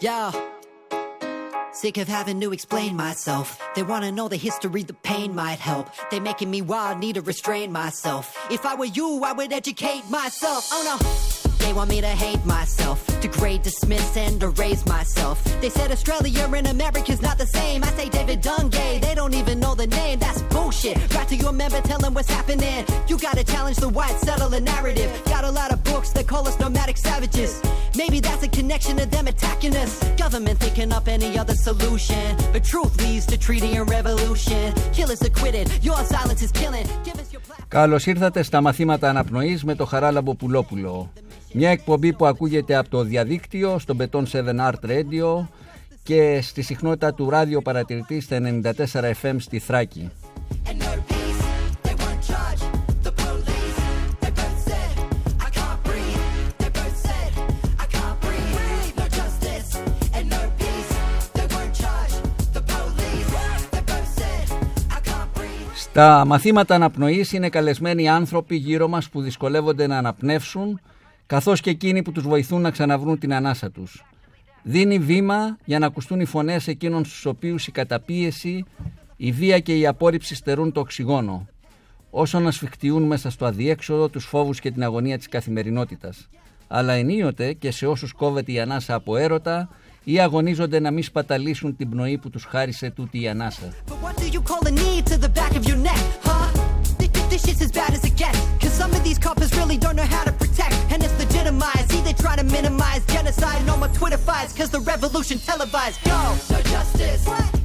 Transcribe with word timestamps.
Yeah. 0.00 0.32
Sick 1.72 1.96
of 1.98 2.08
having 2.08 2.40
to 2.40 2.52
explain 2.52 2.96
myself. 2.96 3.60
They 3.74 3.82
wanna 3.82 4.12
know 4.12 4.28
the 4.28 4.36
history, 4.36 4.82
the 4.82 4.94
pain 4.94 5.34
might 5.34 5.58
help. 5.58 5.90
They're 6.10 6.20
making 6.20 6.50
me 6.50 6.62
wild, 6.62 6.98
need 6.98 7.14
to 7.16 7.22
restrain 7.22 7.72
myself. 7.72 8.36
If 8.50 8.64
I 8.64 8.74
were 8.74 8.84
you, 8.86 9.22
I 9.24 9.32
would 9.32 9.52
educate 9.52 10.08
myself. 10.08 10.68
Oh 10.72 10.82
no. 10.84 11.37
They 11.68 11.74
want 11.74 11.90
me 11.90 12.00
to 12.00 12.14
hate 12.26 12.42
myself, 12.46 12.98
degrade, 13.20 13.60
dismiss, 13.60 14.16
and 14.16 14.42
erase 14.42 14.86
myself. 14.86 15.36
They 15.60 15.68
said 15.68 15.92
Australia 15.92 16.48
and 16.58 16.66
America's 16.66 17.20
not 17.20 17.36
the 17.36 17.44
same. 17.44 17.84
I 17.84 17.88
say 17.88 18.08
David 18.08 18.40
Dungay, 18.40 19.02
they 19.02 19.14
don't 19.14 19.34
even 19.34 19.60
know 19.60 19.74
the 19.74 19.86
name. 19.86 20.18
That's 20.18 20.40
bullshit. 20.54 20.96
Right 21.14 21.28
to 21.28 21.36
your 21.36 21.52
member, 21.52 21.82
tell 21.82 21.98
them 21.98 22.14
what's 22.14 22.30
happening. 22.30 22.86
You 23.06 23.18
gotta 23.18 23.44
challenge 23.44 23.76
the 23.76 23.90
white 23.90 24.18
settler 24.26 24.62
narrative. 24.62 25.10
Got 25.26 25.44
a 25.44 25.50
lot 25.50 25.70
of 25.74 25.84
books 25.84 26.10
that 26.12 26.26
call 26.26 26.48
us 26.48 26.58
nomadic 26.58 26.96
savages. 26.96 27.60
Maybe 27.94 28.18
that's 28.20 28.42
a 28.42 28.48
connection 28.48 28.96
to 29.00 29.04
them 29.14 29.26
attacking 29.26 29.76
us. 29.76 29.92
Government 30.24 30.58
thinking 30.64 30.90
up 30.90 31.06
any 31.06 31.38
other 31.38 31.56
solution. 31.68 32.24
But 32.54 32.64
truth 32.64 32.94
leads 33.04 33.26
to 33.26 33.36
treaty 33.36 33.72
and 33.78 33.86
revolution. 33.90 34.72
Killers 34.96 35.20
acquitted, 35.20 35.66
your 35.88 36.00
silence 36.14 36.40
is 36.46 36.50
killing. 36.60 36.86
Give 37.04 37.18
us 37.22 37.30
your 37.34 37.42
platform. 37.46 37.68
Καλώς 37.68 38.06
ήρθατε 38.06 38.42
στα 38.42 38.60
μαθήματα 38.60 39.08
αναπνοής 39.08 39.64
με 39.64 39.74
το 39.74 39.84
Χαράλαμπο 39.84 40.34
Πουλόπουλο. 40.34 41.10
Μια 41.52 41.70
εκπομπή 41.70 42.12
που 42.12 42.26
ακούγεται 42.26 42.76
από 42.76 42.88
το 42.88 43.02
διαδίκτυο 43.02 43.78
στο 43.78 43.96
Beton 43.98 44.22
7 44.32 44.42
Art 44.56 44.90
Radio 44.90 45.46
και 46.02 46.40
στη 46.42 46.62
συχνότητα 46.62 47.14
του 47.14 47.30
Ράδιο 47.30 47.62
Παρατηρητή 47.62 48.20
στα 48.20 48.38
94 48.40 48.70
FM 49.22 49.34
στη 49.38 49.58
Θράκη. 49.58 50.10
Στα 65.74 66.24
μαθήματα 66.26 66.74
αναπνοής 66.74 67.32
είναι 67.32 67.48
καλεσμένοι 67.48 68.08
άνθρωποι 68.08 68.56
γύρω 68.56 68.88
μας 68.88 69.08
που 69.08 69.20
δυσκολεύονται 69.20 69.86
να 69.86 69.98
αναπνεύσουν 69.98 70.80
καθώς 71.28 71.60
και 71.60 71.70
εκείνοι 71.70 72.02
που 72.02 72.12
τους 72.12 72.22
βοηθούν 72.22 72.60
να 72.60 72.70
ξαναβρούν 72.70 73.18
την 73.18 73.34
ανάσα 73.34 73.70
τους. 73.70 74.04
Δίνει 74.62 74.98
βήμα 74.98 75.56
για 75.64 75.78
να 75.78 75.86
ακουστούν 75.86 76.20
οι 76.20 76.24
φωνές 76.24 76.68
εκείνων 76.68 77.04
στους 77.04 77.26
οποίους 77.26 77.66
η 77.66 77.70
καταπίεση, 77.70 78.64
η 79.16 79.32
βία 79.32 79.58
και 79.58 79.76
η 79.78 79.86
απόρριψη 79.86 80.34
στερούν 80.34 80.72
το 80.72 80.80
οξυγόνο. 80.80 81.46
Όσο 82.10 82.40
να 82.40 82.50
σφιχτιούν 82.50 83.02
μέσα 83.02 83.30
στο 83.30 83.46
αδιέξοδο 83.46 84.08
τους 84.08 84.24
φόβους 84.24 84.60
και 84.60 84.70
την 84.70 84.82
αγωνία 84.82 85.18
της 85.18 85.28
καθημερινότητας. 85.28 86.28
Αλλά 86.68 86.92
ενίοτε 86.92 87.52
και 87.52 87.70
σε 87.70 87.86
όσους 87.86 88.12
κόβεται 88.12 88.52
η 88.52 88.60
ανάσα 88.60 88.94
από 88.94 89.16
έρωτα 89.16 89.68
ή 90.04 90.20
αγωνίζονται 90.20 90.80
να 90.80 90.90
μην 90.90 91.02
σπαταλήσουν 91.02 91.76
την 91.76 91.88
πνοή 91.90 92.18
που 92.18 92.30
τους 92.30 92.44
χάρισε 92.44 92.90
τούτη 92.90 93.20
η 93.20 93.28
ανάσα. 93.28 93.72
But 93.86 93.92
what 94.04 94.16
do 94.22 94.26
you 94.36 94.40
call 94.50 94.66
a 94.66 94.70
knee 94.70 95.02
to 95.10 95.16
the 95.24 95.32
back 95.40 95.52
of 95.60 95.64
your 95.70 95.80
neck, 95.90 96.02
huh? 96.22 96.46
Th- 96.98 97.12
th- 97.12 97.28
This 97.32 97.42
shit's 97.46 97.62
as 97.66 97.72
bad 97.80 97.90
as 97.96 98.02
it 98.10 98.16
gets. 98.22 98.38
Cause 98.62 98.74
some 98.82 98.92
of 98.98 99.02
these 99.06 99.18
coppers 99.26 99.50
really 99.60 99.78
don't 99.84 99.96
know 100.00 100.08
how 100.16 100.24
to 100.27 100.27
try 102.24 102.34
to 102.42 102.46
minimize 102.58 103.02
genocide. 103.14 103.60
No 103.70 103.74
more 103.80 103.92
Twitter 103.98 104.20
fights. 104.28 104.52
Cause 104.58 104.70
the 104.76 104.82
revolution 104.92 105.36
televised. 105.50 105.98
Go! 106.12 106.20
No 106.54 106.58
justice. 106.74 107.22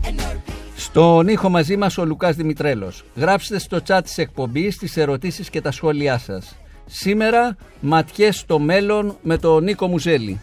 And 0.07 0.15
no 0.23 0.29
peace. 0.45 0.61
Στον 0.75 1.27
ήχο 1.27 1.49
μαζί 1.49 1.77
μας 1.77 1.97
ο 1.97 2.05
Λουκάς 2.05 2.35
Δημητρέλος. 2.35 3.03
Γράψτε 3.15 3.59
στο 3.59 3.79
chat 3.87 3.99
της 4.03 4.17
εκπομπής 4.17 4.77
τις 4.77 4.97
ερωτήσεις 4.97 5.49
και 5.49 5.61
τα 5.61 5.71
σχόλιά 5.71 6.17
σας. 6.17 6.55
Σήμερα 6.85 7.55
ματιές 7.79 8.37
στο 8.37 8.59
μέλλον 8.59 9.17
με 9.21 9.37
τον 9.37 9.63
Νίκο 9.63 9.87
Μουζέλη. 9.87 10.39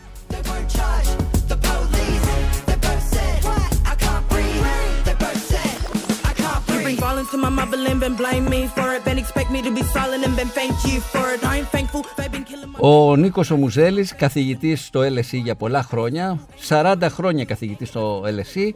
To 7.33 7.37
my 7.47 7.53
motherland, 7.59 7.99
then 8.05 8.15
blame 8.23 8.45
me 8.55 8.61
for 8.77 8.89
it. 8.95 9.01
Then 9.09 9.19
expect 9.25 9.49
me 9.55 9.61
to 9.67 9.73
be 9.79 9.83
silent 9.97 10.23
and 10.27 10.35
then 10.39 10.49
thank 10.61 10.75
you 10.89 10.97
for 11.13 11.25
it. 11.35 11.41
I 11.51 11.53
ain't 11.59 11.71
thankful, 11.77 12.03
they've 12.17 12.33
been 12.37 12.45
killing 12.51 12.71
my. 12.73 12.79
Ο 12.81 13.17
Νίκος 13.17 13.51
ο 13.51 13.57
Μουζέλης, 13.57 14.15
καθηγητής 14.15 14.85
στο 14.87 15.01
LSE 15.01 15.41
για 15.43 15.55
πολλά 15.55 15.83
χρόνια, 15.83 16.39
40 16.69 16.95
χρόνια 17.11 17.45
καθηγητής 17.45 17.89
στο 17.89 18.23
LSE, 18.25 18.71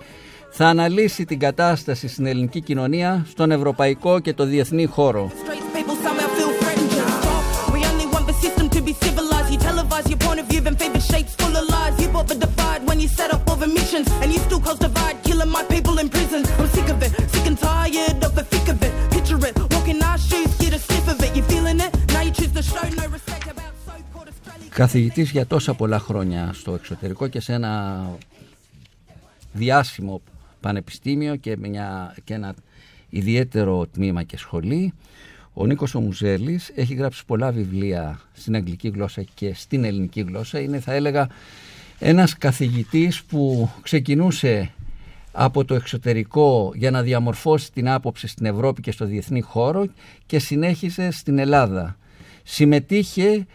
θα 0.50 0.66
αναλύσει 0.66 1.24
την 1.24 1.38
κατάσταση 1.38 2.08
στην 2.08 2.26
ελληνική 2.26 2.60
κοινωνία, 2.60 3.26
στον 3.28 3.50
ευρωπαϊκό 3.50 4.18
και 4.18 4.34
το 4.34 4.44
διεθνή 4.44 4.86
χώρο. 4.86 5.30
Straight 5.30 5.76
people 5.76 5.96
somehow 6.06 6.28
feel 6.36 6.52
threatened. 6.60 6.90
Just 6.90 7.14
stop. 7.22 7.72
We 7.74 7.80
only 7.90 8.06
want 8.14 8.26
the 8.26 8.36
system 8.44 8.66
to 8.76 8.80
be 8.88 8.92
civilized. 9.04 9.48
You 9.52 9.58
televise 9.70 10.08
your 10.12 10.20
point 10.26 10.38
of 10.42 10.46
view, 10.50 10.60
then 10.66 10.76
favor 10.82 11.02
shapes 11.12 11.32
full 11.40 11.54
of 11.60 11.64
lies. 11.74 11.94
You 12.02 12.08
bought 12.14 12.28
the 12.32 12.38
divide 12.46 12.80
when 12.88 12.98
you 13.02 13.08
set 13.18 13.28
up 13.34 13.40
all 13.48 13.58
the 13.66 13.70
missions, 13.80 14.06
and 14.22 14.28
you 14.34 14.40
still 14.46 14.62
cause 14.66 14.78
divide, 14.88 15.16
killing 15.44 15.52
my 15.52 15.64
people 15.74 15.98
in 15.98 16.08
prison. 16.08 16.42
I'm 16.58 16.68
sick 16.68 16.88
of 16.94 17.02
it, 17.02 17.12
sick 17.32 17.46
and 17.46 17.58
tired 17.58 18.24
of 18.26 18.32
the 18.38 18.44
thick 18.52 18.66
of 18.74 18.82
it. 18.86 18.92
Picture 19.10 19.40
it, 19.48 19.54
walking 19.74 20.00
our 20.02 20.18
shoes, 20.18 20.50
get 20.62 20.72
a 20.72 20.78
sniff 20.78 21.06
of 21.12 21.18
it. 21.24 21.30
You 21.36 21.42
feeling 21.52 21.78
it? 21.86 21.92
Now 22.14 22.22
you 22.26 22.32
choose 22.38 22.52
to 22.58 22.62
show 22.62 22.84
no 23.00 23.06
respect 23.16 23.46
about 23.54 23.72
so-called 23.86 24.28
Australia. 24.28 24.70
Καθηγητής 24.70 25.30
για 25.30 25.46
τόσα 25.46 25.74
πολλά 25.74 25.98
χρόνια 25.98 26.50
στο 26.52 26.74
εξωτερικό 26.74 27.28
και 27.28 27.40
σε 27.40 27.52
ένα 27.52 28.04
διάσημο 29.52 30.22
πανεπιστήμιο 30.60 31.36
και, 31.36 31.56
μια, 31.56 32.14
και 32.24 32.34
ένα 32.34 32.54
ιδιαίτερο 33.08 33.86
τμήμα 33.86 34.22
και 34.22 34.36
σχολή. 34.36 34.92
Ο 35.52 35.66
Νίκος 35.66 35.94
ο 35.94 36.00
Μουζέλης 36.00 36.70
έχει 36.74 36.94
γράψει 36.94 37.24
πολλά 37.26 37.50
βιβλία 37.52 38.20
στην 38.32 38.54
αγγλική 38.54 38.88
γλώσσα 38.88 39.22
και 39.34 39.54
στην 39.54 39.84
ελληνική 39.84 40.20
γλώσσα. 40.20 40.60
Είναι 40.60 40.80
θα 40.80 40.92
έλεγα 40.92 41.28
ένας 41.98 42.38
καθηγητής 42.38 43.22
που 43.22 43.70
ξεκινούσε 43.82 44.73
από 45.36 45.64
το 45.64 45.74
εξωτερικό 45.74 46.72
για 46.74 46.90
να 46.90 47.02
διαμορφώσει 47.02 47.72
την 47.72 47.88
άποψη 47.88 48.26
στην 48.26 48.46
Ευρώπη 48.46 48.80
και 48.80 48.90
στο 48.90 49.04
διεθνή 49.04 49.40
χώρο 49.40 49.86
και 50.26 50.38
συνέχισε 50.38 51.10
στην 51.10 51.38
Ελλάδα. 51.38 51.96
Συμμετείχε 52.42 53.46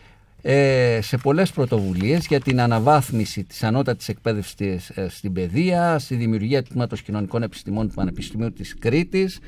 ε, 0.42 1.00
σε 1.02 1.18
πολλές 1.18 1.52
πρωτοβουλίες 1.52 2.26
για 2.28 2.40
την 2.40 2.62
αναβάθμιση 2.62 3.44
της 3.44 3.64
ανώτατης 3.64 4.10
εκπαίδευσης 4.10 4.90
ε, 4.90 5.10
στην 5.10 5.34
παιδεία, 5.34 6.00
στη 6.00 6.16
δημιουργία 6.16 6.64
του 6.64 6.70
Τμήματος 6.70 7.02
Κοινωνικών 7.02 7.44
Επιστημών 7.44 7.88
του 7.88 7.94
Πανεπιστημίου 7.94 8.54
της 8.54 8.76
Κρήτης 8.80 9.40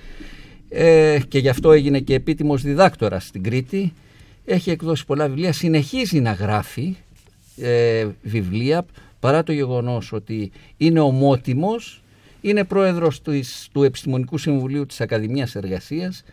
ε, 0.69 1.19
και 1.27 1.39
γι' 1.39 1.49
αυτό 1.49 1.71
έγινε 1.71 1.99
και 1.99 2.13
επίτιμος 2.13 2.61
διδάκτορας 2.61 3.25
στην 3.25 3.43
Κρήτη. 3.43 3.93
Έχει 4.45 4.69
εκδώσει 4.69 5.05
πολλά 5.05 5.27
βιβλία, 5.27 5.53
συνεχίζει 5.53 6.19
να 6.19 6.31
γράφει 6.31 6.95
ε, 7.57 8.07
βιβλία 8.21 8.85
παρά 9.19 9.43
το 9.43 9.51
γεγονός 9.51 10.11
ότι 10.11 10.51
είναι 10.77 10.99
ομότιμος, 10.99 12.00
είναι 12.41 12.63
πρόεδρος 12.63 13.21
της, 13.21 13.67
του 13.71 13.83
Επιστημονικού 13.83 14.37
Συμβουλίου 14.37 14.85
της 14.85 15.01
Ακαδημίας 15.01 15.55
Εργασίας 15.55 16.23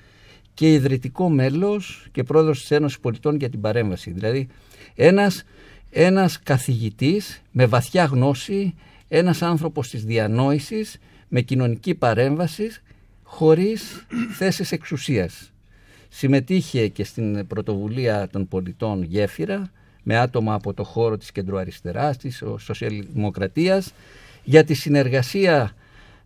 και 0.54 0.72
ιδρυτικό 0.72 1.28
μέλος 1.28 2.06
και 2.12 2.22
πρόεδρος 2.22 2.60
της 2.60 2.70
Ένωσης 2.70 3.00
Πολιτών 3.00 3.36
για 3.36 3.50
την 3.50 3.60
Παρέμβαση. 3.60 4.10
Δηλαδή 4.10 4.48
ένας, 4.94 5.44
ένας 5.90 6.42
καθηγητής 6.42 7.42
με 7.50 7.66
βαθιά 7.66 8.04
γνώση, 8.04 8.74
ένας 9.08 9.42
άνθρωπος 9.42 9.88
της 9.88 10.04
διανόησης, 10.04 10.98
με 11.28 11.40
κοινωνική 11.40 11.94
παρέμβαση, 11.94 12.70
χωρίς 13.22 14.06
θέσεις 14.36 14.72
εξουσίας. 14.72 15.52
Συμμετείχε 16.08 16.88
και 16.88 17.04
στην 17.04 17.46
πρωτοβουλία 17.46 18.28
των 18.32 18.48
πολιτών 18.48 19.02
Γέφυρα 19.02 19.70
με 20.02 20.18
άτομα 20.18 20.54
από 20.54 20.74
το 20.74 20.84
χώρο 20.84 21.16
της 21.16 21.32
κεντροαριστεράς, 21.32 22.16
της 22.16 22.42
σοσιαλδημοκρατίας 22.58 23.92
για 24.44 24.64
τη 24.64 24.74
συνεργασία 24.74 25.74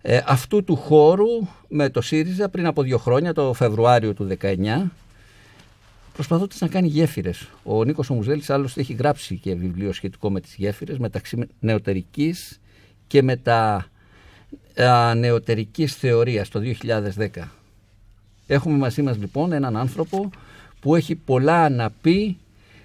ε, 0.03 0.21
αυτού 0.27 0.65
του 0.65 0.77
χώρου 0.77 1.29
με 1.69 1.89
το 1.89 2.01
ΣΥΡΙΖΑ 2.01 2.49
πριν 2.49 2.67
από 2.67 2.83
δύο 2.83 2.99
χρόνια, 2.99 3.33
το 3.33 3.53
Φεβρουάριο 3.53 4.15
του 4.15 4.29
19 4.41 4.91
προσπαθώντας 6.13 6.61
να 6.61 6.69
κάνει 6.69 6.89
γέφυρες. 6.89 7.49
Ο 7.63 7.85
Νίκος 7.85 8.11
ο 8.11 8.15
Μουζέλης 8.15 8.51
άλλωστε 8.51 8.81
έχει 8.81 8.93
γράψει 8.93 9.37
και 9.37 9.55
βιβλίο 9.55 9.93
σχετικό 9.93 10.31
με 10.31 10.41
τις 10.41 10.55
γέφυρες 10.57 10.99
μεταξύ 10.99 11.49
νεωτερικής 11.61 12.61
και 13.07 13.23
μετα 13.23 13.87
α, 14.77 15.15
νεωτερικής 15.15 15.95
θεωρίας 15.95 16.49
το 16.49 16.61
2010. 17.17 17.29
Έχουμε 18.47 18.77
μαζί 18.77 19.03
μας 19.03 19.19
λοιπόν 19.19 19.53
έναν 19.53 19.77
άνθρωπο 19.77 20.31
που 20.81 20.97
έχει 20.97 21.15
πολλά 21.15 21.69
να 21.69 21.91
πει. 21.91 22.37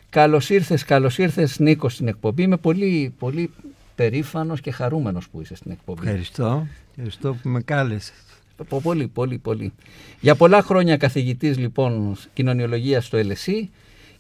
Καλώς 0.10 0.50
ήρθες, 0.50 0.84
καλώς 0.84 1.18
ήρθες 1.18 1.60
Νίκος 1.60 1.94
στην 1.94 2.08
εκπομπή. 2.08 2.44
Είμαι 2.44 2.58
πολύ, 2.58 3.14
πολύ 3.20 3.52
περήφανος 3.98 4.62
και 4.62 4.72
χαρούμενος 4.72 5.30
που 5.30 5.42
είσαι 5.42 5.56
στην 5.56 5.72
εκπομπή. 5.72 6.02
Ευχαριστώ. 6.04 6.68
Ευχαριστώ 6.90 7.34
που 7.42 7.50
με 7.50 7.62
κάλεσες. 7.62 8.14
Πο- 8.70 8.82
Πολύ, 8.82 9.08
πολύ, 9.08 9.38
πολύ. 9.38 9.74
Για 10.20 10.36
πολλά 10.36 10.62
χρόνια 10.62 10.98
καθηγητής 10.98 11.58
λοιπόν 11.58 12.16
κοινωνιολογίας 12.34 13.06
στο 13.06 13.18
LSE 13.22 13.68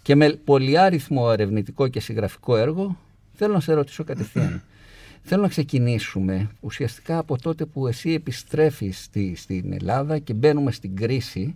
και 0.02 0.16
με 0.16 0.30
πολυάριθμο 0.30 1.30
ερευνητικό 1.32 1.88
και 1.88 2.00
συγγραφικό 2.00 2.56
έργο, 2.56 2.98
θέλω 3.34 3.54
να 3.54 3.60
σε 3.60 3.74
ρωτήσω 3.74 4.04
κατευθείαν. 4.04 4.62
θέλω 5.30 5.42
να 5.42 5.48
ξεκινήσουμε 5.48 6.50
ουσιαστικά 6.60 7.18
από 7.18 7.38
τότε 7.42 7.66
που 7.66 7.88
εσύ 7.88 8.12
επιστρέφεις 8.14 9.04
στη, 9.04 9.36
στην 9.36 9.74
Ελλάδα 9.74 10.20
και 10.20 10.34
μπαίνουμε 10.34 10.72
στην 10.72 10.96
κρίση 10.96 11.56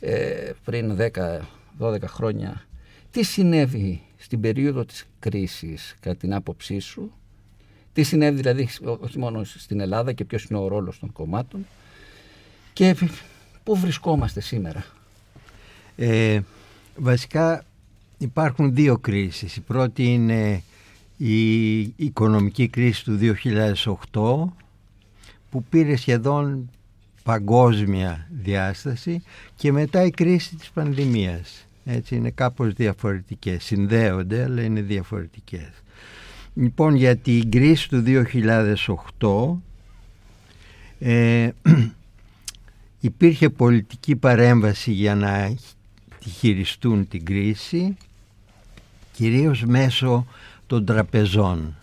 ε, 0.00 0.50
πριν 0.64 0.98
10-12 1.78 1.96
χρόνια. 2.06 2.62
Τι 3.10 3.22
συνέβη 3.24 4.00
στην 4.16 4.40
περίοδο 4.40 4.84
της 4.84 5.04
κρίσης 5.18 5.94
κατά 6.00 6.16
την 6.16 6.34
άποψή 6.34 6.78
σου, 6.78 7.12
Τι 7.96 8.02
συνέβη 8.02 8.36
δηλαδή 8.36 8.68
όχι 9.00 9.18
μόνο 9.18 9.44
στην 9.44 9.80
Ελλάδα 9.80 10.12
και 10.12 10.24
ποιος 10.24 10.44
είναι 10.44 10.58
ο 10.58 10.68
ρόλος 10.68 10.98
των 10.98 11.12
κομμάτων 11.12 11.66
και 12.72 12.96
πού 13.62 13.76
βρισκόμαστε 13.76 14.40
σήμερα; 14.40 14.84
Ε, 15.96 16.40
βασικά 16.96 17.64
υπάρχουν 18.18 18.74
δύο 18.74 18.98
κρίσεις. 18.98 19.56
Η 19.56 19.60
πρώτη 19.60 20.12
είναι 20.12 20.62
η 21.16 21.80
οικονομική 21.80 22.68
κρίση 22.68 23.04
του 23.04 23.18
2008 24.12 24.52
που 25.50 25.64
πήρε 25.64 25.96
σχεδόν 25.96 26.70
παγκόσμια 27.22 28.28
διάσταση 28.30 29.22
και 29.56 29.72
μετά 29.72 30.04
η 30.04 30.10
κρίση 30.10 30.56
της 30.56 30.70
πανδημίας. 30.70 31.66
Έτσι 31.84 32.16
είναι 32.16 32.30
κάπως 32.30 32.72
διαφορετικές. 32.72 33.64
Συνδέονται 33.64 34.42
αλλά 34.42 34.62
είναι 34.62 34.80
διαφορετικές. 34.80 35.70
Λοιπόν 36.58 36.94
για 36.94 37.16
την 37.16 37.50
κρίση 37.50 37.88
του 37.88 38.02
2008 40.98 41.06
ε, 41.06 41.48
υπήρχε 43.00 43.50
πολιτική 43.50 44.16
παρέμβαση 44.16 44.92
για 44.92 45.14
να 45.14 45.54
τη 46.18 46.28
χειριστούν 46.28 47.08
την 47.08 47.24
κρίση 47.24 47.96
κυρίως 49.12 49.64
μέσω 49.64 50.26
των 50.66 50.84
τραπεζών. 50.84 51.76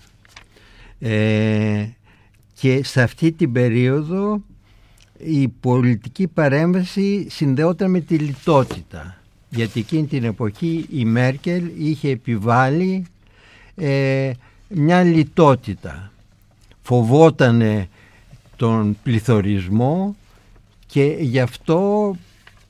Ε, 1.00 1.88
και 2.54 2.84
σε 2.84 3.02
αυτή 3.02 3.32
την 3.32 3.52
περίοδο 3.52 4.42
η 5.18 5.48
πολιτική 5.48 6.28
παρέμβαση 6.28 7.28
συνδεόταν 7.30 7.92
με 7.92 8.00
τη 8.00 8.18
λιτότητα 8.18 9.18
γιατί 9.50 9.80
εκείνη 9.80 10.06
την 10.06 10.24
εποχή 10.24 10.86
η 10.92 11.06
Μέρκελ 11.06 11.72
είχε 11.78 12.10
επιβάλει 12.10 13.06
ε, 13.76 14.32
μια 14.76 15.04
λιτότητα 15.04 16.12
φοβότανε 16.82 17.90
τον 18.56 18.98
πληθωρισμό 19.04 20.16
και 20.86 21.16
γι' 21.20 21.40
αυτό 21.40 22.16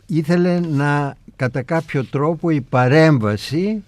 ήθελε 0.05 0.59
να 0.59 1.17
κατά 1.35 1.61
κάποιο 1.61 2.05
τρόπο 2.05 2.49
η 2.49 2.61
παρέμβαση 2.61 3.83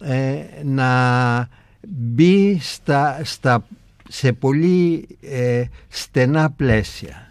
ε, 0.00 0.34
να 0.64 1.48
μπει 1.88 2.58
στα, 2.60 3.20
στα, 3.24 3.66
σε 4.08 4.32
πολύ 4.32 5.08
ε, 5.20 5.64
στενά 5.88 6.50
πλαίσια. 6.50 7.26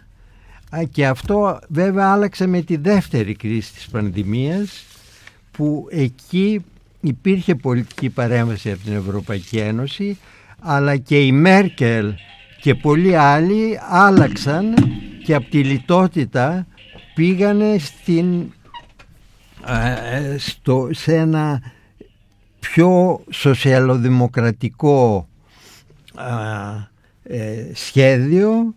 Και 0.90 1.06
αυτό 1.06 1.58
βέβαια 1.68 2.12
άλλαξε 2.12 2.46
με 2.46 2.62
τη 2.62 2.76
δεύτερη 2.76 3.34
κρίση 3.34 3.72
της 3.72 3.88
πανδημίας 3.88 4.84
που 5.50 5.86
εκεί 5.90 6.64
υπήρχε 7.02 7.54
πολιτική 7.54 8.08
παρέμβαση 8.08 8.70
από 8.70 8.84
την 8.84 8.92
Ευρωπαϊκή 8.92 9.58
Ένωση 9.58 10.18
αλλά 10.60 10.96
και 10.96 11.20
η 11.20 11.32
Μέρκελ 11.32 12.14
και 12.60 12.74
πολλοί 12.74 13.16
άλλοι 13.16 13.78
άλλαξαν 13.90 14.74
και 15.24 15.34
από 15.34 15.50
τη 15.50 15.64
λιτότητα 15.64 16.66
πήγανε 17.14 17.76
στην, 17.78 18.52
ε, 19.66 20.38
στο, 20.38 20.88
σε 20.92 21.16
ένα 21.16 21.62
πιο 22.60 23.20
σοσιαλοδημοκρατικό 23.30 25.28
ε, 27.22 27.70
σχέδιο. 27.72 28.74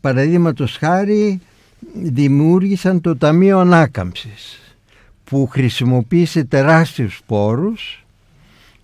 Παραδείγματος 0.00 0.76
χάρη 0.76 1.40
δημιούργησαν 1.94 3.00
το 3.00 3.16
Ταμείο 3.16 3.58
Ανάκαμψης 3.58 4.61
που 5.24 5.46
χρησιμοποίησε 5.46 6.44
τεράστιους 6.44 7.20
πόρους 7.26 8.04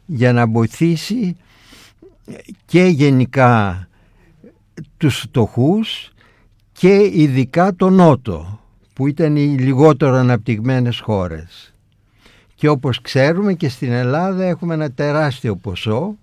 για 0.06 0.32
να 0.32 0.46
βοηθήσει 0.46 1.36
και 2.66 2.84
γενικά 2.84 3.88
τους 4.96 5.18
φτωχούς 5.18 6.12
και 6.72 7.10
ειδικά 7.12 7.74
το 7.74 7.90
Νότο 7.90 8.60
που 8.92 9.06
ήταν 9.06 9.36
οι 9.36 9.56
λιγότερο 9.58 10.14
αναπτυγμένες 10.14 11.00
χώρες. 11.00 11.74
Και 12.54 12.68
όπως 12.68 13.00
ξέρουμε 13.00 13.54
και 13.54 13.68
στην 13.68 13.92
Ελλάδα 13.92 14.44
έχουμε 14.44 14.74
ένα 14.74 14.92
τεράστιο 14.92 15.56
ποσό 15.56 16.16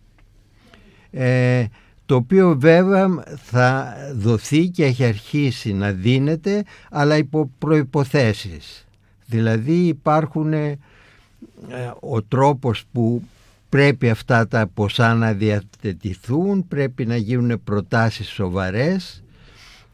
ε, 1.12 1.66
το 2.06 2.16
οποίο 2.16 2.56
βέβαια 2.60 3.24
θα 3.44 3.96
δοθεί 4.16 4.68
και 4.68 4.86
έχει 4.86 5.06
αρχίσει 5.06 5.74
να 5.74 5.92
δίνεται 5.92 6.64
αλλά 6.92 7.18
υπό 7.18 7.52
προϋποθέσεις. 7.58 8.85
Δηλαδή 9.26 9.88
υπάρχουν 9.88 10.54
ε, 10.54 10.78
ο 12.00 12.22
τρόπος 12.22 12.84
που 12.92 13.22
πρέπει 13.70 14.10
αυτά 14.10 14.48
τα 14.48 14.68
ποσά 14.74 15.14
να 15.14 15.34
διατεθηθούν, 15.34 16.68
πρέπει 16.68 17.06
να 17.06 17.16
γίνουν 17.16 17.64
προτάσεις 17.64 18.28
σοβαρές 18.28 19.24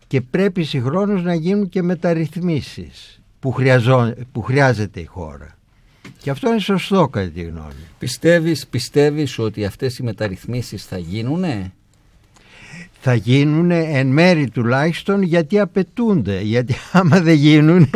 και 0.07 0.21
πρέπει 0.21 0.63
συγχρόνως 0.63 1.23
να 1.23 1.33
γίνουν 1.33 1.69
και 1.69 1.81
μεταρρυθμίσεις 1.81 3.21
που, 3.39 3.55
που 4.31 4.41
χρειάζεται 4.41 4.99
η 4.99 5.05
χώρα. 5.05 5.57
Και 6.21 6.29
αυτό 6.29 6.49
είναι 6.49 6.59
σωστό 6.59 7.07
κατά 7.07 7.29
τη 7.29 7.41
γνώμη. 7.41 7.73
Πιστεύεις, 7.99 8.67
πιστεύεις 8.67 9.39
ότι 9.39 9.65
αυτές 9.65 9.97
οι 9.97 10.03
μεταρρυθμίσεις 10.03 10.85
θα 10.85 10.97
γίνουνε; 10.97 11.73
Θα 12.99 13.13
γίνουν 13.13 13.71
εν 13.71 14.07
μέρη 14.07 14.49
τουλάχιστον 14.49 15.21
γιατί 15.21 15.59
απαιτούνται. 15.59 16.41
Γιατί 16.41 16.75
άμα 16.91 17.19
δεν 17.21 17.35
γίνουν 17.35 17.89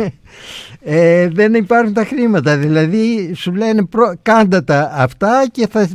ε, 0.80 1.28
δεν 1.28 1.54
υπάρχουν 1.54 1.92
τα 1.92 2.04
χρήματα. 2.04 2.56
Δηλαδή 2.56 3.34
σου 3.34 3.54
λένε 3.54 3.84
προ, 3.84 4.14
κάντα 4.22 4.64
τα 4.64 4.90
αυτά 4.92 5.46
και 5.52 5.66
θα, 5.66 5.88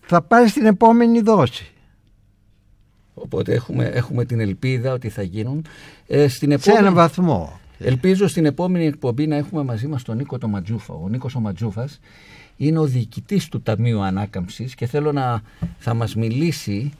θα 0.00 0.22
πάρεις 0.22 0.50
στην 0.50 0.66
επόμενη 0.66 1.20
δόση. 1.20 1.70
Οπότε 3.14 3.52
έχουμε, 3.52 3.84
έχουμε 3.84 4.24
την 4.24 4.40
ελπίδα 4.40 4.92
ότι 4.92 5.08
θα 5.08 5.22
γίνουν. 5.22 5.66
Ε, 6.06 6.28
στην 6.28 6.52
επόμενη... 6.52 6.76
Σε 6.76 6.82
έναν 6.82 6.94
βαθμό. 6.94 7.60
Ελπίζω 7.78 8.28
στην 8.28 8.44
επόμενη 8.44 8.86
εκπομπή 8.86 9.26
να 9.26 9.36
έχουμε 9.36 9.62
μαζί 9.62 9.86
μας 9.86 10.02
τον 10.02 10.16
Νίκο 10.16 10.38
το 10.38 10.48
Ματζούφα. 10.48 10.94
Ο 10.94 11.08
Νίκος 11.08 11.34
ο 11.34 11.40
Ματζούφας 11.40 12.00
είναι 12.56 12.78
ο 12.78 12.84
διοικητής 12.84 13.48
του 13.48 13.62
Ταμείου 13.62 14.02
Ανάκαμψης 14.02 14.74
και 14.74 14.86
θέλω 14.86 15.12
να 15.12 15.42
θα 15.78 15.94
μας 15.94 16.14
μιλήσει 16.14 16.92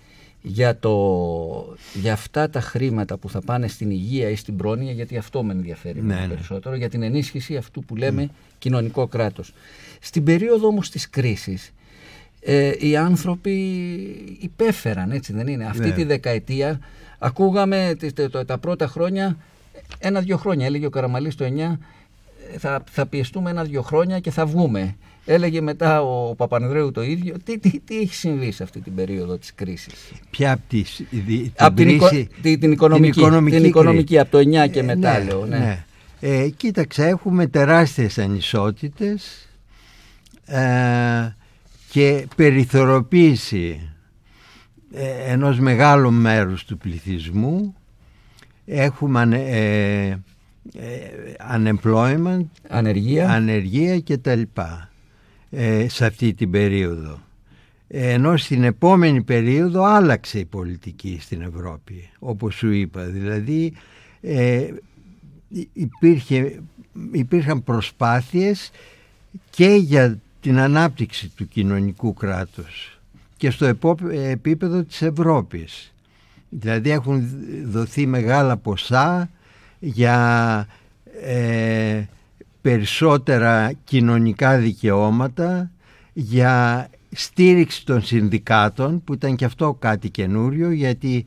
για, 0.49 0.79
το, 0.79 1.77
για 1.95 2.13
αυτά 2.13 2.51
τα 2.51 2.61
χρήματα 2.61 3.17
που 3.17 3.31
θα 3.31 3.41
πάνε 3.41 3.69
στην 3.69 3.91
υγεία 3.91 4.29
ή 4.29 4.37
στην 4.37 4.57
πρόνοια 4.57 4.93
γιατί 4.93 5.17
αυτό 5.17 5.43
με 5.43 5.53
ενδιαφέρει 5.53 6.03
ναι, 6.03 6.15
ναι. 6.15 6.29
περισσότερο 6.29 6.75
για 6.75 6.89
την 6.89 7.03
ενίσχυση 7.03 7.57
αυτού 7.57 7.85
που 7.85 7.97
λέμε 7.97 8.29
κοινωνικό 8.59 9.07
κράτος. 9.07 9.53
Στην 10.01 10.25
περίοδο 10.25 10.67
όμως 10.67 10.91
της 10.91 11.11
κρίσης 11.11 11.73
ε, 12.41 12.73
οι 12.79 12.97
άνθρωποι 12.97 13.53
υπέφεραν 14.41 15.11
έτσι 15.11 15.33
δεν 15.33 15.47
είναι. 15.47 15.65
Αυτή 15.65 15.89
ναι. 15.89 15.95
τη 15.95 16.05
δεκαετία 16.05 16.81
ακούγαμε 17.19 17.97
τα 18.47 18.59
πρώτα 18.59 18.87
χρόνια 18.87 19.37
ένα-δυο 19.99 20.37
χρόνια. 20.37 20.67
Έλεγε 20.67 20.87
ο 20.87 20.91
Καραμαλής 20.91 21.35
το 21.35 21.45
9 21.45 21.77
θα, 22.59 22.85
θα 22.91 23.07
πιεστούμε 23.07 23.51
ένα-δυο 23.51 23.83
χρόνια 23.83 24.21
και 24.21 24.31
θα 24.31 24.47
βγούμε. 24.47 24.97
Έλεγε 25.29 25.61
μετά 25.61 26.03
ο 26.03 26.35
Παπανδρέου 26.35 26.91
το 26.91 27.03
ίδιο. 27.03 27.35
Τι, 27.45 27.59
τι, 27.59 27.81
τι 27.81 27.99
έχει 27.99 28.15
συμβεί 28.15 28.53
σε 28.53 28.63
αυτή 28.63 28.81
την 28.81 28.95
περίοδο 28.95 29.37
της 29.37 29.55
κρίσης; 29.55 30.13
Ποια 30.31 30.53
από 30.53 30.63
τις, 30.69 31.03
την, 31.11 31.53
από 31.57 31.77
την, 31.77 32.01
την, 32.43 32.61
την, 32.61 32.73
οικονομική, 32.73 33.13
την 33.13 33.21
οικονομική, 33.23 33.57
την 33.57 33.65
οικονομική 33.65 34.19
από 34.19 34.31
το 34.31 34.39
9 34.39 34.71
και 34.71 34.79
ε, 34.79 34.83
μετά 34.83 35.19
ναι, 35.19 35.25
λέω. 35.25 35.47
Ναι. 35.47 35.59
ναι. 35.59 35.85
Ε, 36.21 36.49
κοίταξε, 36.49 37.07
έχουμε 37.07 37.47
τεράστιες 37.47 38.19
ανισότητες 38.19 39.49
ε, 40.45 41.37
και 41.91 42.27
περιθωροποίηση 42.37 43.91
ε, 44.93 45.33
ενός 45.33 45.59
μεγάλου 45.59 46.13
μέρους 46.13 46.65
του 46.65 46.79
πληθυσμού 46.79 47.75
έχουμε 48.65 49.29
ε, 49.33 50.07
ε, 50.09 50.19
unemployment, 51.57 52.47
ανεργία, 52.69 53.31
ανεργία 53.31 53.99
και 53.99 54.19
τα 54.19 54.35
λοιπά 54.35 54.91
ε, 55.51 55.89
σε 55.89 56.07
αυτή 56.07 56.35
την 56.35 56.51
περίοδο. 56.51 57.19
Ενώ 57.89 58.37
στην 58.37 58.65
επόμενη 58.65 59.23
περίοδο 59.23 59.85
άλλαξε 59.85 60.39
η 60.39 60.45
πολιτική 60.45 61.19
στην 61.21 61.43
Ευρώπη, 61.43 62.11
όπως 62.19 62.55
σου 62.55 62.71
είπα. 62.71 63.05
Δηλαδή 63.05 63.73
ε, 64.21 64.69
υπήρχε, 65.73 66.61
υπήρχαν 67.13 67.65
προσπάθειες 67.65 68.71
και 69.51 69.69
για 69.69 70.19
την 70.41 70.59
ανάπτυξη 70.59 71.29
του 71.29 71.49
κοινωνικού 71.49 72.15
κράτους 72.15 73.01
και 73.37 73.51
στο 73.51 73.77
επίπεδο 74.13 74.83
της 74.83 75.03
Ευρώπης. 75.03 75.93
Δηλαδή 76.49 76.91
έχουν 76.91 77.29
δοθεί 77.65 78.07
μεγάλα 78.07 78.57
ποσά 78.57 79.31
για 79.79 80.69
ε, 81.23 82.03
περισσότερα 82.67 83.73
κοινωνικά 83.85 84.59
δικαιώματα, 84.59 85.71
για 86.13 86.89
στήριξη 87.11 87.85
των 87.87 88.03
συνδικάτων 88.03 89.05
που 89.05 89.13
ήταν 89.13 89.37
και 89.37 89.45
αυτό 89.45 89.75
κάτι 89.75 90.11
καινούριο 90.11 90.71
γιατί 90.71 91.27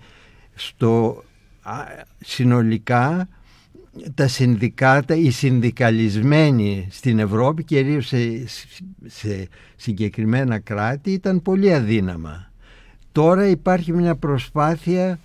στο 0.56 1.24
συνολικά 2.20 3.28
τα 4.14 4.28
συνδικάτα, 4.28 5.16
οι 5.16 5.30
συνδικαλισμένοι 5.30 6.88
στην 6.92 7.20
Ευρώπη 7.20 7.64
κυρίως 7.64 8.08
σε, 8.08 8.48
σε 9.06 9.48
συγκεκριμένα 9.76 10.60
κράτη 10.60 11.12
ήταν 11.12 11.42
πολύ 11.42 11.74
αδύναμα. 11.74 12.52
Τώρα 13.12 13.48
υπάρχει 13.48 13.92
μια 13.92 14.16
προσπάθεια 14.16 15.20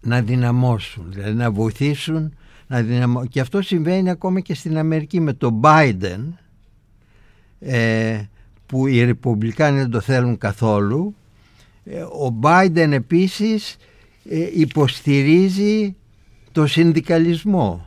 να 0.00 0.22
δυναμώσουν, 0.22 1.04
δηλαδή 1.08 1.34
να 1.34 1.50
βοηθήσουν 1.50 2.32
να 2.66 2.82
δυναμώ... 2.82 3.26
και 3.26 3.40
αυτό 3.40 3.62
συμβαίνει 3.62 4.10
ακόμα 4.10 4.40
και 4.40 4.54
στην 4.54 4.78
Αμερική 4.78 5.20
με 5.20 5.32
τον 5.32 5.60
Biden 5.62 6.20
ε, 7.60 8.22
που 8.66 8.86
οι 8.86 9.04
Ρεπουμπλικάνοι 9.04 9.78
δεν 9.78 9.90
το 9.90 10.00
θέλουν 10.00 10.38
καθόλου. 10.38 11.14
Ε, 11.84 12.00
ο 12.00 12.38
Biden 12.42 12.88
επίσης 12.90 13.76
ε, 14.30 14.48
υποστηρίζει 14.54 15.96
το 16.52 16.66
συνδικαλισμό 16.66 17.86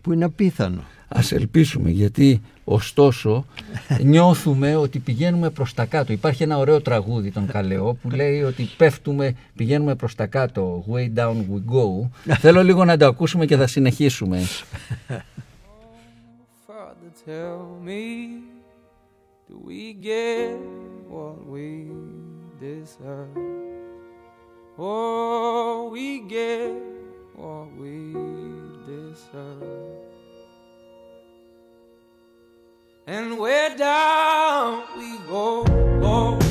που 0.00 0.12
είναι 0.12 0.24
απίθανο. 0.24 0.84
Ας 1.08 1.32
ελπίσουμε 1.32 1.90
γιατί 1.90 2.40
ωστόσο 2.68 3.44
νιώθουμε 4.02 4.76
ότι 4.76 4.98
πηγαίνουμε 4.98 5.50
προς 5.50 5.74
τα 5.74 5.84
κάτω. 5.84 6.12
Υπάρχει 6.12 6.42
ένα 6.42 6.58
ωραίο 6.58 6.80
τραγούδι 6.80 7.30
των 7.30 7.46
Καλεό 7.46 7.94
που 7.94 8.10
λέει 8.10 8.42
ότι 8.42 8.68
πέφτουμε, 8.76 9.36
πηγαίνουμε 9.56 9.94
προς 9.94 10.14
τα 10.14 10.26
κάτω. 10.26 10.84
Way 10.92 11.18
down 11.18 11.34
we 11.34 11.74
go. 11.74 12.08
Θέλω 12.38 12.62
λίγο 12.62 12.84
να 12.84 12.96
το 12.96 13.06
ακούσουμε 13.06 13.46
και 13.46 13.56
θα 13.56 13.66
συνεχίσουμε. 13.66 14.42
Father, 16.66 17.10
tell 17.26 17.62
me, 17.88 18.02
do 19.48 19.54
we 19.68 19.82
get 20.10 20.56
what 21.14 21.38
we 21.52 21.66
deserve? 22.60 23.36
Oh, 24.78 25.88
we 25.94 26.08
get 26.36 26.74
what 27.40 27.68
we 27.80 27.94
deserve. 28.90 29.95
And 33.08 33.38
where 33.38 33.70
down 33.76 34.82
we 34.98 35.16
go, 35.28 35.62
go, 36.00 36.45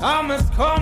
Thomas 0.00 0.48
Cole. 0.56 0.79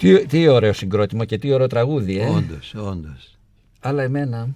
Τι, 0.00 0.26
τι 0.26 0.48
ωραίο 0.48 0.72
συγκρότημα 0.72 1.24
και 1.24 1.38
τι 1.38 1.52
ωραίο 1.52 1.66
τραγούδι, 1.66 2.18
ε. 2.18 2.28
όντως, 2.28 2.74
όντως 2.74 3.38
Αλλά 3.80 4.02
εμένα 4.02 4.48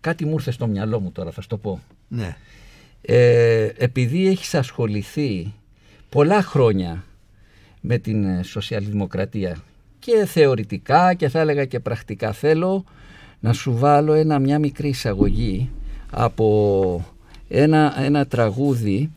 κάτι 0.00 0.24
μου 0.24 0.32
ήρθε 0.32 0.50
στο 0.50 0.66
μυαλό 0.66 1.00
μου 1.00 1.12
τώρα, 1.12 1.30
θα 1.30 1.40
σου 1.40 1.48
το 1.48 1.56
πω. 1.56 1.80
ναι 2.08 2.36
Ε, 3.02 3.68
επειδή 3.76 4.26
έχεις 4.26 4.54
ασχοληθεί 4.54 5.54
πολλά 6.08 6.42
χρόνια 6.42 7.04
με 7.80 7.98
την 7.98 8.24
ε, 8.24 8.42
σοσιαλδημοκρατία 8.42 9.56
και 9.98 10.24
θεωρητικά 10.26 11.14
και 11.14 11.28
θα 11.28 11.40
έλεγα 11.40 11.64
και 11.64 11.80
πρακτικά 11.80 12.32
θέλω 12.32 12.84
να 13.40 13.52
σου 13.52 13.78
βάλω 13.78 14.12
ένα, 14.12 14.38
μια 14.38 14.58
μικρή 14.58 14.88
εισαγωγή 14.88 15.70
από 16.10 17.16
ένα, 17.48 18.02
ένα 18.02 18.26
τραγούδι 18.26 19.10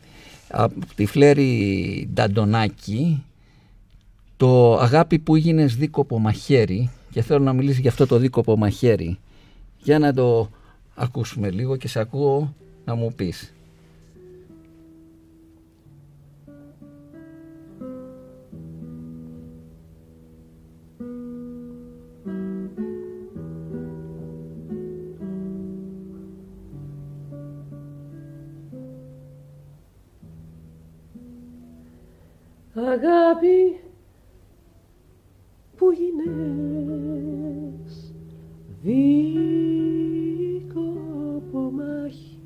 από 0.48 0.74
τη 0.94 1.06
Φλέρη 1.06 2.08
Νταντονάκη 2.12 3.24
το 4.36 4.78
αγάπη 4.78 5.18
που 5.18 5.36
έγινες 5.36 5.76
δίκοπο 5.76 6.18
μαχαίρι 6.18 6.90
και 7.10 7.22
θέλω 7.22 7.44
να 7.44 7.52
μιλήσει 7.52 7.80
για 7.80 7.90
αυτό 7.90 8.06
το 8.06 8.18
δίκοπο 8.18 8.56
μαχαίρι. 8.56 9.18
Για 9.78 9.98
να 9.98 10.14
το 10.14 10.50
ακούσουμε 10.94 11.50
λίγο 11.50 11.76
και 11.76 11.88
σε 11.88 12.00
ακούω 12.00 12.54
να 12.84 12.94
μου 12.94 13.12
πεις 13.16 13.52
αγάπη 32.92 33.80
που 35.76 35.90
γίνες 35.92 36.32
δίκο 38.82 39.02
από 41.36 41.70
μαχαίρι. 41.70 42.40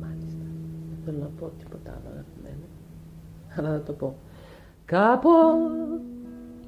Μάλιστα, 0.00 0.46
δεν 0.88 0.98
θέλω 1.04 1.18
να 1.18 1.30
πω 1.38 1.52
τίποτα 1.58 1.90
άλλο 1.90 2.08
αγαπημένο, 2.12 2.66
αλλά 3.56 3.70
να 3.70 3.82
το 3.82 3.92
πω. 3.92 4.16
Κάπο, 4.84 5.24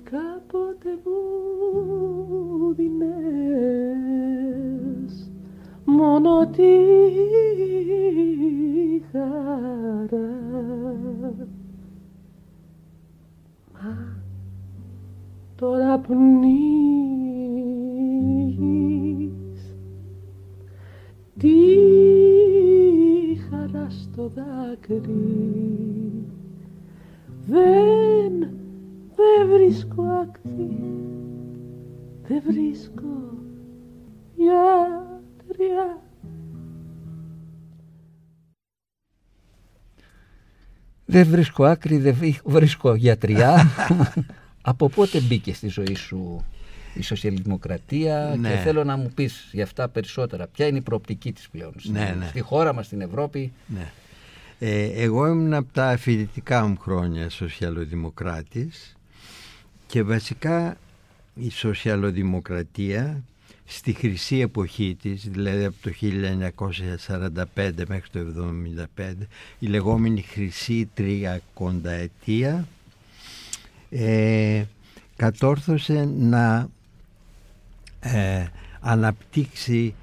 κάποτε 0.03 0.99
μου 1.05 2.75
δίνες 2.75 4.42
μόνο 5.93 6.47
τη 6.47 6.73
χαρά. 9.13 10.31
Μα 13.73 14.23
τώρα 15.57 15.99
πνίγεις 15.99 16.83
τη 21.39 21.57
χαρά 23.51 23.87
στο 23.91 24.29
δάκρυ 24.29 25.53
δεν, 27.47 28.51
δεν 29.17 29.49
βρίσκω 29.53 30.03
άκρη 30.03 30.93
δεν 32.29 32.43
βρίσκω 32.47 33.32
Δεν 41.13 41.27
βρίσκω 41.27 41.65
άκρη, 41.65 41.97
δεν 41.99 42.15
βρίσκω- 42.15 42.51
βρίσκω 42.51 42.95
γιατριά. 42.95 43.67
Από 44.63 44.89
πότε 44.89 45.21
μπήκε 45.21 45.55
στη 45.55 45.69
ζωή 45.69 45.95
σου 45.95 46.45
η 46.95 47.03
σοσιαλδημοκρατία 47.03 48.35
Ναι. 48.39 48.49
και 48.51 48.57
θέλω 48.57 48.85
να 48.85 48.97
μου 48.97 49.11
πεις 49.15 49.49
για 49.53 49.65
αυτά 49.65 49.89
περισσότερα. 49.89 50.47
Ποια 50.47 50.67
είναι 50.67 50.79
η 50.79 50.81
προοπτική 50.81 51.33
της 51.33 51.49
πλέον 51.49 51.73
στην- 51.79 51.93
Ναι, 51.93 52.15
ναι. 52.19 52.27
στη 52.29 52.41
χώρα 52.41 52.75
μας, 52.75 52.87
στην 52.87 53.01
Ευρώπη; 53.01 53.53
Ναι. 53.67 53.91
Ε, 54.59 54.85
εγώ 55.03 55.27
ήμουν 55.27 55.55
από 55.55 55.73
τα 55.73 55.97
φοιτητικά 55.99 56.67
μου 56.67 56.77
χρόνια 56.81 57.31
σοσιαλοδημοκράτης 57.31 58.97
και 59.87 60.03
βασικά 60.03 60.77
η 61.35 61.51
σοσιαλοδημοκρατία 61.51 63.23
στη 63.65 63.93
χρυσή 63.93 64.39
εποχή 64.39 64.97
της, 65.03 65.29
δηλαδή 65.29 65.65
από 65.65 65.77
το 65.81 65.91
1945 67.57 67.73
μέχρι 67.89 68.09
το 68.13 68.21
1975, 68.97 69.13
η 69.59 69.67
λεγόμενη 69.67 70.23
χρυσή 70.23 70.89
τριακονταετία, 70.95 72.69
ε, 73.91 74.65
κατόρθωσε 75.17 76.09
να 76.19 76.69
ε, 78.01 78.47
αναπτύξει 78.81 79.95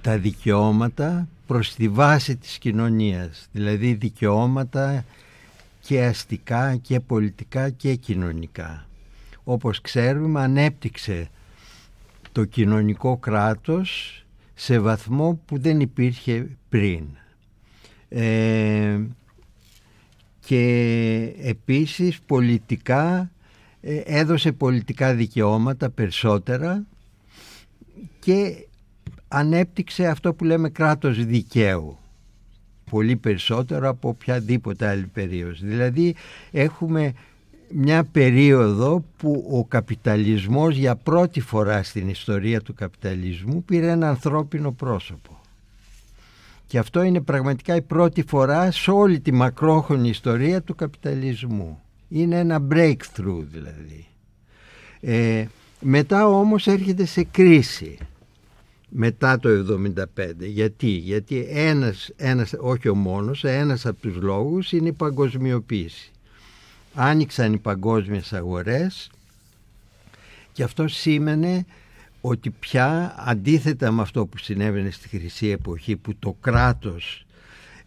τα 0.00 0.18
δικαιώματα 0.18 1.28
προς 1.46 1.74
τη 1.74 1.88
βάση 1.88 2.36
της 2.36 2.58
κοινωνίας 2.58 3.48
δηλαδή 3.52 3.94
δικαιώματα 3.94 5.04
και 5.80 6.04
αστικά 6.04 6.76
και 6.76 7.00
πολιτικά 7.00 7.70
και 7.70 7.94
κοινωνικά. 7.94 8.86
Όπως 9.44 9.80
ξέρουμε 9.80 10.42
ανέπτυξε 10.42 11.28
το 12.34 12.44
κοινωνικό 12.44 13.16
κράτος 13.16 14.18
σε 14.54 14.78
βαθμό 14.78 15.40
που 15.44 15.58
δεν 15.58 15.80
υπήρχε 15.80 16.56
πριν 16.68 17.04
ε, 18.08 19.00
και 20.40 21.34
επίσης 21.42 22.20
πολιτικά 22.26 23.30
ε, 23.80 23.96
έδωσε 24.04 24.52
πολιτικά 24.52 25.14
δικαιώματα 25.14 25.90
περισσότερα 25.90 26.86
και 28.18 28.66
ανέπτυξε 29.28 30.06
αυτό 30.06 30.34
που 30.34 30.44
λέμε 30.44 30.68
κράτος 30.68 31.24
δικαίου 31.24 31.98
πολύ 32.90 33.16
περισσότερο 33.16 33.88
από 33.88 34.08
οποιαδήποτε 34.08 34.88
άλλη 34.88 35.06
περίοδος. 35.06 35.60
Δηλαδή 35.62 36.14
έχουμε 36.50 37.12
μια 37.68 38.04
περίοδο 38.04 39.04
που 39.16 39.48
ο 39.52 39.64
καπιταλισμός 39.64 40.76
για 40.76 40.96
πρώτη 40.96 41.40
φορά 41.40 41.82
στην 41.82 42.08
ιστορία 42.08 42.60
του 42.60 42.74
καπιταλισμού 42.74 43.64
πήρε 43.64 43.90
ένα 43.90 44.08
ανθρώπινο 44.08 44.72
πρόσωπο. 44.72 45.40
Και 46.66 46.78
αυτό 46.78 47.02
είναι 47.02 47.20
πραγματικά 47.20 47.76
η 47.76 47.82
πρώτη 47.82 48.24
φορά 48.28 48.70
σε 48.70 48.90
όλη 48.90 49.20
τη 49.20 49.32
μακρόχρονη 49.32 50.08
ιστορία 50.08 50.62
του 50.62 50.74
καπιταλισμού. 50.74 51.80
Είναι 52.08 52.38
ένα 52.38 52.66
breakthrough 52.70 53.44
δηλαδή. 53.52 54.06
Ε, 55.00 55.44
μετά 55.80 56.28
όμως 56.28 56.66
έρχεται 56.66 57.04
σε 57.04 57.24
κρίση 57.24 57.98
μετά 58.88 59.38
το 59.38 59.48
75. 59.48 60.04
Γιατί, 60.38 60.86
Γιατί 60.86 61.46
ένας, 61.48 62.10
ένας, 62.16 62.54
όχι 62.58 62.88
ο 62.88 62.94
μόνος, 62.94 63.44
ένας 63.44 63.86
από 63.86 64.00
τους 64.00 64.16
λόγους 64.16 64.72
είναι 64.72 64.88
η 64.88 64.92
παγκοσμιοποίηση. 64.92 66.13
Άνοιξαν 66.94 67.52
οι 67.52 67.58
παγκόσμιες 67.58 68.32
αγορές 68.32 69.10
και 70.52 70.62
αυτό 70.62 70.88
σήμαινε 70.88 71.66
ότι 72.20 72.50
πια 72.50 73.14
αντίθετα 73.18 73.90
με 73.90 74.02
αυτό 74.02 74.26
που 74.26 74.38
συνέβαινε 74.38 74.90
στη 74.90 75.08
Χρυσή 75.08 75.48
Εποχή 75.48 75.96
που 75.96 76.14
το 76.18 76.36
κράτος 76.40 77.26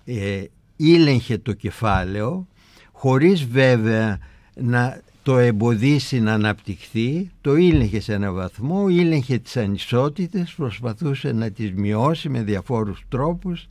ε, 0.05 0.43
ήλεγχε 0.75 1.37
το 1.37 1.53
κεφάλαιο 1.53 2.47
χωρίς 2.91 3.45
βέβαια 3.45 4.19
να 4.55 5.01
το 5.23 5.37
εμποδίσει 5.37 6.19
να 6.19 6.33
αναπτυχθεί, 6.33 7.31
το 7.41 7.55
ήλεγχε 7.55 7.99
σε 7.99 8.13
ένα 8.13 8.31
βαθμό, 8.31 8.87
ήλεγχε 8.87 9.37
τις 9.37 9.57
ανισότητες, 9.57 10.53
προσπαθούσε 10.53 11.31
να 11.31 11.51
τις 11.51 11.73
μειώσει 11.73 12.29
με 12.29 12.41
διαφόρους 12.41 13.03
τρόπους. 13.09 13.67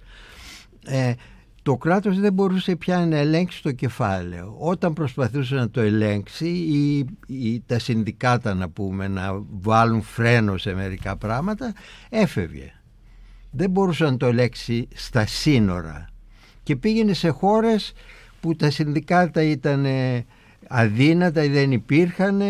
Ε, 0.85 1.13
το 1.67 1.77
κράτος 1.77 2.21
δεν 2.21 2.33
μπορούσε 2.33 2.77
πια 2.77 3.07
να 3.07 3.17
ελέγξει 3.17 3.63
το 3.63 3.73
κεφάλαιο. 3.73 4.57
Όταν 4.59 4.93
προσπαθούσε 4.93 5.55
να 5.55 5.71
το 5.71 5.81
ελέγξει 5.81 6.49
ή, 6.49 7.07
ή 7.27 7.63
τα 7.67 7.79
συνδικάτα 7.79 8.55
να 8.55 8.69
πούμε 8.69 9.09
να 9.09 9.43
βάλουν 9.61 10.03
φρένο 10.03 10.57
σε 10.57 10.75
μερικά 10.75 11.17
πράγματα, 11.17 11.73
έφευγε. 12.09 12.73
Δεν 13.51 13.71
μπορούσε 13.71 14.05
να 14.05 14.17
το 14.17 14.27
ελέγξει 14.27 14.89
στα 14.95 15.27
σύνορα 15.27 16.09
και 16.63 16.77
πήγαινε 16.77 17.13
σε 17.13 17.29
χώρες 17.29 17.93
που 18.41 18.57
τα 18.57 18.71
συνδικάτα 18.71 19.43
ήταν 19.43 19.85
ε, 19.85 20.25
αδύνατα 20.69 21.45
ή 21.45 21.49
δεν 21.49 21.73
υπήρχαν 21.73 22.41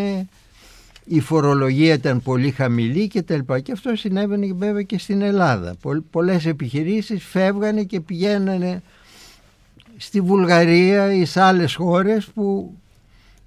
η 1.05 1.19
φορολογία 1.19 1.93
ήταν 1.93 2.21
πολύ 2.21 2.51
χαμηλή 2.51 3.07
και 3.07 3.21
τα 3.21 3.35
λοιπά. 3.35 3.59
Και 3.59 3.71
αυτό 3.71 3.95
συνέβαινε 3.95 4.53
βέβαια 4.53 4.81
και 4.81 4.99
στην 4.99 5.21
Ελλάδα. 5.21 5.75
Πολλές 6.09 6.45
επιχειρήσεις 6.45 7.23
φεύγανε 7.23 7.83
και 7.83 8.01
πηγαίνανε 8.01 8.81
στη 9.97 10.21
Βουλγαρία 10.21 11.13
ή 11.13 11.25
σε 11.25 11.41
άλλες 11.41 11.75
χώρες 11.75 12.25
που 12.25 12.77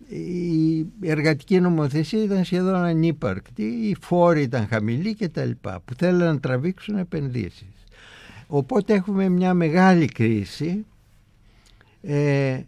η 0.09 0.87
εργατική 1.01 1.61
νομοθεσία 1.61 2.23
ήταν 2.23 2.45
σχεδόν 2.45 2.75
ανύπαρκτη, 2.75 3.63
οι 3.63 3.97
φόροι 4.01 4.43
ήταν 4.43 4.67
χαμηλοί 4.67 5.15
και 5.15 5.29
τα 5.29 5.45
λοιπά, 5.45 5.81
που 5.85 5.95
θέλουν 5.95 6.19
να 6.19 6.41
τραβήξουν 6.41 6.97
επενδύσεις. 6.97 7.85
Οπότε 8.47 8.95
έχουμε 8.95 9.29
μια 9.29 9.55
μεγάλη 9.55 10.07
κρίση 10.07 10.85
ε, 12.03 12.61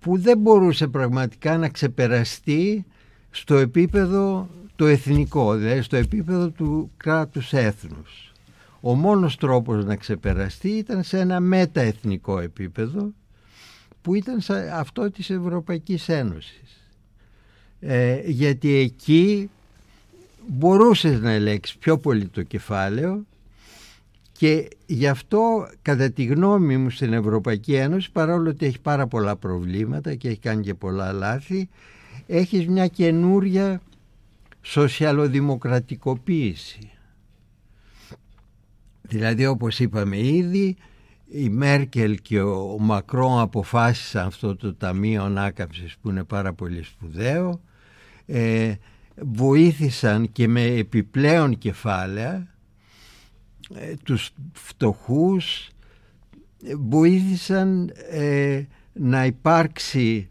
που 0.00 0.18
δεν 0.18 0.38
μπορούσε 0.38 0.86
πραγματικά 0.86 1.58
να 1.58 1.68
ξεπεραστεί 1.68 2.84
στο 3.30 3.56
επίπεδο 3.56 4.48
το 4.76 4.86
εθνικό, 4.86 5.54
δηλαδή 5.54 5.82
στο 5.82 5.96
επίπεδο 5.96 6.48
του 6.48 6.90
κράτους 6.96 7.52
έθνους. 7.52 8.32
Ο 8.80 8.94
μόνος 8.94 9.36
τρόπος 9.36 9.84
να 9.84 9.96
ξεπεραστεί 9.96 10.68
ήταν 10.68 11.02
σε 11.02 11.18
ένα 11.18 11.40
μεταεθνικό 11.40 12.38
επίπεδο 12.38 13.12
που 14.06 14.14
ήταν 14.14 14.38
αυτό 14.72 15.10
της 15.10 15.30
Ευρωπαϊκής 15.30 16.08
Ένωσης. 16.08 16.90
Ε, 17.80 18.20
γιατί 18.24 18.74
εκεί 18.74 19.50
μπορούσες 20.46 21.20
να 21.20 21.30
ελέγξεις 21.30 21.76
πιο 21.76 21.98
πολύ 21.98 22.26
το 22.26 22.42
κεφάλαιο 22.42 23.26
και 24.32 24.68
γι' 24.86 25.08
αυτό 25.08 25.68
κατά 25.82 26.10
τη 26.10 26.24
γνώμη 26.24 26.76
μου 26.76 26.90
στην 26.90 27.12
Ευρωπαϊκή 27.12 27.74
Ένωση 27.74 28.12
παρόλο 28.12 28.50
ότι 28.50 28.66
έχει 28.66 28.80
πάρα 28.80 29.06
πολλά 29.06 29.36
προβλήματα 29.36 30.14
και 30.14 30.28
έχει 30.28 30.38
κάνει 30.38 30.62
και 30.62 30.74
πολλά 30.74 31.12
λάθη 31.12 31.68
έχεις 32.26 32.66
μια 32.66 32.86
καινούρια 32.86 33.80
σοσιαλοδημοκρατικοποίηση. 34.62 36.90
Δηλαδή 39.02 39.46
όπως 39.46 39.78
είπαμε 39.78 40.18
ήδη 40.18 40.76
η 41.28 41.48
Μέρκελ 41.48 42.18
και 42.22 42.40
ο 42.40 42.76
Μακρόν 42.80 43.40
αποφάσισαν 43.40 44.26
αυτό 44.26 44.56
το 44.56 44.74
Ταμείο 44.74 45.22
Ανάκαμψης 45.22 45.96
που 46.00 46.10
είναι 46.10 46.24
πάρα 46.24 46.52
πολύ 46.52 46.82
σπουδαίο 46.82 47.60
ε, 48.26 48.74
βοήθησαν 49.16 50.32
και 50.32 50.48
με 50.48 50.62
επιπλέον 50.62 51.58
κεφάλαια 51.58 52.46
ε, 53.74 53.94
τους 54.02 54.30
φτωχούς 54.52 55.70
βοήθησαν 56.78 57.92
ε, 58.10 58.62
να 58.92 59.24
υπάρξει 59.26 60.28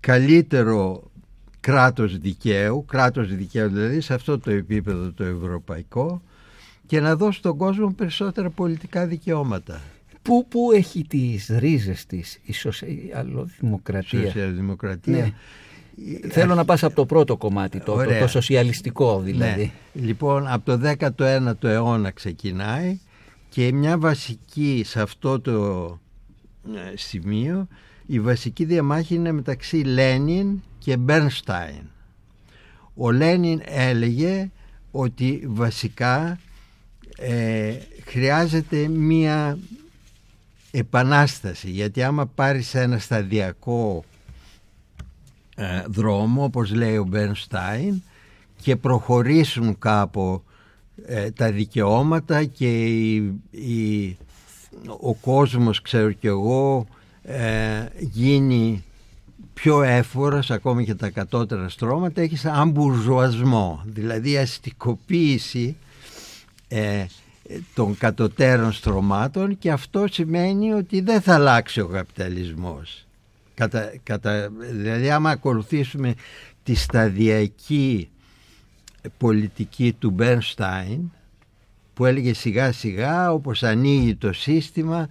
καλύτερο 0.00 1.10
κράτος 1.60 2.18
δικαίου, 2.18 2.84
κράτος 2.84 3.34
δικαίου 3.34 3.68
δηλαδή 3.68 4.00
σε 4.00 4.14
αυτό 4.14 4.38
το 4.38 4.50
επίπεδο 4.50 5.12
το 5.12 5.24
ευρωπαϊκό 5.24 6.22
και 6.86 7.00
να 7.00 7.16
δώσει 7.16 7.38
στον 7.38 7.56
κόσμο 7.56 7.92
περισσότερα 7.92 8.50
πολιτικά 8.50 9.06
δικαιώματα. 9.06 9.80
Πού, 10.22 10.46
πού 10.48 10.72
έχει 10.72 11.06
τις 11.06 11.50
ρίζες 11.58 12.06
της 12.06 12.40
η 12.44 12.52
σοσιαλδημοκρατία. 12.52 14.24
Σοσιαλδημοκρατία. 14.24 15.16
Ναι. 15.16 15.32
Θέλω 16.28 16.54
να 16.54 16.64
πας 16.64 16.82
από 16.82 16.94
το 16.94 17.06
πρώτο 17.06 17.36
κομμάτι, 17.36 17.78
το, 17.78 17.84
το, 17.84 17.92
Ωραία. 17.92 18.20
το 18.20 18.26
σοσιαλιστικό 18.26 19.20
δηλαδή. 19.20 19.72
Ναι. 19.92 20.02
Λοιπόν, 20.04 20.46
από 20.46 20.78
το 20.78 20.94
19ο 20.98 21.64
αιώνα 21.64 22.10
ξεκινάει 22.10 22.98
και 23.48 23.72
μια 23.72 23.98
βασική 23.98 24.82
σε 24.86 25.00
αυτό 25.00 25.40
το 25.40 25.52
ε, 26.74 26.96
σημείο 26.96 27.68
η 28.06 28.20
βασική 28.20 28.64
διαμάχη 28.64 29.14
είναι 29.14 29.32
μεταξύ 29.32 29.76
Λένιν 29.76 30.62
και 30.78 30.96
Μπέρνστάιν. 30.96 31.90
Ο 32.94 33.10
Λένιν 33.10 33.60
έλεγε 33.64 34.50
ότι 34.90 35.42
βασικά 35.46 36.38
ε, 37.28 37.74
χρειάζεται 38.04 38.88
μία 38.88 39.58
επανάσταση 40.70 41.70
γιατί 41.70 42.02
άμα 42.02 42.26
πάρεις 42.26 42.74
ένα 42.74 42.98
σταδιακό 42.98 44.04
ε, 45.56 45.82
δρόμο 45.88 46.44
όπως 46.44 46.72
λέει 46.74 46.96
ο 46.96 47.04
Μπέρνστάιν 47.04 48.02
και 48.62 48.76
προχωρήσουν 48.76 49.78
κάπου 49.78 50.42
ε, 51.06 51.30
τα 51.30 51.50
δικαιώματα 51.52 52.44
και 52.44 52.84
η- 52.86 53.32
η- 53.50 54.16
ο 55.00 55.14
κόσμος 55.14 55.82
ξέρω 55.82 56.12
κι 56.12 56.26
εγώ 56.26 56.86
ε, 57.22 57.86
γίνει 57.98 58.84
πιο 59.54 59.82
εύφορος 59.82 60.50
ακόμη 60.50 60.84
και 60.84 60.94
τα 60.94 61.10
κατώτερα 61.10 61.68
στρώματα 61.68 62.20
έχεις 62.20 62.44
αμπουρζουασμό 62.44 63.82
δηλαδή 63.86 64.38
αστικοποίηση 64.38 65.76
ε, 66.72 67.06
των 67.74 67.98
κατωτέρων 67.98 68.72
στρωμάτων 68.72 69.58
και 69.58 69.70
αυτό 69.70 70.06
σημαίνει 70.10 70.72
ότι 70.72 71.00
δεν 71.00 71.20
θα 71.20 71.34
αλλάξει 71.34 71.80
ο 71.80 71.86
καπιταλισμός. 71.86 73.06
Κατα, 73.54 73.92
κατα, 74.02 74.50
δηλαδή 74.70 75.10
άμα 75.10 75.30
ακολουθήσουμε 75.30 76.14
τη 76.62 76.74
σταδιακή 76.74 78.08
πολιτική 79.18 79.92
του 79.98 80.10
Μπέρνστάιν 80.10 81.00
που 81.94 82.04
έλεγε 82.06 82.34
σιγά 82.34 82.72
σιγά 82.72 83.32
όπως 83.32 83.62
ανοίγει 83.62 84.14
το 84.14 84.32
σύστημα 84.32 85.08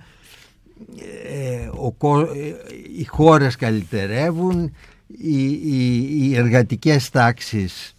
ε, 1.28 1.69
ο, 1.74 1.91
κο- 1.91 2.21
ε, 2.21 2.56
οι 2.97 3.04
χώρες 3.04 3.56
καλυτερεύουν 3.56 4.74
οι, 5.08 5.43
οι, 5.52 6.08
οι 6.12 6.36
εργατικές 6.36 7.10
τάξεις 7.10 7.93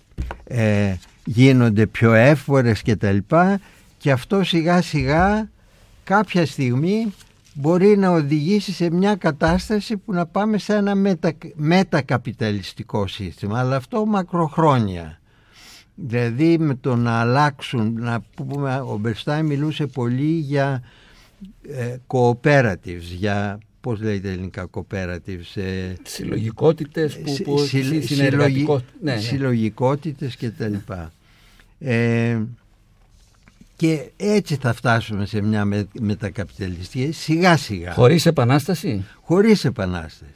ε, 0.45 0.95
γίνονται 1.25 1.87
πιο 1.87 2.13
εύφορες 2.13 2.83
και 2.83 2.97
τα 2.97 3.11
λοιπά 3.13 3.61
και 3.99 4.11
αυτό 4.11 4.45
σιγά 4.45 4.83
σιγά 4.83 5.51
κάποια 6.05 6.47
στιγμή 6.47 7.13
μπορεί 7.55 7.97
να 7.97 8.11
οδηγήσει 8.11 8.73
σε 8.73 8.91
μια 8.91 9.15
κατάσταση 9.15 9.97
που 9.97 10.13
να 10.13 10.27
πάμε 10.27 10.59
σε 10.59 10.75
ένα 10.75 10.95
μετα, 10.95 11.33
μετακαπιταλιστικό 11.55 13.07
σύστημα 13.07 13.59
αλλά 13.59 13.77
αυτό 13.77 14.07
μακροχρόνια. 14.07 15.17
Δηλαδή 15.95 16.59
με 16.59 16.75
το 16.75 16.97
να 16.97 17.21
αλλάξουν 17.21 17.95
να 17.99 18.21
πούμε, 18.35 18.81
ο 18.81 18.97
Μπερστάιν 18.97 19.47
μιλούσε 19.47 19.87
πολύ 19.87 20.33
για 20.33 20.83
ε, 21.69 21.97
cooperatives 22.07 23.17
για 23.17 23.59
πώς 23.83 24.01
λέγεται 24.01 24.31
ελληνικά 24.31 24.69
cooperatives 24.71 25.55
ε, 25.63 25.95
Συλλογικότητες 26.03 27.19
που, 27.19 27.35
συ- 27.35 27.45
που 27.45 27.59
συλλ- 27.59 28.05
συνεργατικό... 28.05 28.79
συλλογι- 28.79 28.85
Ναι, 29.03 29.15
ναι. 29.15 29.21
συλλογικότητες 29.21 30.37
και 30.37 30.51
τα 30.51 30.69
λοιπά. 30.69 31.13
Ε, 31.79 32.39
και 33.77 34.11
έτσι 34.17 34.57
θα 34.57 34.73
φτάσουμε 34.73 35.27
σε 35.27 35.41
μια 35.41 35.65
με, 35.65 35.89
μετακαπιταλιστική 36.01 37.13
σιγά 37.13 37.57
σιγά 37.57 37.93
Χωρίς 37.93 38.27
επανάσταση; 38.27 39.05
χωρίς 39.23 39.65
επανάσταση 39.65 40.31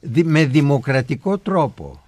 Δη- 0.00 0.24
με 0.26 0.44
δημοκρατικό 0.44 1.38
τρόπο 1.38 2.00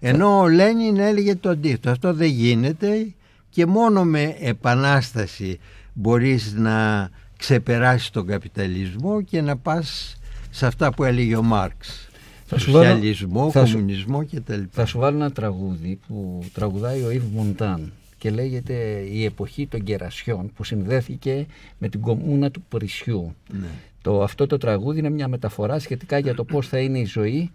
ενώ 0.00 0.38
ο 0.40 0.48
Λένιν 0.48 0.96
έλεγε 0.98 1.34
το 1.34 1.48
αντίθετο 1.48 1.90
αυτό 1.90 2.14
δεν 2.14 2.28
γίνεται 2.28 3.14
και 3.50 3.66
μόνο 3.66 4.04
με 4.04 4.36
επανάσταση 4.40 5.58
μπορείς 5.92 6.52
να 6.56 7.08
ξεπεράσεις 7.40 8.10
τον 8.10 8.26
καπιταλισμό 8.26 9.22
και 9.22 9.40
να 9.40 9.56
πας 9.56 10.16
σε 10.50 10.66
αυτά 10.66 10.92
που 10.94 11.04
έλεγε 11.04 11.36
ο 11.36 11.42
Μάρξ 11.42 12.08
Θα 12.46 12.58
σου 12.58 12.72
βάλω- 12.72 12.86
σοσιαλισμό, 12.86 13.50
θα 13.50 13.66
σου- 13.66 13.74
κομμουνισμό 13.74 14.22
και 14.24 14.40
τα 14.40 14.54
λοιπά. 14.56 14.68
Θα 14.72 14.86
σου 14.86 14.98
βάλω 14.98 15.16
ένα 15.16 15.30
τραγούδι 15.32 15.98
που 16.08 16.42
τραγουδάει 16.52 17.02
ο 17.02 17.10
Ιβ 17.10 17.22
Μοντάν 17.32 17.92
και 18.18 18.30
λέγεται 18.30 18.74
«Η 19.10 19.24
εποχή 19.24 19.66
των 19.66 19.82
κερασιών» 19.82 20.50
που 20.54 20.64
συνδέθηκε 20.64 21.46
με 21.78 21.88
την 21.88 22.00
κομμούνα 22.00 22.50
του 22.50 22.62
Πρισιού. 22.68 23.34
Ναι. 23.60 23.66
Το, 24.02 24.22
αυτό 24.22 24.46
το 24.46 24.58
τραγούδι 24.58 24.98
είναι 24.98 25.10
μια 25.10 25.28
μεταφορά 25.28 25.78
σχετικά 25.78 26.18
για 26.18 26.34
το 26.34 26.44
πώς 26.44 26.68
θα 26.68 26.78
είναι 26.78 26.98
η 26.98 27.04
ζωή 27.04 27.50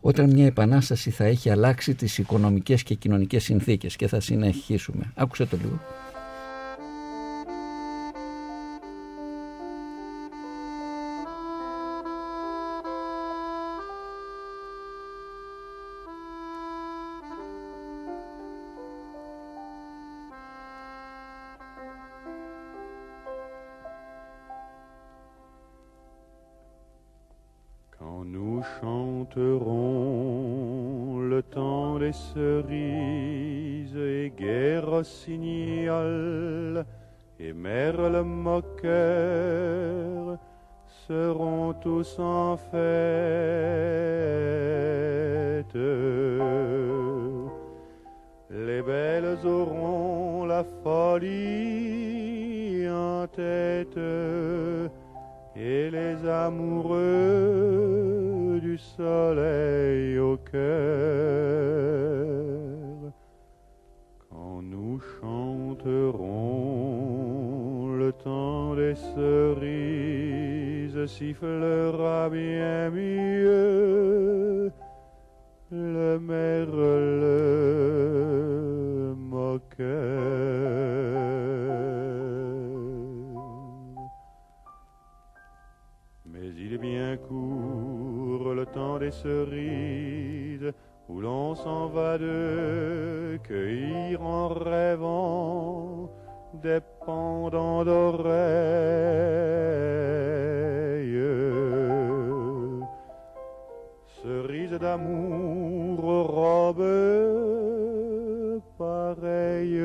όταν 0.00 0.30
μια 0.30 0.46
επανάσταση 0.46 1.10
θα 1.10 1.24
έχει 1.24 1.50
αλλάξει 1.50 1.94
τις 1.94 2.18
οικονομικές 2.18 2.82
και 2.82 2.94
κοινωνικές 2.94 3.44
συνθήκες 3.44 3.96
και 3.96 4.08
θα 4.08 4.20
συνεχίσουμε. 4.20 5.12
Άκουσε 5.14 5.46
το 5.46 5.56
λίγο. 5.62 5.80
Chanterons 29.34 31.20
le 31.20 31.42
temps 31.42 31.98
des 31.98 32.12
cerises 32.12 33.96
et 33.96 34.32
guerre 34.36 34.86
rossignol 34.88 36.84
et 37.40 37.52
merle 37.52 38.22
moqueur 38.22 38.78
seront 41.08 41.72
tous 41.74 42.16
en 42.18 42.56
fête. 42.56 42.72
Les 48.50 48.82
belles 48.82 49.38
auront 49.46 50.44
la 50.44 50.64
folie 50.82 52.88
en 52.88 53.28
tête 53.28 53.98
et 55.56 55.90
les 55.90 56.28
amoureux 56.28 58.31
soleil 58.78 60.18
au 60.18 60.36
cœur. 60.36 60.62
Quand 64.30 64.62
nous 64.62 65.00
chanterons 65.20 66.32
le 67.96 68.12
temps 68.12 68.74
des 68.74 68.94
cerises 68.94 70.02
sifflera 71.06 72.28
bien 72.30 72.90
mieux 72.90 74.70
le 75.70 76.18
merle 76.18 77.24
moqueur. 79.16 79.86
Mais 86.26 86.48
il 86.58 86.74
est 86.74 86.78
bien 86.78 87.16
court 87.16 87.41
temps 88.72 88.98
des 88.98 89.10
cerises 89.10 90.72
où 91.08 91.20
l'on 91.20 91.54
s'en 91.54 91.86
va 91.88 92.18
de 92.18 93.38
cueillir 93.44 94.22
en 94.22 94.48
rêvant 94.48 96.10
des 96.62 96.80
pendants 97.04 97.84
d'oreilles. 97.84 98.32
Cerises 104.22 104.78
d'amour, 104.78 106.00
robes 106.26 106.82
pareilles 108.78 109.82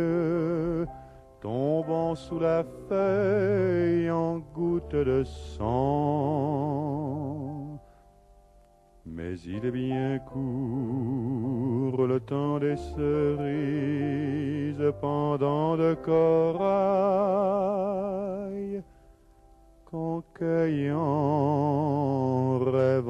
tombant 1.42 2.16
sous 2.16 2.40
la 2.40 2.64
feuille 2.88 4.10
en 4.12 4.40
gouttes 4.54 4.96
de 4.96 5.24
sang. 5.24 7.07
Mais 9.18 9.36
il 9.48 9.66
est 9.66 9.72
bien 9.72 10.20
court 10.20 12.06
le 12.06 12.20
temps 12.20 12.60
des 12.60 12.78
cerises 12.78 13.34
pendant 15.02 15.76
de 15.76 15.96
corail 15.96 16.68
qu'en 19.86 20.22
cueillant 20.36 21.00
rêvant. 22.60 23.08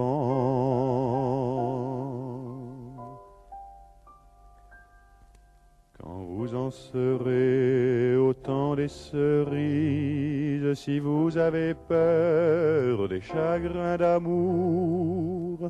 Quand 6.02 6.24
vous 6.24 6.56
en 6.56 6.72
serez 6.72 8.16
au 8.16 8.34
temps 8.34 8.76
des 8.76 8.88
cerises, 8.88 10.74
si 10.76 11.00
vous 11.00 11.38
avez 11.38 11.74
peur 11.74 13.10
des 13.10 13.20
chagrins 13.20 13.98
d'amour, 13.98 15.70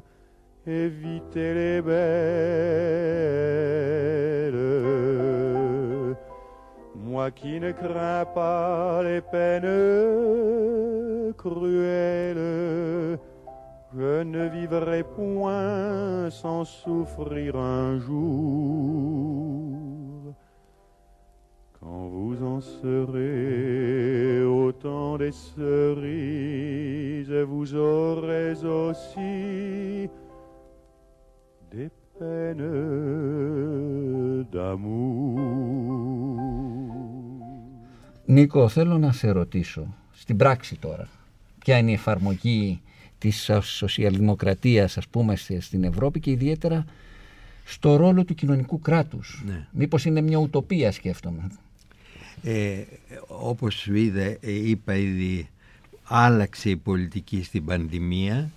évitez 0.67 1.53
les 1.53 1.81
belles. 1.81 1.97
Moi 6.95 7.31
qui 7.31 7.59
ne 7.59 7.71
crains 7.71 8.25
pas 8.25 9.01
les 9.03 9.21
peines 9.21 9.63
cruelles, 11.37 13.17
je 13.95 14.23
ne 14.23 14.49
vivrai 14.49 15.03
point 15.03 16.29
sans 16.29 16.65
souffrir 16.65 17.55
un 17.55 17.97
jour. 17.97 18.17
Quand 21.79 22.09
vous 22.09 22.43
en 22.43 22.59
serez 22.59 24.43
au 24.43 24.73
temps 24.73 25.17
des 25.17 25.31
cerises, 25.31 27.31
vous 27.31 27.73
aurez 27.75 28.65
aussi 28.65 30.09
des 31.73 31.89
peines 32.19 32.67
d'amour. 34.53 35.47
Νίκο, 38.25 38.67
θέλω 38.67 38.97
να 38.97 39.11
σε 39.11 39.29
ρωτήσω, 39.29 39.93
στην 40.13 40.37
πράξη 40.37 40.75
τώρα, 40.75 41.07
ποια 41.59 41.77
είναι 41.77 41.91
η 41.91 41.93
εφαρμογή 41.93 42.81
της 43.17 43.43
σο- 43.43 43.61
σοσιαλδημοκρατίας, 43.61 44.97
ας 44.97 45.07
πούμε, 45.07 45.35
στη- 45.35 45.59
στην 45.61 45.83
Ευρώπη 45.83 46.19
και 46.19 46.31
ιδιαίτερα 46.31 46.85
στο 47.65 47.95
ρόλο 47.95 48.23
του 48.25 48.33
κοινωνικού 48.33 48.79
κράτους. 48.79 49.43
Ναι. 49.45 49.67
Μήπως 49.71 50.05
είναι 50.05 50.21
μια 50.21 50.37
ουτοπία, 50.37 50.91
σκέφτομαι. 50.91 51.47
Ε, 52.43 52.81
όπως 53.27 53.73
σου 53.73 53.95
είδα, 53.95 54.21
ε, 54.21 54.37
είπα 54.41 54.95
ήδη, 54.95 55.49
άλλαξε 56.03 56.69
η 56.69 56.75
πολιτική 56.77 57.43
στην 57.43 57.65
πανδημία 57.65 58.49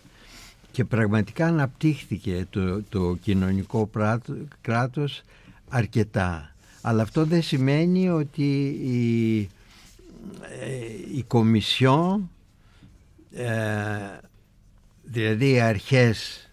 και 0.73 0.85
πραγματικά 0.85 1.47
αναπτύχθηκε 1.47 2.47
το, 2.51 2.83
το 2.83 3.17
κοινωνικό 3.23 3.87
πράτο- 3.87 4.37
κράτος 4.61 5.23
αρκετά. 5.69 6.55
Αλλά 6.81 7.03
αυτό 7.03 7.25
δεν 7.25 7.43
σημαίνει 7.43 8.09
ότι 8.09 8.67
η, 8.83 9.41
ε, 10.61 11.17
η 11.17 11.23
Κομισιόν, 11.23 12.31
ε, 13.33 13.49
δηλαδή 15.03 15.51
οι 15.51 15.61
αρχές 15.61 16.49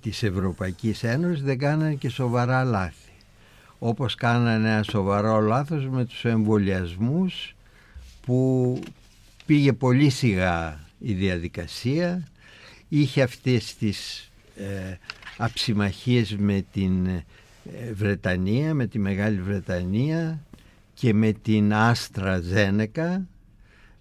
της 0.00 0.22
Ευρωπαϊκής 0.22 1.02
Ένωσης 1.02 1.42
δεν 1.42 1.58
κάνανε 1.58 1.94
και 1.94 2.08
σοβαρά 2.08 2.64
λάθη 2.64 3.12
όπως 3.84 4.14
κάνανε 4.14 4.72
ένα 4.72 4.82
σοβαρό 4.82 5.40
λάθος 5.40 5.88
με 5.88 6.04
τους 6.04 6.24
εμβολιασμούς 6.24 7.54
που 8.26 8.78
πήγε 9.46 9.72
πολύ 9.72 10.10
σιγά 10.10 10.80
η 10.98 11.12
διαδικασία 11.12 12.26
είχε 12.94 13.22
αυτές 13.22 13.76
τις 13.76 14.30
ε, 14.56 14.96
αψιμαχίες 15.36 16.36
με 16.36 16.64
την 16.72 17.06
ε, 17.06 17.24
Βρετανία, 17.92 18.74
με 18.74 18.86
τη 18.86 18.98
Μεγάλη 18.98 19.40
Βρετανία 19.40 20.44
και 20.94 21.14
με 21.14 21.32
την 21.32 21.74
Άστρα 21.74 22.40
Ζένεκα 22.40 23.26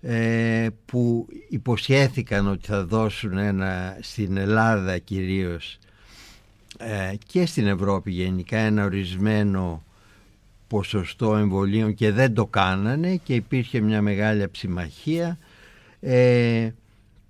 ε, 0.02 0.68
που 0.86 1.28
υποσχέθηκαν 1.50 2.48
ότι 2.48 2.68
θα 2.68 2.86
δώσουν 2.86 3.38
ένα 3.38 3.98
στην 4.02 4.38
Ελλάδα 4.38 4.98
κυρίως 4.98 5.80
ε, 6.78 7.14
και 7.28 7.46
στην 7.46 7.68
Ευρώπη 7.68 8.12
γενικά 8.12 8.58
ένα 8.58 8.84
ορισμένο 8.84 9.84
ποσοστό 10.68 11.36
εμβολίων 11.36 11.94
και 11.94 12.12
δεν 12.12 12.34
το 12.34 12.46
κάνανε 12.46 13.16
και 13.16 13.36
υπήρχε 13.36 13.80
μια 13.80 14.02
μεγάλη 14.02 14.44
αψημαχία. 14.44 15.38
Ε, 16.00 16.70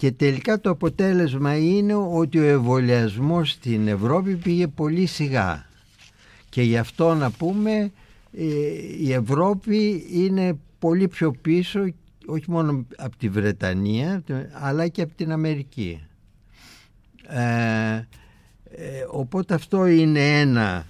και 0.01 0.11
τελικά 0.11 0.59
το 0.59 0.69
αποτέλεσμα 0.69 1.57
είναι 1.57 1.93
ότι 1.93 2.39
ο 2.39 2.43
εμβολιασμός 2.43 3.51
στην 3.51 3.87
Ευρώπη 3.87 4.35
πήγε 4.35 4.67
πολύ 4.67 5.05
σιγά 5.05 5.65
και 6.49 6.61
γι' 6.61 6.77
αυτό 6.77 7.13
να 7.13 7.31
πούμε 7.31 7.91
ε, 8.31 8.45
η 8.99 9.13
Ευρώπη 9.13 10.05
είναι 10.11 10.57
πολύ 10.79 11.07
πιο 11.07 11.31
πίσω 11.31 11.79
όχι 12.25 12.51
μόνο 12.51 12.85
από 12.97 13.17
τη 13.17 13.29
Βρετανία 13.29 14.23
αλλά 14.51 14.87
και 14.87 15.01
από 15.01 15.13
την 15.15 15.31
Αμερική. 15.31 16.03
Ε, 17.27 17.95
ε, 17.95 19.05
οπότε 19.11 19.53
αυτό 19.53 19.85
είναι 19.85 20.39
ένα 20.39 20.85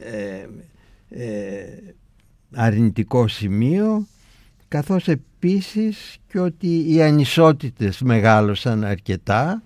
ε, 0.00 0.46
ε, 1.08 1.64
αρνητικό 2.54 3.28
σημείο 3.28 4.06
καθώς 4.68 5.08
επίσης 5.42 6.18
και 6.26 6.40
ότι 6.40 6.94
οι 6.94 7.02
ανισότητες 7.02 8.00
μεγάλωσαν 8.00 8.84
αρκετά 8.84 9.62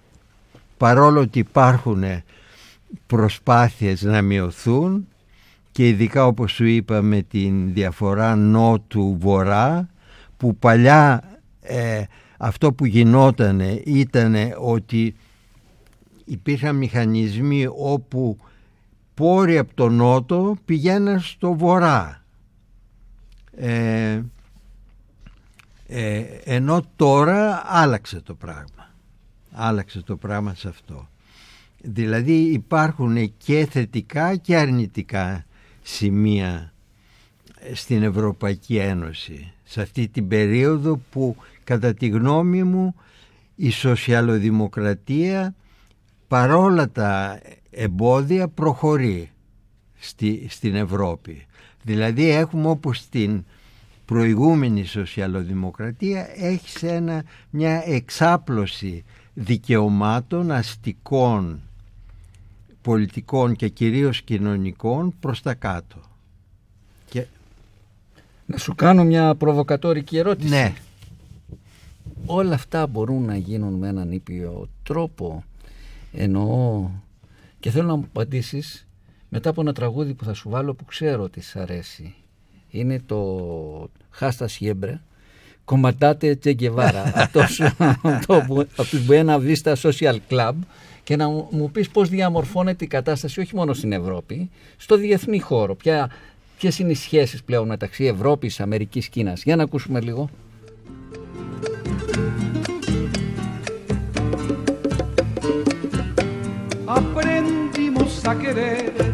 παρόλο 0.77 1.21
ότι 1.21 1.39
υπάρχουν 1.39 2.05
προσπάθειες 3.07 4.03
να 4.03 4.23
μειωθούν 4.23 5.09
και 5.73 5.89
ειδικά 5.89 6.27
όπως 6.27 6.53
σου 6.53 6.65
είπα 6.65 7.03
με 7.03 7.23
την 7.23 7.73
διαφορά 7.73 8.37
νότου-βορρά 8.37 9.89
που 10.37 10.57
παλιά 10.57 11.23
ε, 11.61 12.03
αυτό 12.39 12.73
που 12.73 12.85
γινότανε 12.85 13.83
ήταν 13.85 14.35
ότι 14.59 15.15
υπήρχαν 16.25 16.77
μηχανισμοί 16.77 17.67
όπου 17.77 18.39
πόροι 19.15 19.59
από 19.59 19.75
τον 19.75 19.95
νότο 19.95 20.57
πηγαίναν 20.65 21.21
στο 21.21 21.55
βορρά. 21.55 22.25
Ε, 23.57 24.21
ε, 25.96 26.24
ενώ 26.44 26.83
τώρα 26.96 27.62
άλλαξε 27.66 28.20
το 28.20 28.35
πράγμα. 28.35 28.90
Άλλαξε 29.50 30.02
το 30.02 30.16
πράγμα 30.16 30.54
σε 30.54 30.68
αυτό. 30.68 31.09
Δηλαδή 31.83 32.33
υπάρχουν 32.33 33.37
και 33.37 33.66
θετικά 33.70 34.37
και 34.37 34.57
αρνητικά 34.57 35.44
σημεία 35.83 36.72
στην 37.72 38.02
Ευρωπαϊκή 38.02 38.76
Ένωση 38.76 39.52
σε 39.64 39.80
αυτή 39.83 40.09
την 40.09 40.28
περίοδο 40.28 41.00
που 41.11 41.37
κατά 41.64 41.94
τη 41.94 42.09
γνώμη 42.09 42.62
μου 42.62 42.94
η 43.54 43.70
σοσιαλοδημοκρατία 43.70 45.54
παρόλα 46.28 46.90
τα 46.90 47.40
εμπόδια 47.70 48.48
προχωρεί 48.48 49.30
στη, 49.98 50.46
στην 50.50 50.74
Ευρώπη. 50.74 51.46
Δηλαδή 51.83 52.30
έχουμε 52.30 52.68
όπως 52.68 52.98
στην 52.98 53.44
προηγούμενη 54.05 54.85
σοσιαλοδημοκρατία 54.85 56.29
έχει 56.37 56.87
ένα, 56.87 57.25
μια 57.51 57.83
εξάπλωση 57.87 59.05
δικαιωμάτων 59.35 60.51
αστικών, 60.51 61.61
πολιτικών 62.83 63.57
και 63.57 63.69
κυρίως 63.69 64.23
κοινωνικών 64.23 65.14
προς 65.21 65.43
τα 65.43 65.55
κάτω. 65.55 65.97
Και, 67.11 67.27
Να 68.47 68.57
σου 68.59 68.75
κάνω 68.75 69.05
μια 69.05 69.35
προβοκατόρικη 69.35 70.17
ερώτηση. 70.17 70.49
ναι, 70.49 70.75
Όλα 72.27 72.55
αυτά 72.55 72.87
μπορούν 72.87 73.25
να 73.25 73.37
γίνουν 73.37 73.73
με 73.75 73.88
έναν 73.88 74.12
ήπιο 74.12 74.69
τρόπο. 74.83 75.45
Εννοώ 76.12 76.88
και 77.61 77.71
θέλω 77.71 77.87
να 77.87 77.97
μου 77.97 78.05
απαντήσεις 78.09 78.87
μετά 79.29 79.51
από 79.51 79.61
ένα 79.61 79.73
τραγούδι 79.73 80.14
που 80.14 80.25
θα 80.25 80.35
σου 80.35 80.51
βάλω 80.51 80.75
που 80.75 80.85
ξέρω 80.85 81.23
ότι 81.23 81.40
σ' 81.40 81.57
αρέσει. 81.57 82.14
Είναι 82.77 83.03
το 83.07 83.91
Χάστα 84.11 84.49
Σιέμπρε 84.49 85.01
Κομματάτε 85.65 86.35
Τσεγκεβάρα 86.37 87.13
αυτός 87.15 87.61
το 88.27 88.43
που, 88.47 88.55
από 88.77 88.85
τους 88.89 89.01
Buena 89.09 89.39
Vista 89.39 89.75
Social 89.75 90.17
Club 90.31 90.53
και 91.03 91.17
να 91.17 91.29
μου- 91.29 91.49
μου 91.51 91.71
πεις 91.71 91.89
πώς 91.89 92.09
διαμορφώνεται 92.09 92.85
η 92.85 92.89
κατάσταση 92.89 93.41
όχι 93.41 93.55
μόνο 93.57 93.73
στην 93.75 93.93
Ευρώπη, 93.93 94.51
στο 94.77 94.97
διεθνή 94.97 95.39
χώρο. 95.41 95.75
Ποια, 95.75 96.11
ποιες 96.59 96.79
είναι 96.79 96.91
οι 96.91 96.95
σχέσεις 96.95 97.43
πλέον 97.43 97.67
μεταξύ 97.67 98.05
Ευρώπης, 98.05 98.61
Αμερικής, 98.61 99.09
Κίνας. 99.09 99.43
Για 99.43 99.57
να 99.57 99.63
ακούσουμε 99.63 100.01
λίγο. 100.01 100.29
aprendimos 106.87 108.25
a 108.27 108.35
quererte 108.39 109.05
desde 109.05 109.13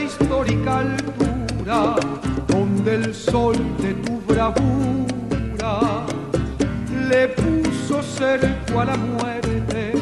histórica 0.00 0.78
altura 0.78 1.96
donde 2.48 2.94
el 2.94 3.14
sol 3.14 3.56
de 3.78 3.94
tu 3.94 4.20
bravura 4.22 6.04
le 7.08 7.28
puso 7.28 8.02
cerco 8.02 8.80
a 8.80 8.84
la 8.84 8.96
muerte. 8.96 9.92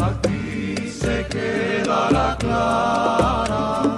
Aquí 0.00 0.88
se 0.88 1.26
queda 1.28 2.10
la 2.10 2.36
clara, 2.38 3.96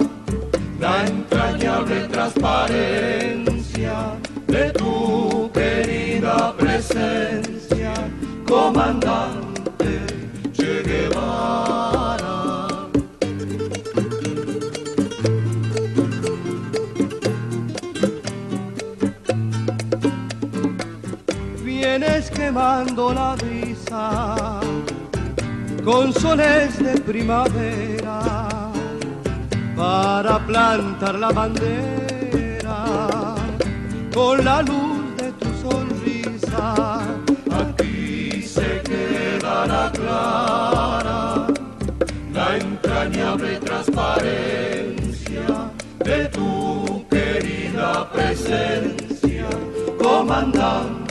la 0.79 1.05
entrañable 1.05 2.07
transparencia 2.07 3.18
la 22.85 23.35
brisa 23.35 24.61
con 25.83 26.13
soles 26.13 26.79
de 26.79 26.97
primavera 27.01 28.21
para 29.75 30.39
plantar 30.45 31.15
la 31.15 31.29
bandera 31.29 32.85
con 34.13 34.45
la 34.45 34.61
luz 34.61 35.17
de 35.17 35.31
tu 35.33 35.47
sonrisa. 35.61 37.01
Aquí 37.51 38.41
se 38.41 38.81
quedará 38.83 39.91
clara 39.91 41.47
la 42.33 42.57
entrañable 42.57 43.59
transparencia 43.59 45.69
de 45.99 46.25
tu 46.27 47.05
querida 47.09 48.09
presencia, 48.11 49.47
comandante 50.01 51.08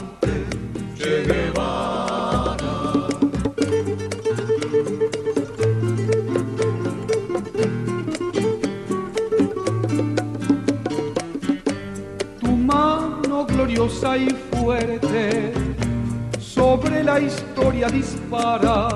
sobre 16.39 17.03
la 17.03 17.19
historia 17.19 17.87
dispara 17.87 18.89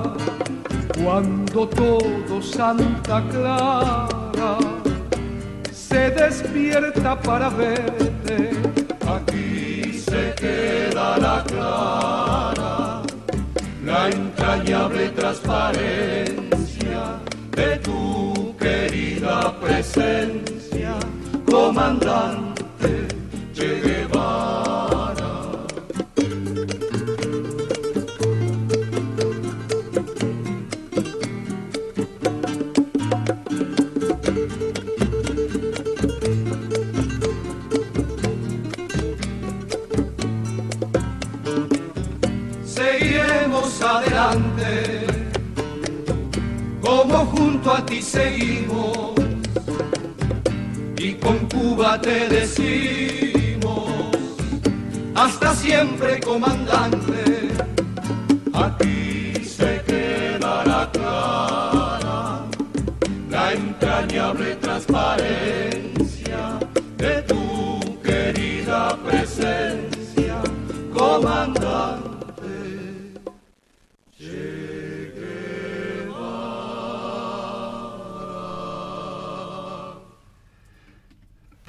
cuando 1.03 1.67
todo 1.67 2.41
Santa 2.41 3.23
Clara 3.31 4.57
se 5.71 6.11
despierta 6.11 7.19
para 7.19 7.49
verte. 7.49 8.51
Aquí 9.07 9.93
se 9.93 10.33
queda 10.35 11.17
la 11.17 11.43
clara, 11.45 13.01
la 13.83 14.09
entrañable 14.09 15.09
transparencia 15.09 17.19
de 17.55 17.77
tu 17.77 18.55
querida 18.57 19.59
presencia, 19.59 20.95
comandante 21.49 22.42
siempre 55.63 56.19
comandante, 56.19 57.02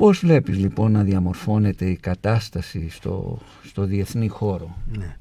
Πώς 0.05 0.19
βλέπεις 0.19 0.59
λοιπόν 0.59 0.93
να 0.93 1.03
διαμορφώνεται 1.03 1.91
η 1.91 1.97
κατάσταση 1.97 2.91
στο, 2.91 3.39
στο 3.65 3.85
διεθνή 3.85 4.29
χώρο; 4.29 4.77
Ναι. 4.99 5.17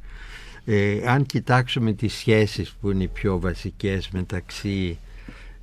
Ε, 0.66 1.02
αν 1.08 1.26
κοιτάξουμε 1.26 1.94
τις 1.94 2.14
σχέσεις 2.14 2.76
που 2.82 2.92
είναι 2.92 3.04
οι 3.04 3.08
πιο 3.08 3.40
βασικές 3.40 4.10
μεταξύ 4.10 4.98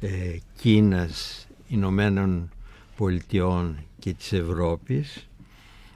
ε, 0.01 0.09
Κίνας, 0.57 1.47
Ηνωμένων 1.69 2.51
Πολιτειών 2.97 3.77
και 3.99 4.13
της 4.13 4.33
Ευρώπης 4.33 5.29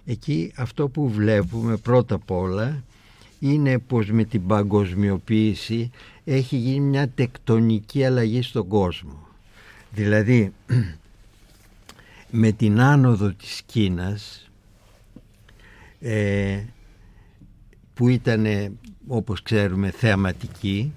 εκεί 0.04 0.52
αυτό 0.56 0.88
που 0.88 1.08
βλέπουμε 1.08 1.76
πρώτα 1.76 2.14
απ' 2.14 2.30
όλα 2.30 2.84
είναι 3.38 3.78
πως 3.78 4.10
με 4.10 4.24
την 4.24 4.46
παγκοσμιοποίηση 4.46 5.90
έχει 6.24 6.56
γίνει 6.56 6.86
μια 6.86 7.08
τεκτονική 7.08 8.04
αλλαγή 8.04 8.42
στον 8.42 8.68
κόσμο. 8.68 9.26
Δηλαδή 9.90 10.52
με 12.36 12.52
την 12.52 12.80
άνοδο 12.80 13.32
της 13.32 13.62
Κίνας 13.66 14.50
ε, 16.00 16.62
που 17.94 18.08
ήταν 18.08 18.46
όπως 19.06 19.42
ξέρουμε 19.42 19.90
θεαματική 19.90 20.92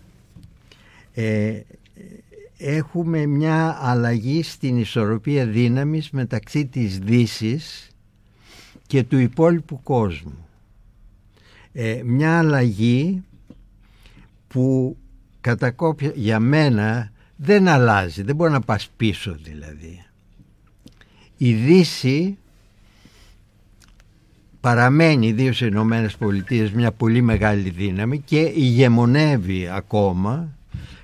ε, 1.13 1.61
έχουμε 2.57 3.25
μια 3.25 3.77
αλλαγή 3.81 4.43
στην 4.43 4.77
ισορροπία 4.77 5.45
δύναμης 5.45 6.09
μεταξύ 6.09 6.65
της 6.65 6.99
Δύσης 6.99 7.89
και 8.87 9.03
του 9.03 9.17
υπόλοιπου 9.17 9.81
κόσμου. 9.83 10.47
Ε, 11.73 12.01
μια 12.03 12.37
αλλαγή 12.37 13.23
που 14.47 14.97
κατά 15.41 15.71
κόπια, 15.71 16.11
για 16.15 16.39
μένα 16.39 17.11
δεν 17.35 17.67
αλλάζει, 17.67 18.21
δεν 18.21 18.35
μπορεί 18.35 18.51
να 18.51 18.61
πας 18.61 18.89
πίσω 18.97 19.37
δηλαδή. 19.43 20.06
Η 21.37 21.53
Δύση 21.53 22.37
παραμένει 24.59 25.27
ιδίως 25.27 25.61
οι 25.61 25.67
Ηνωμένες 25.69 26.15
Πολιτείες 26.17 26.71
μια 26.71 26.91
πολύ 26.91 27.21
μεγάλη 27.21 27.69
δύναμη 27.69 28.19
και 28.19 28.39
ηγεμονεύει 28.39 29.67
ακόμα 29.69 30.57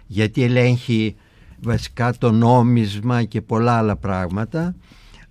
γιατί 0.07 0.43
ελέγχει 0.43 1.15
βασικά 1.61 2.13
το 2.17 2.31
νόμισμα 2.31 3.23
και 3.23 3.41
πολλά 3.41 3.77
άλλα 3.77 3.95
πράγματα 3.95 4.75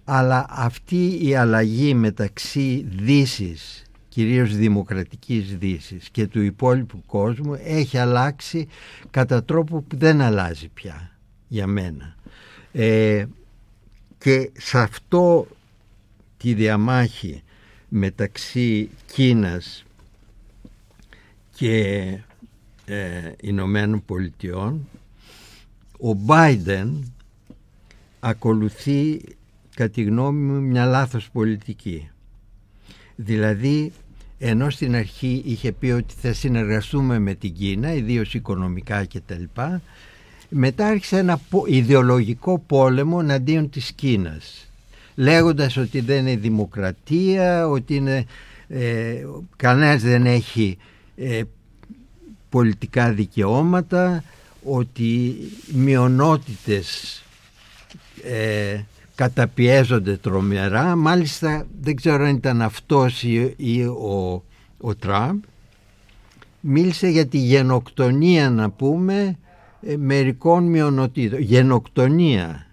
αλλά 0.05 0.47
αυτή 0.49 1.27
η 1.27 1.35
αλλαγή 1.35 1.95
μεταξύ 1.95 2.87
Δύσης 2.97 3.83
κυρίως 4.09 4.57
δημοκρατικής 4.57 5.57
Δύσης 5.57 6.09
και 6.11 6.27
του 6.27 6.41
υπόλοιπου 6.43 7.03
κόσμου 7.07 7.59
έχει 7.65 7.99
αλλάξει 7.99 8.69
κατά 9.11 9.45
τρόπο 9.45 9.81
που 9.81 9.97
δεν 9.97 10.21
αλλάζει 10.21 10.69
πια 10.69 11.11
για 11.49 11.67
μένα. 11.67 12.15
Ε, 12.73 13.25
και 14.23 14.51
σε 14.59 14.79
αυτό 14.79 15.47
τη 16.37 16.55
διαμάχη 16.55 17.43
μεταξύ 17.89 18.91
Κίνας 19.13 19.85
και 21.55 21.79
ε, 22.85 23.33
Ηνωμένων 23.41 24.05
Πολιτειών 24.05 24.89
ο 25.99 26.13
Μπάιντεν 26.13 27.13
ακολουθεί 28.21 29.21
κατά 29.75 29.91
τη 29.91 30.03
γνώμη 30.03 30.41
μου 30.41 30.61
μια 30.61 30.85
λάθος 30.85 31.31
πολιτική. 31.31 32.11
Δηλαδή 33.17 33.93
ενώ 34.39 34.71
στην 34.71 34.95
αρχή 34.95 35.43
είχε 35.45 35.73
πει 35.73 35.91
ότι 35.91 36.15
θα 36.21 36.33
συνεργαστούμε 36.33 37.19
με 37.19 37.35
την 37.35 37.55
Κίνα 37.55 37.95
ιδίως 37.95 38.35
οικονομικά 38.35 39.07
κτλ 39.07 39.43
μετά 40.55 40.87
άρχισε 40.87 41.19
ένα 41.19 41.41
ιδεολογικό 41.67 42.59
πόλεμο 42.67 43.19
εναντίον 43.21 43.71
της 43.71 43.93
Κίνας 43.93 44.67
λέγοντας 45.15 45.77
ότι 45.77 46.01
δεν 46.01 46.27
είναι 46.27 46.37
δημοκρατία, 46.37 47.69
ότι 47.69 47.95
είναι, 47.95 48.27
ε, 48.69 49.25
κανένας 49.57 50.03
δεν 50.03 50.27
έχει 50.27 50.79
ε, 51.17 51.43
πολιτικά 52.49 53.13
δικαιώματα, 53.13 54.25
ότι 54.65 55.37
μειονότητες 55.73 57.23
ε, 58.23 58.81
καταπιέζονται 59.15 60.17
τρομερά. 60.17 60.97
Μάλιστα 60.97 61.67
δεν 61.81 61.97
ξέρω 61.97 62.25
αν 62.25 62.37
ήταν 62.37 62.63
αυτός 62.63 63.23
ή, 63.23 63.55
ή 63.57 63.83
ο, 63.85 64.45
ο 64.81 64.95
Τραμπ. 64.95 65.43
Μίλησε 66.61 67.09
για 67.09 67.27
τη 67.27 67.39
γενοκτονία 67.39 68.51
να 68.51 68.71
πούμε 68.71 69.15
ε, 69.25 69.35
μερικών 69.99 70.65
μειονοτήτων. 70.65 71.41
Γενοκτονία. 71.41 72.67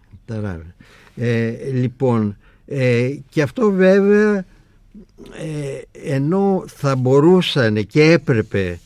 Ε, 1.16 1.54
λοιπόν, 1.74 2.38
ε, 2.66 3.10
και 3.30 3.42
αυτό 3.42 3.72
βέβαια 3.72 4.38
ε, 4.38 5.82
ενώ 6.14 6.64
θα 6.68 6.96
μπορούσαν 6.96 7.86
και 7.86 8.04
έπρεπε 8.04 8.80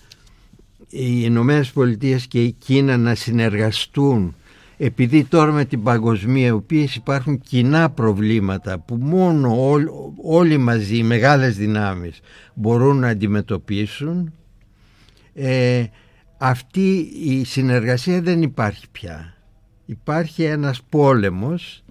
οι 0.89 1.21
Ηνωμένες 1.23 1.71
Πολιτείες 1.71 2.27
και 2.27 2.43
η 2.43 2.51
Κίνα 2.51 2.97
να 2.97 3.15
συνεργαστούν 3.15 4.35
επειδή 4.77 5.23
τώρα 5.23 5.51
με 5.51 5.65
την 5.65 5.83
παγκοσμιοποίηση 5.83 6.97
υπάρχουν 6.97 7.39
κοινά 7.39 7.89
προβλήματα 7.89 8.79
που 8.79 8.95
μόνο 8.95 9.55
όλοι 10.23 10.57
μαζί 10.57 10.97
οι 10.97 11.03
μεγάλες 11.03 11.57
δυνάμεις 11.57 12.19
μπορούν 12.53 12.99
να 12.99 13.07
αντιμετωπίσουν 13.07 14.33
ε, 15.33 15.83
αυτή 16.45 17.11
η 17.23 17.43
συνεργασία 17.45 18.21
δεν 18.21 18.41
υπάρχει 18.41 18.85
πια. 18.91 19.33
Υπάρχει 19.85 20.43
ένας 20.43 20.81
πόλεμος 20.89 21.83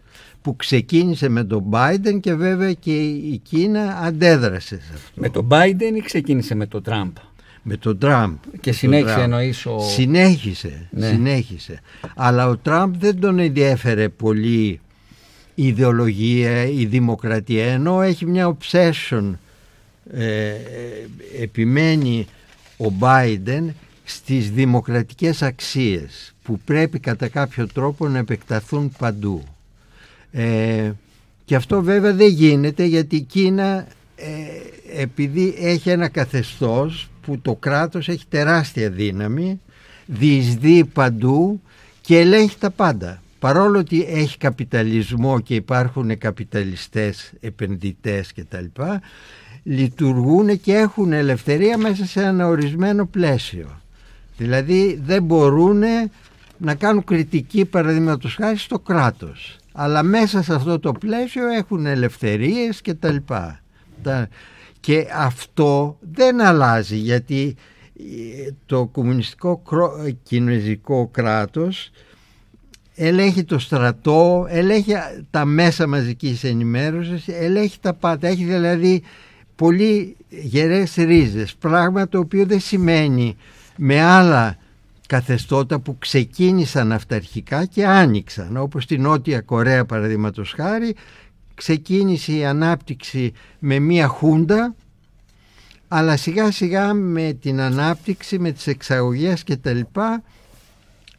που 0.42 0.57
ξεκίνησε 0.57 1.28
με 1.28 1.44
τον 1.44 1.64
Biden 1.70 2.20
και 2.20 2.34
βέβαια 2.34 2.72
και 2.72 3.00
η 3.09 3.40
Κίνα 3.42 3.98
αντέδρασε 4.03 4.80
σε 4.80 4.92
αυτό. 4.94 5.20
Με 5.20 5.28
τον 5.28 5.48
Biden 5.50 5.96
ή 5.96 6.00
ξεκίνησε 6.00 6.55
με 6.55 6.66
τον 6.66 6.82
Τραμπ; 6.82 7.16
Με 7.62 7.76
τον 7.76 7.98
Τραμπ. 7.98 8.36
Και 8.61 8.72
συνέχισε 8.72 9.20
εννοείς 9.20 9.66
ο... 9.66 9.78
Συνέχισε, 9.80 10.88
Ναι. 10.90 11.07
συνέχισε. 11.07 11.80
Αλλά 12.16 12.48
ο 12.48 12.57
Τραμπ 12.57 12.94
δεν 12.98 13.20
τον 13.20 13.38
ενδιέφερε 13.38 14.09
πολύ 14.09 14.80
η 15.55 15.66
ιδεολογία, 15.66 16.64
η 16.66 16.84
δημοκρατία, 16.84 17.64
ενώ 17.64 18.03
έχει 18.03 18.26
μια 18.26 18.57
obsession, 18.57 19.32
ε, 20.12 20.48
ε, 20.48 20.57
επιμένει 21.42 22.26
ο 22.78 22.92
Biden 23.00 23.64
στις 24.05 24.50
δημοκρατικές 24.50 25.42
αξίες 25.42 26.34
που 26.42 26.59
πρέπει 26.64 26.98
κατά 26.98 27.28
κάποιο 27.28 27.66
τρόπο 27.66 28.09
να 28.09 28.18
επεκταθούν 28.18 28.92
παντού. 28.98 29.42
Ε, 30.32 30.90
και 31.44 31.55
αυτό 31.55 31.82
βέβαια 31.82 32.12
δεν 32.12 32.28
γίνεται 32.28 32.84
γιατί 32.84 33.16
η 33.16 33.20
Κίνα 33.20 33.86
ε, 34.16 35.00
επειδή 35.00 35.55
έχει 35.59 35.90
ένα 35.90 36.09
καθεστώς 36.09 37.11
που 37.22 37.38
το 37.38 37.55
κράτος 37.55 38.09
έχει 38.09 38.24
τεράστια 38.28 38.90
δύναμη, 38.90 39.61
διεισδύει 40.07 40.84
παντού 40.84 41.61
και 42.00 42.18
ελέγχει 42.18 42.59
τα 42.59 42.70
πάντα. 42.70 43.22
Παρόλο 43.38 43.78
ότι 43.78 44.05
έχει 44.09 44.38
καπιταλισμό 44.38 45.40
και 45.40 45.55
υπάρχουν 45.55 46.18
καπιταλιστές, 46.18 47.32
επενδυτές 47.40 48.32
κτλ. 48.32 48.82
Λειτουργούν 49.62 50.61
και 50.61 50.74
έχουν 50.74 51.12
ελευθερία 51.12 51.78
μέσα 51.78 52.05
σε 52.05 52.22
ένα 52.22 52.46
ορισμένο 52.46 53.07
πλαίσιο. 53.07 53.81
Δηλαδή 54.36 55.00
δεν 55.04 55.22
μπορούν 55.22 55.82
να 56.58 56.74
κάνουν 56.74 57.04
κριτική 57.04 57.64
παραδείγματος 57.64 58.34
χάρη 58.34 58.56
στο 58.56 58.78
κράτος. 58.78 59.56
Αλλά 59.72 60.02
μέσα 60.02 60.42
σε 60.42 60.54
αυτό 60.54 60.78
το 60.78 60.92
πλαίσιο 60.92 61.48
έχουν 61.48 61.86
ελευθερίες 61.86 62.80
και 62.80 62.94
τα 62.94 63.10
λοιπά. 63.12 63.60
Τα- 64.02 64.28
Και 64.80 65.06
αυτό 65.16 65.98
δεν 66.12 66.40
αλλάζει 66.40 66.96
γιατί 66.96 67.54
ε, 67.98 68.50
το 68.66 68.86
κομμουνιστικό 68.86 69.56
κρό- 69.56 70.06
ε, 70.06 70.10
κινέζικο 70.22 71.06
κράτος 71.12 71.90
ελέγχει 72.94 73.44
το 73.44 73.58
στρατό, 73.58 74.46
ελέγχει 74.48 74.92
τα 75.30 75.44
μέσα 75.44 75.86
μαζικής 75.86 76.44
ενημέρωσης, 76.44 77.28
ελέγχει 77.28 77.78
τα 77.80 77.94
πάντα. 77.94 78.28
Έχει 78.28 78.44
δηλαδή 78.44 79.02
πολύ 79.56 80.16
γερές 80.28 80.94
ρίζες, 80.94 81.54
πράγμα 81.54 82.08
το 82.08 82.18
οποίο 82.18 82.46
δεν 82.46 82.60
σημαίνει 82.60 83.36
με 83.84 84.00
άλλα 84.00 84.56
καθεστώτα 85.06 85.80
που 85.80 85.98
ξεκίνησαν 85.98 86.92
αυταρχικά 86.92 87.64
και 87.64 87.86
άνοιξαν. 87.86 88.56
Όπως 88.56 88.82
στη 88.82 88.98
Νότια 88.98 89.40
Κορέα 89.40 89.84
παραδείγματος 89.84 90.52
χάρη 90.52 90.94
ξεκίνησε 91.54 92.32
η 92.32 92.44
ανάπτυξη 92.44 93.32
με 93.58 93.78
μία 93.78 94.06
χούντα 94.06 94.74
αλλά 95.88 96.16
σιγά 96.16 96.50
σιγά 96.50 96.94
με 96.94 97.32
την 97.32 97.60
ανάπτυξη, 97.60 98.38
με 98.38 98.52
τις 98.52 98.66
εξαγωγές 98.66 99.42
και 99.42 99.56
τα 99.56 99.72
λοιπά 99.72 100.22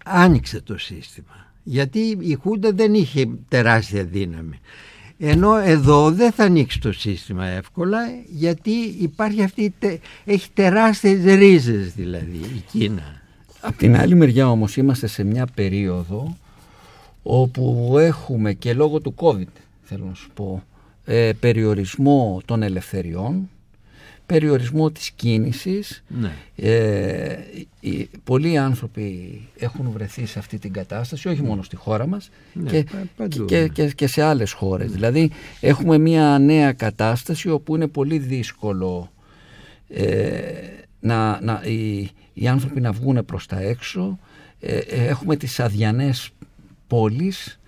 άνοιξε 0.06 0.62
το 0.62 0.78
σύστημα. 0.78 1.52
Γιατί 1.64 2.18
η 2.20 2.34
Χούντα 2.42 2.72
δεν 2.72 2.94
είχε 2.94 3.30
τεράστια 3.48 4.04
δύναμη 4.04 4.60
ενώ 5.20 5.56
εδώ 5.58 6.12
δεν 6.12 6.32
θα 6.32 6.44
ανοίξει 6.44 6.80
το 6.80 6.92
σύστημα 6.92 7.46
εύκολα 7.48 8.00
γιατί 8.30 8.72
υπάρχει 9.00 9.44
αυτή, 9.44 9.62
η 9.64 9.74
τε- 9.80 10.00
έχει 10.26 10.50
τεράστιες 10.54 11.24
ρίζες 11.36 11.94
δηλαδή 11.94 12.38
η 12.38 12.64
Κίνα. 12.72 13.22
Απ' 13.62 13.76
την 13.78 13.96
άλλη 13.98 14.16
μεριά 14.16 14.50
όμως 14.50 14.78
είμαστε 14.78 15.08
σε 15.08 15.24
μια 15.24 15.48
περίοδο 15.56 16.38
όπου 17.24 17.96
έχουμε 18.00 18.54
και 18.54 18.74
λόγω 18.74 19.00
του 19.00 19.14
COVID 19.18 19.52
θέλω 19.82 20.06
να 20.06 20.14
σου 20.14 20.30
πω 20.34 20.64
ε, 21.06 21.32
περιορισμό 21.40 22.42
των 22.46 22.64
ελευθεριών 22.64 23.50
περιορισμό 24.26 24.92
της 24.92 25.12
κίνησης 25.12 26.04
Ναι. 26.08 26.32
ε, 26.56 27.38
οι, 27.80 28.10
πολλοί 28.24 28.58
άνθρωποι 28.58 29.42
έχουν 29.58 29.90
βρεθεί 29.92 30.26
σε 30.26 30.40
αυτή 30.40 30.58
την 30.60 30.74
κατάσταση 30.74 31.28
όχι 31.28 31.42
μόνο 31.42 31.64
στη 31.64 31.76
χώρα 31.76 32.08
μας 32.08 32.30
Ναι, 32.54 32.70
και, 32.70 32.84
πα- 32.92 33.06
παντού, 33.18 33.46
και, 33.46 33.60
ναι. 33.60 33.68
και, 33.68 33.88
και 33.96 34.08
σε 34.08 34.22
άλλες 34.22 34.52
χώρες 34.52 34.92
δηλαδή 34.92 35.32
έχουμε 35.60 35.98
μια 35.98 36.38
νέα 36.40 36.72
κατάσταση 36.74 37.50
όπου 37.50 37.76
είναι 37.76 37.88
πολύ 37.88 38.18
δύσκολο 38.18 39.12
ε, 39.90 40.42
να, 41.00 41.42
να, 41.42 41.62
οι, 41.66 42.10
οι 42.34 42.48
άνθρωποι 42.48 42.82
να 42.82 42.92
βγουν 42.92 43.26
προς 43.26 43.46
τα 43.46 43.60
έξω 43.60 44.20
ε, 44.60 44.78
ε, 44.78 45.06
έχουμε 45.08 45.36
τις 45.36 45.60
αδιανές 45.60 46.30
πόλεις 46.88 47.60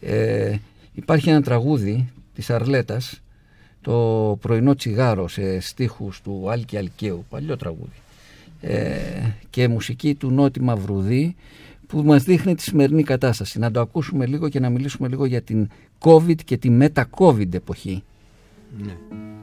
ε, 0.00 0.56
υπάρχει 0.92 1.30
ένα 1.30 1.42
τραγούδι 1.42 2.12
της 2.34 2.50
Αρλέτας 2.50 3.19
το 3.82 4.36
πρωινό 4.40 4.74
τσιγάρο 4.74 5.28
σε 5.28 5.60
στίχους 5.60 6.20
του 6.20 6.50
Άλκη 6.50 6.76
Αλκαίου 6.76 7.24
παλιό 7.28 7.56
τραγούδι. 7.56 8.00
Ε, 8.60 9.30
και 9.50 9.68
μουσική 9.68 10.14
του 10.14 10.30
Νότι 10.30 10.62
Μαυρουδή 10.62 11.36
που 11.86 12.02
μας 12.02 12.22
δείχνει 12.22 12.54
τη 12.54 12.62
σημερινή 12.62 13.02
κατάσταση. 13.02 13.58
Να 13.58 13.70
το 13.70 13.80
ακούσουμε 13.80 14.26
λίγο 14.26 14.48
και 14.48 14.60
να 14.60 14.70
μιλήσουμε 14.70 15.08
λίγο 15.08 15.24
για 15.24 15.42
την 15.42 15.68
COVID 15.98 16.36
και 16.44 16.56
τη 16.56 16.70
μετα-COVID 16.70 17.54
εποχή. 17.54 18.02
Χαράζει 18.78 19.39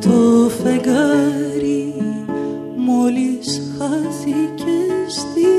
το 0.00 0.48
φεγγάρι 0.62 1.94
μόλις 2.76 3.60
χάθηκε 3.78 4.78
στη 5.08 5.49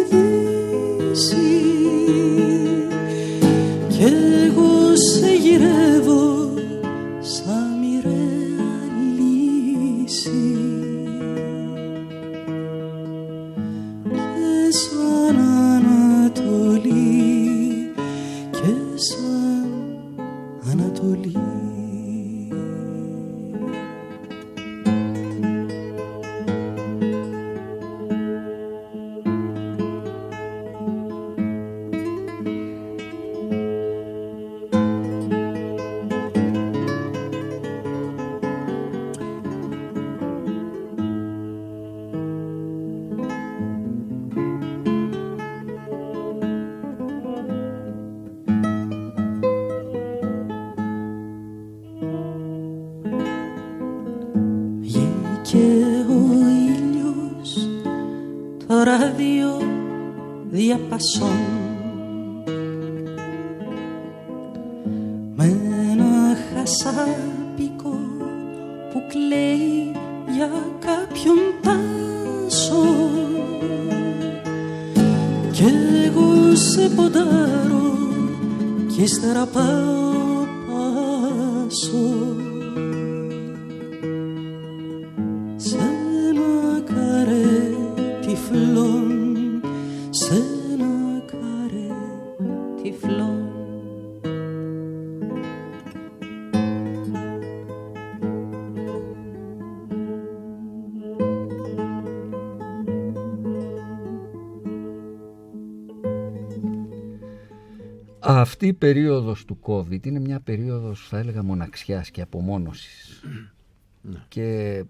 Αυτή 108.63 108.73
η 108.73 108.77
περίοδος 108.77 109.45
του 109.45 109.59
COVID 109.61 110.05
είναι 110.05 110.19
μια 110.19 110.39
περίοδος 110.39 111.07
θα 111.07 111.17
έλεγα 111.17 111.43
μοναξιάς 111.43 112.11
και 112.11 112.21
απομόνωσης. 112.21 113.23
Και 114.33 114.83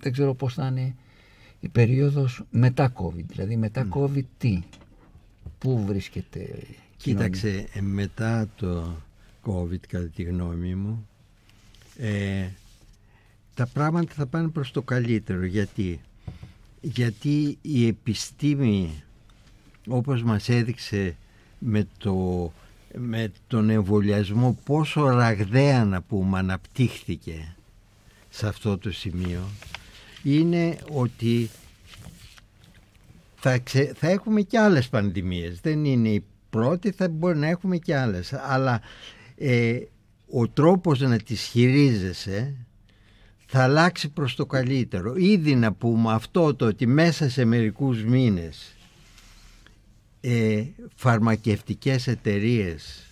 δεν 0.00 0.12
ξέρω 0.12 0.34
πώς 0.34 0.54
θα 0.54 0.66
είναι 0.66 0.94
η 1.60 1.68
περίοδος 1.68 2.42
μετά 2.50 2.92
COVID. 2.96 3.24
Δηλαδή 3.24 3.56
μετά 3.56 3.88
COVID 3.90 4.24
τι; 4.38 4.62
Πού 5.58 5.84
βρίσκεται 5.84 6.40
η 6.40 6.76
κοινωνία; 6.96 7.28
Κοίταξε, 7.28 7.68
ε, 7.72 7.80
μετά 7.80 8.48
το 8.56 8.96
COVID 9.44 9.86
κατά 9.88 10.06
τη 10.06 10.22
γνώμη 10.22 10.74
μου 10.74 11.08
ε, 11.96 12.48
τα 13.54 13.66
πράγματα 13.66 14.12
θα 14.14 14.26
πάνε 14.26 14.48
προς 14.48 14.70
το 14.70 14.82
καλύτερο. 14.82 15.44
Γιατί 15.44 16.00
γιατί 16.80 17.58
η 17.62 17.86
επιστήμη 17.86 19.02
όπως 19.86 20.22
μας 20.22 20.48
έδειξε 20.48 21.16
με, 21.58 21.86
το, 21.98 22.52
με 22.94 23.32
τον 23.46 23.70
εμβολιασμό 23.70 24.58
πόσο 24.64 25.08
ραγδαία 25.08 25.84
να 25.84 26.02
πούμε 26.02 26.38
αναπτύχθηκε 26.38 27.56
σε 28.28 28.48
αυτό 28.48 28.78
το 28.78 28.92
σημείο 28.92 29.42
είναι 30.22 30.78
ότι 30.92 31.50
θα, 33.36 33.58
ξε- 33.58 33.96
θα 33.96 34.08
έχουμε 34.08 34.40
και 34.40 34.58
άλλες 34.58 34.88
πανδημίες. 34.88 35.60
Δεν 35.60 35.84
είναι 35.84 36.08
η 36.08 36.24
πρώτη, 36.50 36.90
θα 36.90 37.08
μπορεί 37.08 37.38
να 37.38 37.46
έχουμε 37.48 37.76
και 37.76 37.96
άλλες. 37.96 38.32
Αλλά 38.32 38.80
ε, 39.36 39.78
ο 40.30 40.48
τρόπος 40.48 41.00
να 41.00 41.18
τις 41.18 41.40
χειρίζεσαι 41.42 42.54
θα 43.46 43.62
αλλάξει 43.62 44.08
προς 44.08 44.34
το 44.34 44.46
καλύτερο. 44.46 45.14
Ήδη 45.16 45.54
να 45.54 45.72
πούμε 45.72 46.12
αυτό 46.12 46.54
το 46.54 46.66
ότι 46.66 46.86
μέσα 46.86 47.28
σε 47.28 47.44
μερικούς 47.44 48.04
μήνες 48.04 48.75
ε, 50.28 50.64
φαρμακευτικές 50.94 52.06
εταιρείες 52.06 53.06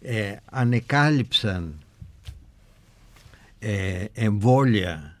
ε, 0.00 0.36
ανεκάλυψαν 0.44 1.74
ε, 3.58 4.04
εμβόλια 4.14 5.16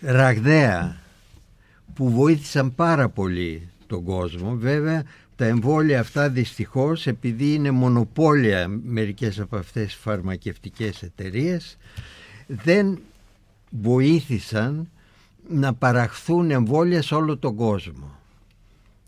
ραγδαία 0.00 0.96
που 1.94 2.10
βοήθησαν 2.10 2.74
πάρα 2.74 3.08
πολύ 3.08 3.68
τον 3.86 4.04
κόσμο. 4.04 4.56
Βέβαια 4.56 5.04
τα 5.36 5.44
εμβόλια 5.44 6.00
αυτά 6.00 6.28
δυστυχώς 6.28 7.06
επειδή 7.06 7.54
είναι 7.54 7.70
μονοπόλια 7.70 8.68
μερικές 8.68 9.40
από 9.40 9.56
αυτές 9.56 9.84
τις 9.84 9.94
φαρμακευτικές 9.94 11.02
εταιρείες 11.02 11.76
δεν 12.46 12.98
βοήθησαν 13.70 14.88
να 15.48 15.74
παραχθούν 15.74 16.50
εμβόλια 16.50 17.02
σε 17.02 17.14
όλο 17.14 17.36
τον 17.36 17.54
κόσμο. 17.54 18.22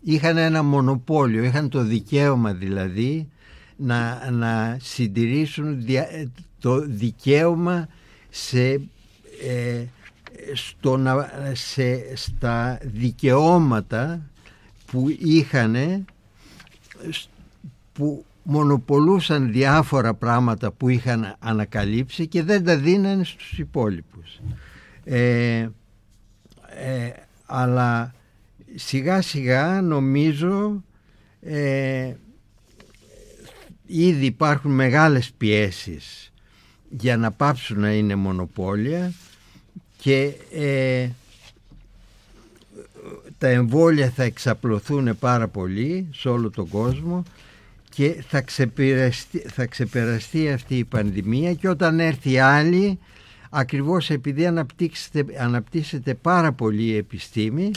Είχαν 0.01 0.37
ένα 0.37 0.63
μονοπόλιο, 0.63 1.43
είχαν 1.43 1.69
το 1.69 1.83
δικαίωμα 1.83 2.53
δηλαδή 2.53 3.29
να, 3.77 4.31
να 4.31 4.77
συντηρήσουν 4.81 5.83
δια- 5.85 6.31
το 6.59 6.79
δικαίωμα 6.79 7.87
σε, 8.29 8.71
ε, 9.47 9.85
στο 10.53 10.97
να, 10.97 11.29
σε, 11.53 12.15
στα 12.15 12.79
δικαιώματα 12.81 14.21
που 14.85 15.05
είχαν 15.19 15.75
που 17.93 18.25
μονοπολούσαν 18.43 19.51
διάφορα 19.51 20.13
πράγματα 20.13 20.71
που 20.71 20.89
είχαν 20.89 21.35
ανακαλύψει 21.39 22.27
και 22.27 22.43
δεν 22.43 22.63
τα 22.63 22.77
δίνανε 22.77 23.23
στους 23.23 23.59
υπόλοιπους. 23.59 24.39
Ε, 25.03 25.69
ε, 26.69 27.11
αλλά 27.45 28.13
σιγά 28.75 29.21
σιγά 29.21 29.81
νομίζω 29.81 30.83
ε, 31.41 32.13
ήδη 33.85 34.25
υπάρχουν 34.25 34.71
μεγάλες 34.71 35.31
πιέσεις 35.37 36.31
για 36.89 37.17
να 37.17 37.31
πάψουν 37.31 37.79
να 37.79 37.91
είναι 37.93 38.15
μονοπόλια 38.15 39.13
και 39.97 40.33
ε, 40.53 41.09
τα 43.37 43.47
εμβόλια 43.47 44.09
θα 44.09 44.23
εξαπλωθούν 44.23 45.17
πάρα 45.19 45.47
πολύ 45.47 46.09
σε 46.13 46.29
όλο 46.29 46.49
τον 46.49 46.67
κόσμο 46.67 47.23
και 47.89 48.23
θα 48.27 48.41
ξεπεραστεί, 48.41 49.39
θα 49.39 49.65
ξεπεραστεί 49.65 50.51
αυτή 50.51 50.77
η 50.77 50.83
πανδημία 50.83 51.53
και 51.53 51.69
όταν 51.69 51.99
έρθει 51.99 52.39
άλλη 52.39 52.99
ακριβώς 53.49 54.09
επειδή 54.09 54.45
αναπτύξετε, 54.45 55.25
αναπτύσσεται 55.39 56.13
πάρα 56.13 56.51
πολύ 56.51 56.83
η 56.83 56.95
επιστήμη 56.95 57.71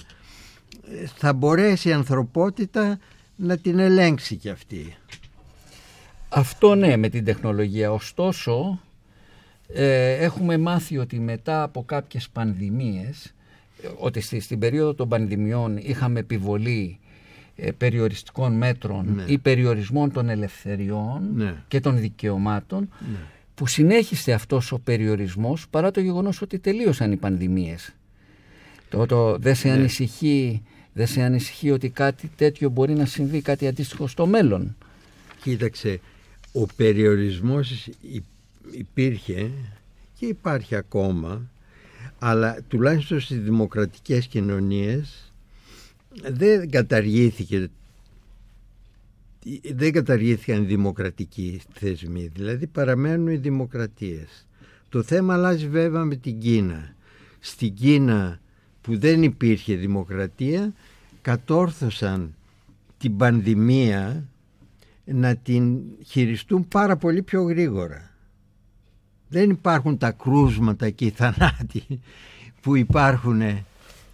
θα 1.17 1.33
μπορέσει 1.33 1.89
η 1.89 1.93
ανθρωπότητα 1.93 2.99
να 3.37 3.57
την 3.57 3.79
ελέγξει 3.79 4.37
κι 4.37 4.49
αυτή. 4.49 4.95
Αυτό 6.29 6.75
ναι 6.75 6.97
με 6.97 7.09
την 7.09 7.25
τεχνολογία. 7.25 7.93
Ωστόσο 7.93 8.81
ε, 9.75 10.13
έχουμε 10.13 10.59
μάθει 10.59 10.99
ότι 10.99 11.19
μετά 11.21 11.63
από 11.63 11.83
κάποιες 11.85 12.29
πανδημίες 12.33 13.35
ε, 13.83 13.89
ότι 13.99 14.21
στη, 14.21 14.41
στην 14.41 14.59
περίοδο 14.59 14.95
των 14.95 15.09
πανδημιών 15.09 15.77
είχαμε 15.77 16.21
επιβολή 16.21 16.99
ε, 17.57 17.71
περιοριστικών 17.71 18.53
μέτρων 18.53 19.13
Ναι. 19.15 19.25
ή 19.27 19.39
περιορισμών 19.39 20.13
των 20.13 20.29
ελευθεριών 20.29 21.31
Ναι. 21.35 21.55
και 21.69 21.81
των 21.81 21.99
δικαιωμάτων 21.99 22.89
Ναι. 23.13 23.19
που 23.55 23.67
συνέχισε 23.67 24.33
αυτός 24.33 24.73
ο 24.73 24.79
περιορισμός 24.79 25.69
παρά 25.69 25.91
το 25.91 26.01
γεγονός 26.01 26.43
ότι 26.43 26.59
τελείωσαν 26.59 27.13
οι 27.13 27.17
πανδημίες. 27.17 27.95
Το, 28.89 29.07
το, 29.07 29.37
δεν, 29.39 29.55
σε 29.55 29.69
Ναι. 29.69 29.75
ανησυχεί, 29.75 30.63
δεν 30.93 31.07
σε 31.07 31.23
ανησυχεί 31.23 31.71
ότι 31.71 31.89
κάτι 31.89 32.31
τέτοιο 32.37 32.69
μπορεί 32.71 32.95
να 32.95 33.05
συμβεί, 33.05 33.41
κάτι 33.41 33.67
αντίστοιχο 33.67 34.07
στο 34.07 34.27
μέλλον; 34.27 34.77
Κοίταξε, 35.43 36.01
ο 36.53 36.67
περιορισμός 36.77 37.87
υ- 38.01 38.25
υπήρχε 38.71 39.51
και 40.19 40.27
υπάρχει 40.27 40.75
ακόμα 40.75 41.51
αλλά 42.19 42.59
τουλάχιστον 42.69 43.21
στις 43.21 43.41
δημοκρατικές 43.41 44.27
κοινωνίες 44.27 45.33
δεν 46.23 46.71
καταργήθηκε 46.71 47.69
δεν 49.75 49.93
καταργήθηκαν 49.93 50.63
οι 50.63 50.67
δημοκρατικοί 50.67 51.61
θεσμοί 51.73 52.31
δηλαδή 52.35 52.67
παραμένουν 52.67 53.29
οι 53.29 53.37
δημοκρατίες 53.37 54.47
το 54.89 55.03
θέμα 55.03 55.35
αλλάζει 55.35 55.69
βέβαια 55.69 56.05
με 56.05 56.17
την 56.17 56.39
Κίνα 56.39 56.95
στην 57.41 57.75
Κίνα 57.75 58.41
που 58.83 58.99
δεν 58.99 59.23
υπήρχε 59.23 59.75
δημοκρατία 59.75 60.73
κατόρθωσαν 61.23 62.35
την 62.99 63.17
πανδημία 63.17 64.25
να 65.05 65.37
την 65.37 65.79
χειριστούν 66.07 66.69
πάρα 66.69 66.97
πολύ 66.97 67.23
πιο 67.23 67.43
γρήγορα. 67.43 68.11
Δεν 69.29 69.51
υπάρχουν 69.51 69.99
τα 69.99 70.11
κρούσματα 70.11 70.91
και 70.91 71.05
οι 71.05 71.11
θανάτοι 71.11 72.01
που 72.61 72.77
υπάρχουν 72.77 73.43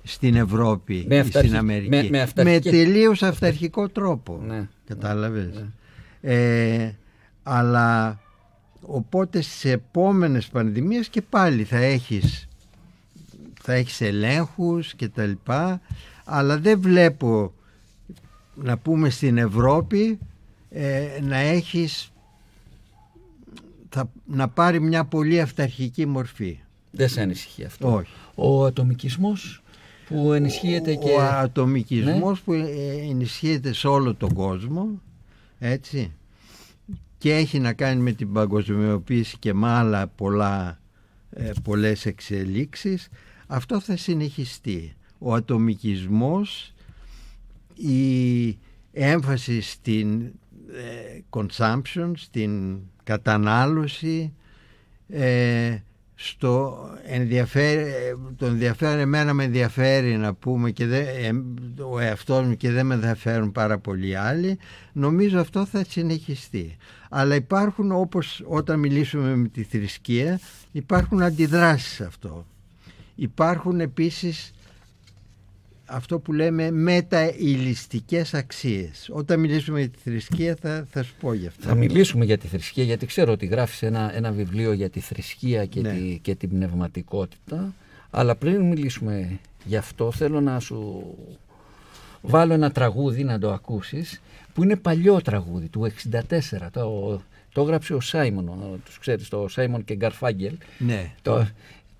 στην 0.03 0.35
Ευρώπη 0.35 1.05
Με 1.09 1.15
ή 1.15 1.19
αυταρχη- 1.19 1.49
στην 1.49 1.57
Αμερική. 1.61 1.89
με- 1.89 2.09
με 2.11 2.21
αυταρχικές- 2.21 2.73
τελείως 2.73 3.23
αυταρχικό 3.23 3.89
τρόπο. 3.89 4.41
Ναι. 4.47 4.69
Κατάλαβες; 4.87 5.65
Ε, 6.21 6.91
αλλά 7.43 8.21
οπότε 8.81 9.41
σε 9.41 9.71
επόμενες 9.71 10.47
πανδημίες 10.47 11.09
και 11.09 11.23
πάλι 11.23 11.65
θα 11.65 11.77
έχεις 11.77 12.49
θα 13.67 13.75
έχεις 13.75 14.01
ελέγχους 14.01 14.95
και 14.95 15.09
τα 15.09 15.25
λοιπά 15.25 15.81
αλλά 16.25 16.59
δεν 16.59 16.81
βλέπω 16.81 17.53
να 18.55 18.79
πούμε 18.79 19.11
στην 19.11 19.39
Ευρώπη 19.39 20.19
ε, 20.71 21.07
να 21.23 21.37
έχεις 21.37 22.13
θα, 23.89 24.11
να 24.27 24.49
πάρει 24.49 24.81
μια 24.81 25.05
πολύ 25.05 25.41
αυταρχική 25.41 26.07
μορφή. 26.07 26.59
Δεν 26.91 27.09
σε 27.09 27.21
ανησυχεί 27.21 27.65
αυτό; 27.65 27.95
Όχι. 27.95 28.11
Ο 28.35 28.65
ατομικισμός 28.65 29.63
που 30.09 30.33
ενισχύεται 30.33 30.95
και... 30.95 31.11
Ο 31.11 31.23
ατομικισμός 31.23 32.39
Ναι. 32.39 32.45
που 32.45 32.53
ε, 32.53 33.09
ενισχύεται 33.11 33.73
σε 33.73 33.89
όλο 33.89 34.15
τον 34.15 34.33
κόσμο 34.33 35.01
έτσι 35.59 36.13
και 37.19 37.35
έχει 37.35 37.59
να 37.59 37.73
κάνει 37.73 38.03
με 38.03 38.13
την 38.13 38.33
παγκοσμιοποίηση 38.33 39.37
και 39.39 39.55
με 39.55 39.69
άλλα 39.69 40.07
πολλά, 40.07 40.81
ε, 41.31 41.51
πολλές 41.63 42.07
εξελίξεις 42.07 43.09
αυτό 43.47 43.81
θα 43.81 43.97
συνεχιστεί. 43.97 44.95
Ο 45.19 45.35
ατομικισμός 45.35 46.75
η 47.75 48.59
έμφαση 48.93 49.61
στην 49.61 50.23
ε, 50.73 51.21
consumption, 51.31 52.13
στην 52.15 52.79
κατανάλωση 53.05 54.33
ε, 55.09 55.77
στο 56.15 56.89
ενδιαφέρει, 57.07 57.81
ε, 57.81 58.15
τον 58.37 58.49
ενδιαφέρει 58.49 59.01
εμένα 59.01 59.33
με 59.33 59.45
ενδιαφέρει 59.45 60.17
να 60.17 60.35
πούμε 60.35 60.71
και 60.71 60.87
δεν, 60.87 61.07
ε, 61.07 61.33
ο 61.83 61.99
εαυτός 61.99 62.47
μου 62.47 62.57
και 62.57 62.71
δεν 62.71 62.87
με 62.87 62.95
ενδιαφέρουν 62.95 63.53
πάρα 63.53 63.79
πολλοί 63.79 64.17
άλλοι 64.17 64.59
νομίζω 64.93 65.41
αυτό 65.41 65.67
θα 65.67 65.85
συνεχιστεί 65.89 66.77
αλλά 67.11 67.35
υπάρχουν 67.35 67.93
όπως 67.93 68.43
όταν 68.47 68.79
μιλήσουμε 68.79 69.37
με 69.37 69.49
τη 69.49 69.63
θρησκεία 69.63 70.41
υπάρχουν 70.73 71.23
αντιδράσεις 71.23 71.93
σε 71.93 72.05
αυτό 72.05 72.47
υπάρχουν 73.17 73.81
επίσης 73.81 74.51
αυτό 75.89 76.19
που 76.19 76.33
λέμε 76.33 76.71
μεταηλιστικές 76.71 78.35
αξίες 78.35 79.09
όταν 79.13 79.41
μιλήσουμε 79.41 79.79
για 79.81 79.89
τη 79.89 79.99
θρησκεία 80.05 80.57
θα, 80.61 80.87
θα 80.91 81.03
σου 81.03 81.15
πω 81.21 81.33
γι' 81.33 81.47
αυτό 81.47 81.63
Θα 81.69 81.75
μιλήσουμε 81.75 82.25
για 82.25 82.39
τη 82.39 82.47
θρησκεία 82.47 82.85
γιατί 82.85 83.07
ξέρω 83.07 83.33
ότι 83.33 83.47
γράφεις 83.47 83.83
ένα, 83.83 84.15
ένα 84.17 84.31
βιβλίο 84.33 84.73
για 84.73 84.91
τη 84.91 85.01
θρησκεία 85.01 85.67
και, 85.67 85.81
Ναι. 85.81 85.93
τη, 85.93 86.19
και 86.23 86.35
την 86.35 86.49
πνευματικότητα 86.49 87.75
αλλά 88.11 88.35
πριν 88.37 88.61
μιλήσουμε 88.63 89.39
γι' 89.65 89.77
αυτό 89.77 90.13
θέλω 90.13 90.41
να 90.41 90.61
σου 90.61 91.05
βάλω 92.23 92.53
ένα 92.53 92.71
τραγούδι 92.71 93.25
να 93.25 93.39
το 93.39 93.53
ακούσεις 93.53 94.21
που 94.55 94.63
είναι 94.63 94.77
παλιό 94.77 95.21
τραγούδι 95.23 95.69
του 95.69 95.91
64 96.13 96.21
το, 96.71 97.21
το 97.53 97.61
έγραψε 97.63 97.95
ο 97.95 98.01
Σάιμον 98.01 98.49
ο- 98.49 98.79
τους 98.85 98.99
ξέρεις 98.99 99.29
το 99.29 99.49
Σάιμον 99.49 99.85
και 99.85 99.95
Γκαρφάγγελ 99.95 100.57
ναι. 100.79 101.15
το, 101.23 101.47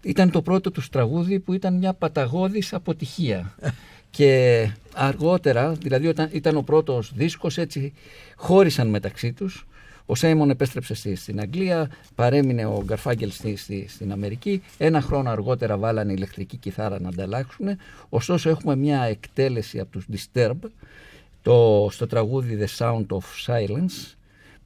ήταν 0.07 0.31
το 0.31 0.43
πρώτο 0.43 0.71
τους 0.71 0.89
τραγούδι 0.89 1.39
που 1.41 1.53
ήταν 1.53 1.75
μια 1.77 1.93
παταγώδης 1.95 2.73
αποτυχία. 2.75 3.55
και 4.11 4.69
αργότερα, 4.95 5.73
δηλαδή 5.73 6.07
όταν 6.07 6.29
ήταν 6.33 6.57
ο 6.57 6.63
πρώτος 6.63 7.13
δίσκος, 7.15 7.59
έτσι 7.59 7.93
χώρισαν 8.37 8.89
μεταξύ 8.89 9.33
τους. 9.33 9.67
Ο 10.07 10.15
Σέιμον 10.15 10.51
επέστρεψε 10.51 10.95
στη, 10.95 11.15
στην 11.15 11.41
Αγγλία, 11.41 11.91
παρέμεινε 12.15 12.67
ο 12.67 12.83
Γκαρφάγγελ 12.85 13.31
στη, 13.31 13.57
στη- 13.57 13.87
στην 13.89 14.13
Αμερική. 14.13 14.63
Ένα 14.79 15.01
χρόνο 15.01 15.31
αργότερα 15.31 15.77
βάλανε 15.77 16.13
ηλεκτρική 16.13 16.57
κιθάρα 16.57 17.01
να 17.01 17.09
ανταλλάξουν. 17.09 17.67
Ωστόσο 18.09 18.49
έχουμε 18.51 18.77
μια 18.77 19.03
εκτέλεση 19.03 19.81
από 19.81 19.91
τους 19.91 20.07
Disturb 20.13 20.57
το, 21.43 21.89
στο 21.91 22.07
τραγούδι 22.07 22.59
The 22.61 22.79
Sound 22.85 23.07
of 23.07 23.23
Silence 23.47 24.15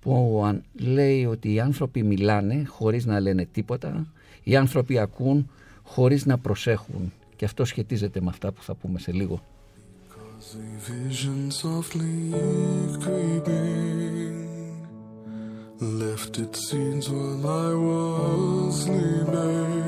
που 0.00 0.42
αν- 0.46 0.62
λέει 0.78 1.24
ότι 1.24 1.52
οι 1.52 1.60
άνθρωποι 1.60 2.02
μιλάνε 2.02 2.64
χωρίς 2.66 3.04
να 3.06 3.20
λένε 3.20 3.46
τίποτα, 3.52 4.06
οι 4.42 4.56
άνθρωποι 4.56 4.98
ακούν 4.98 5.50
χωρίς 5.82 6.26
να 6.26 6.38
προσέχουν 6.38 7.12
και 7.36 7.44
αυτό 7.44 7.64
σχετίζεται 7.64 8.20
με 8.20 8.28
αυτά 8.28 8.52
που 8.52 8.62
θα 8.62 8.74
πούμε 8.74 8.98
σε 8.98 9.12
λίγο. 9.12 9.42
A 10.52 10.52
vision 10.90 11.50
softly 11.62 12.32
creeping 13.04 14.40
left 16.00 16.38
its 16.44 16.58
seeds 16.68 17.06
while 17.10 17.44
I 17.68 17.72
was 17.74 18.82
sleeping, 18.84 19.79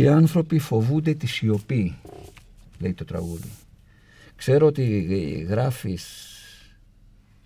Οι 0.00 0.08
άνθρωποι 0.08 0.58
φοβούνται 0.58 1.14
τη 1.14 1.26
σιωπή, 1.26 1.96
λέει 2.78 2.92
το 2.92 3.04
τραγούδι. 3.04 3.48
Ξέρω 4.36 4.66
ότι 4.66 5.00
γράφεις 5.48 6.04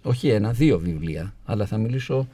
όχι 0.03 0.29
ένα, 0.29 0.53
δύο 0.53 0.79
βιβλία, 0.79 1.35
αλλά 1.45 1.67
θα 1.67 1.77
μιλήσω 1.79 2.29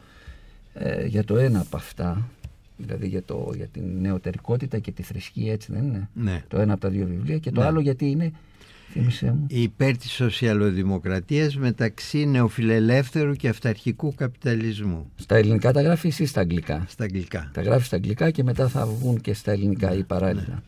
ε, 0.74 1.06
για 1.06 1.24
το 1.24 1.36
ένα 1.36 1.60
από 1.60 1.76
αυτά, 1.76 2.28
δηλαδή 2.76 3.08
για, 3.08 3.22
το, 3.22 3.52
για 3.56 3.66
την 3.66 3.82
νεωτερικότητα 4.00 4.78
και 4.78 4.90
τη 4.90 5.02
θρησκεία, 5.02 5.52
έτσι 5.52 5.72
δεν 5.72 5.84
είναι; 5.84 6.08
Ναι. 6.14 6.44
Το 6.48 6.58
ένα 6.60 6.72
από 6.72 6.82
τα 6.82 6.88
δύο 6.88 7.06
βιβλία 7.06 7.38
και 7.38 7.50
το 7.50 7.60
Ναι. 7.60 7.66
άλλο 7.66 7.80
γιατί 7.80 8.10
είναι, 8.10 8.32
θύμισέ 8.92 9.26
μου. 9.26 9.46
υπέρ 9.48 9.96
της 9.96 10.10
σοσιαλοδημοκρατίας 10.10 11.56
μεταξύ 11.56 12.26
νεοφιλελεύθερου 12.26 13.34
και 13.34 13.48
αυταρχικού 13.48 14.14
καπιταλισμού 14.14 15.10
Στα 15.16 15.36
ελληνικά 15.36 15.72
τα 15.72 15.82
γράφεις 15.82 16.18
ή 16.18 16.26
στα 16.26 16.40
αγγλικά; 16.40 16.84
στα 16.88 17.04
αγγλικά. 17.04 17.50
Τα 17.54 17.62
γράφεις 17.62 17.86
στα 17.86 17.96
αγγλικά 17.96 18.30
και 18.30 18.42
μετά 18.42 18.68
θα 18.68 18.86
βγουν 18.86 19.20
και 19.20 19.34
στα 19.34 19.52
ελληνικά 19.52 19.90
Ναι, 19.90 19.94
ή 19.96 20.02
παράλληλα. 20.02 20.62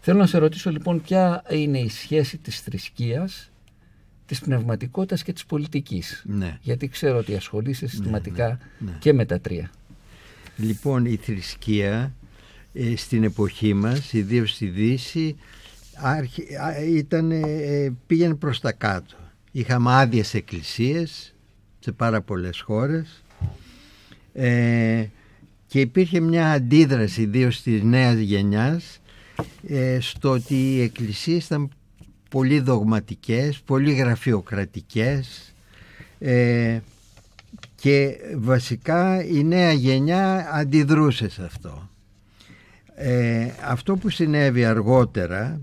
Θέλω 0.00 0.18
να 0.18 0.26
σε 0.26 0.38
ρωτήσω 0.38 0.70
λοιπόν 0.70 1.02
ποια 1.02 1.42
είναι 1.50 1.78
η 1.78 1.88
σχέση 1.88 2.38
της 2.38 2.60
θρησκείας, 2.60 3.50
της 4.26 4.40
πνευματικότητας 4.40 5.22
και 5.22 5.32
της 5.32 5.44
πολιτικής; 5.46 6.22
Ναι. 6.26 6.58
Γιατί 6.62 6.88
ξέρω 6.88 7.18
ότι 7.18 7.34
ασχολείσαι 7.34 7.86
συστηματικά 7.86 8.58
ναι. 8.78 8.92
και 8.98 9.12
με 9.12 9.24
τα 9.24 9.40
τρία. 9.40 9.70
Λοιπόν, 10.56 11.04
η 11.04 11.16
θρησκεία 11.16 12.12
ε, 12.72 12.96
στην 12.96 13.24
εποχή 13.24 13.74
μας, 13.74 14.12
ιδίως 14.12 14.50
στη 14.50 14.66
Δύση, 14.66 15.22
άρχι- 15.26 15.36
α, 15.36 15.36
ήταν, 16.88 17.30
ε, 17.30 17.92
πήγαινε 18.06 18.34
προς 18.34 18.60
τα 18.60 18.72
κάτω. 18.72 19.16
Είχαμε 19.52 19.92
άδειες 19.92 20.34
εκκλησίες 20.34 21.34
σε 21.78 21.92
πάρα 21.92 22.20
πολλές 22.20 22.60
χώρες 22.60 23.22
ε, 24.32 25.06
και 25.66 25.80
υπήρχε 25.80 26.20
μια 26.20 26.52
αντίδραση, 26.52 27.22
ιδίως 27.22 27.62
της 27.62 27.82
νέας 27.82 28.18
γενιάς, 28.18 29.00
ε, 29.68 29.98
στο 30.00 30.30
ότι 30.30 30.54
οι 30.54 30.82
εκκλησίες 30.82 31.44
ήταν 31.44 31.70
πολύ 32.30 32.60
δογματικές, 32.60 33.60
πολύ 33.64 33.92
γραφειοκρατικές 33.92 35.54
ε, 36.18 36.80
και 37.74 38.16
βασικά 38.36 39.24
η 39.24 39.44
νέα 39.44 39.72
γενιά 39.72 40.50
αντιδρούσε 40.52 41.28
σε 41.28 41.44
αυτό. 41.44 41.90
Ε, 42.94 43.50
αυτό 43.64 43.96
που 43.96 44.08
συνέβη 44.08 44.64
αργότερα 44.64 45.60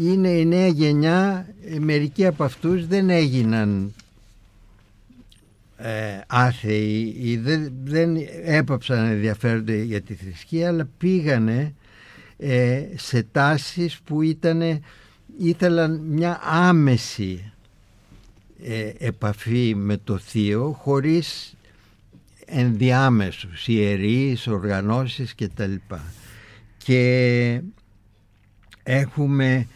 είναι 0.00 0.28
η 0.28 0.44
νέα 0.44 0.66
γενιά, 0.66 1.46
ε, 1.64 1.78
μερικοί 1.78 2.26
από 2.26 2.44
αυτούς 2.44 2.86
δεν 2.86 3.10
έγιναν 3.10 3.94
ε, 5.76 6.20
άθεοι 6.26 7.16
ή 7.20 7.36
δεν, 7.36 7.72
δεν 7.84 8.16
έπαψαν 8.44 9.02
να 9.02 9.08
ενδιαφέρονται 9.08 9.82
για 9.82 10.00
τη 10.00 10.14
θρησκεία 10.14 10.68
αλλά 10.68 10.88
πήγανε 10.98 11.74
ε, 12.36 12.82
σε 12.96 13.22
τάσεις 13.32 13.98
που 14.04 14.22
ήταν, 14.22 14.82
ήθελαν 15.38 16.00
μια 16.00 16.40
άμεση 16.42 17.52
ε, 18.62 18.92
επαφή 18.98 19.74
με 19.76 19.96
το 19.96 20.18
θείο 20.18 20.76
χωρίς 20.80 21.54
ενδιάμεσους, 22.46 23.68
ιερείς, 23.68 24.46
οργανώσεις 24.46 25.34
κτλ. 25.34 25.74
Και 26.78 27.60
έχουμε 28.82 29.66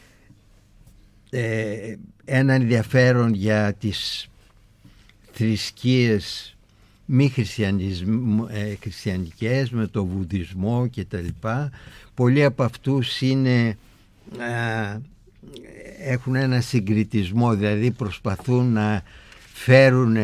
ε, 1.34 1.94
ένα 2.24 2.52
ενδιαφέρον 2.52 3.34
για 3.34 3.72
τις 3.72 4.28
θρησκείες 5.32 6.56
μη 7.04 7.28
χριστιανισμ- 7.28 8.48
ε, 8.50 8.74
χριστιανικές 8.80 9.70
με 9.70 9.86
το 9.86 10.04
βουδισμό 10.04 10.86
και 10.86 11.04
τα 11.04 11.20
λοιπά. 11.20 11.70
Πολλοί 12.14 12.44
από 12.44 12.62
αυτούς 12.62 13.20
είναι, 13.20 13.78
α, 14.38 14.98
έχουν 15.98 16.34
ένα 16.34 16.60
συγκριτισμό, 16.60 17.54
δηλαδή 17.54 17.90
προσπαθούν 17.90 18.72
να 18.72 19.02
φέρουν 19.52 20.16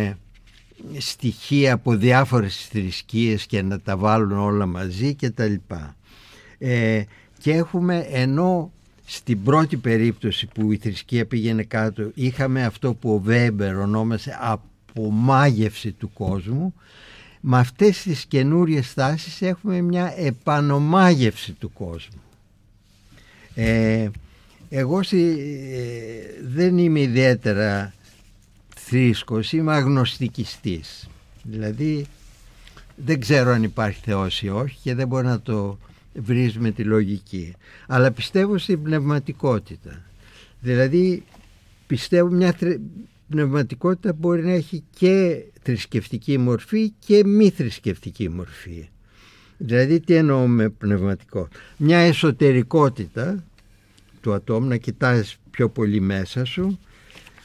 στοιχεία 0.98 1.72
από 1.72 1.94
διάφορες 1.96 2.68
θρησκείες 2.70 3.46
και 3.46 3.62
να 3.62 3.80
τα 3.80 3.96
βάλουν 3.96 4.38
όλα 4.38 4.66
μαζί 4.66 5.14
και 5.14 5.30
τα 5.30 5.46
λοιπά. 5.46 5.96
Ε, 6.58 7.02
και 7.38 7.52
έχουμε 7.52 8.06
ενώ 8.10 8.72
στην 9.10 9.42
πρώτη 9.42 9.76
περίπτωση 9.76 10.46
που 10.46 10.72
η 10.72 10.76
θρησκεία 10.76 11.26
πήγαινε 11.26 11.62
κάτω 11.62 12.10
είχαμε 12.14 12.64
αυτό 12.64 12.94
που 12.94 13.14
ο 13.14 13.18
Βέμπερ 13.18 13.76
ονόμασε 13.76 14.38
απομάγευση 14.40 15.92
του 15.92 16.12
κόσμου 16.12 16.74
με 17.40 17.58
αυτές 17.58 18.02
τις 18.02 18.24
καινούριες 18.24 18.94
τάσεις 18.94 19.42
έχουμε 19.42 19.80
μια 19.80 20.12
επανομάγευση 20.16 21.52
του 21.52 21.72
κόσμου. 21.72 22.20
Ε, 23.54 24.08
εγώ 24.68 25.02
στη- 25.02 25.36
ε, 25.72 26.42
δεν 26.48 26.78
είμαι 26.78 27.00
ιδιαίτερα 27.00 27.94
θρήσκος, 28.76 29.52
είμαι 29.52 29.74
αγνωστικιστής. 29.74 31.08
Δηλαδή 31.42 32.06
δεν 32.96 33.20
ξέρω 33.20 33.50
αν 33.50 33.62
υπάρχει 33.62 34.00
Θεός 34.04 34.42
ή 34.42 34.48
όχι 34.48 34.78
και 34.82 34.94
δεν 34.94 35.08
μπορεί 35.08 35.26
να 35.26 35.40
το 35.40 35.78
βρεις 36.20 36.58
με 36.58 36.70
τη 36.70 36.84
λογική. 36.84 37.54
Αλλά 37.86 38.10
πιστεύω 38.10 38.58
στην 38.58 38.82
πνευματικότητα. 38.82 40.02
Δηλαδή 40.60 41.24
πιστεύω 41.86 42.28
μια 42.28 42.52
θρη- 42.52 42.80
πνευματικότητα 43.28 44.12
μπορεί 44.12 44.44
να 44.44 44.52
έχει 44.52 44.84
και 44.98 45.44
θρησκευτική 45.62 46.38
μορφή 46.38 46.92
και 47.06 47.24
μη 47.24 47.50
θρησκευτική 47.50 48.28
μορφή. 48.28 48.88
Δηλαδή 49.58 50.00
τι 50.00 50.14
εννοώ 50.14 50.46
με 50.46 50.68
πνευματικό; 50.68 51.48
Μια 51.76 51.98
εσωτερικότητα 51.98 53.44
του 54.20 54.32
ατόμου 54.32 54.66
να 54.66 54.76
κοιτάς 54.76 55.36
πιο 55.50 55.68
πολύ 55.68 56.00
μέσα 56.00 56.44
σου 56.44 56.78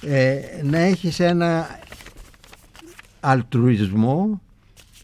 ε, 0.02 0.40
να 0.64 0.78
έχεις 0.78 1.20
ένα 1.20 1.80
αλτρουισμό 3.20 4.42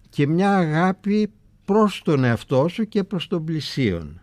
και 0.09 0.27
μια 0.27 0.57
αγάπη 0.57 1.29
προς 1.69 2.01
τον 2.03 2.23
εαυτό 2.23 2.67
σου 2.67 2.87
και 2.87 3.03
προς 3.03 3.27
τον 3.27 3.43
πλησίον. 3.45 4.21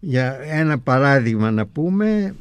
Για 0.00 0.38
ένα 0.40 0.78
παράδειγμα 0.78 1.50
να 1.50 1.66
πούμε 1.66 2.34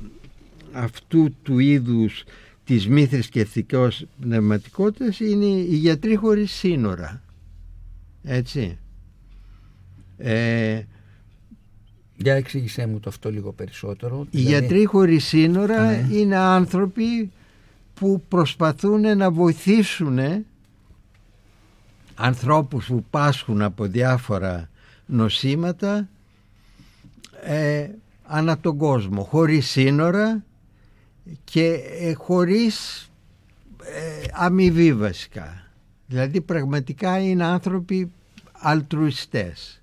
αυτού 0.72 1.34
του 1.44 1.60
είδους 1.60 2.24
της 2.64 2.88
μη 2.88 3.06
θρησκευτικής 3.06 4.06
πνευματικότητας 4.22 5.20
είναι 5.20 5.46
οι 5.46 5.76
γιατροί 5.76 6.16
χωρίς 6.16 6.52
σύνορα. 6.52 7.22
Έτσι. 8.24 8.78
Ε, 10.18 10.82
Για 12.18 12.34
εξήγησέ 12.34 12.86
μου 12.88 13.00
το 13.00 13.10
αυτό 13.10 13.32
λίγο 13.32 13.52
περισσότερο. 13.54 14.28
οι 14.30 14.38
Δηλαδή, 14.38 14.50
γιατροί 14.50 14.86
χωρίς 14.86 15.26
σύνορα 15.26 15.86
Ναι. 15.92 16.08
είναι 16.12 16.36
άνθρωποι 16.38 17.32
που 17.94 18.24
προσπαθούν 18.28 19.18
να 19.18 19.32
βοηθήσουν 19.32 20.20
ανθρώπους 22.18 22.86
που 22.86 23.04
πάσχουν 23.10 23.62
από 23.62 23.86
διάφορα 23.86 24.70
νοσήματα 25.06 26.08
ε, 27.44 27.90
ανά 28.24 28.60
τον 28.60 28.78
κόσμο 28.78 29.24
χωρίς 29.24 29.70
σύνορα 29.70 30.44
και 31.44 31.80
ε, 32.00 32.14
χωρίς 32.14 33.08
ε, 33.84 34.26
αμοιβή 34.34 34.94
βασικά 34.94 35.68
δηλαδή 36.08 36.42
πραγματικά 36.42 37.20
είναι 37.20 37.44
άνθρωποι 37.44 38.12
αλτρουιστές 38.52 39.82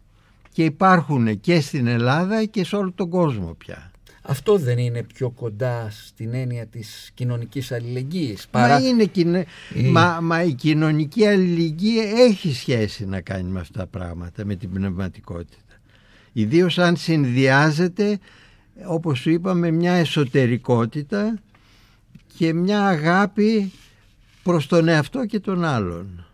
και 0.53 0.65
υπάρχουν 0.65 1.41
και 1.41 1.61
στην 1.61 1.87
Ελλάδα 1.87 2.45
και 2.45 2.65
σε 2.65 2.77
όλο 2.77 2.93
τον 2.93 3.11
κόσμο 3.11 3.55
πια. 3.55 3.91
Αυτό 4.27 4.59
δεν 4.59 4.79
είναι 4.79 5.03
πιο 5.03 5.31
κοντά 5.31 5.89
στην 5.91 6.35
έννοια 6.35 6.67
της 6.67 7.11
κοινωνικής 7.15 7.73
αλληλεγγύης. 7.73 8.47
Μα, 8.53 8.79
είναι, 8.81 9.05
κοινε- 9.05 9.47
η- 9.75 9.83
μα, 9.83 10.21
μα 10.21 10.43
η 10.43 10.53
κοινωνική 10.53 11.27
αλληλεγγύη 11.27 12.13
έχει 12.17 12.55
σχέση 12.55 13.07
να 13.07 13.21
κάνει 13.21 13.51
με 13.51 13.61
αυτά 13.61 13.79
τα 13.79 13.87
πράγματα, 13.87 14.45
με 14.45 14.55
την 14.57 14.73
πνευματικότητα. 14.73 15.57
Ιδίως 16.33 16.79
αν 16.79 16.97
συνδυάζεται, 16.97 18.19
όπως 18.87 19.19
σου 19.19 19.31
είπα, 19.31 19.55
με 19.55 19.71
μια 19.71 19.93
εσωτερικότητα 19.93 21.39
και 22.37 22.53
μια 22.53 22.85
αγάπη 22.87 23.73
προς 24.43 24.67
τον 24.67 24.89
εαυτό 24.89 25.27
και 25.27 25.41
τον 25.41 25.65
άλλον. 25.65 26.27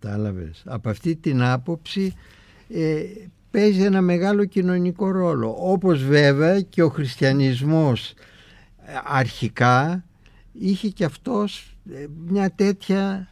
Κατάλαβες. 0.00 0.62
Από 0.66 0.88
αυτή 0.90 1.16
την 1.16 1.42
άποψη 1.42 2.14
ε, 2.68 3.02
παίζει 3.52 3.82
ένα 3.82 4.00
μεγάλο 4.00 4.44
κοινωνικό 4.44 5.10
ρόλο. 5.10 5.56
Όπως 5.58 6.04
βέβαια 6.04 6.60
και 6.60 6.82
ο 6.82 6.88
χριστιανισμός 6.88 8.14
ε, 8.86 8.92
αρχικά 9.04 10.04
είχε 10.52 10.88
και 10.88 11.04
αυτός 11.04 11.76
ε, 11.92 12.06
μια 12.28 12.50
τέτοια 12.50 13.28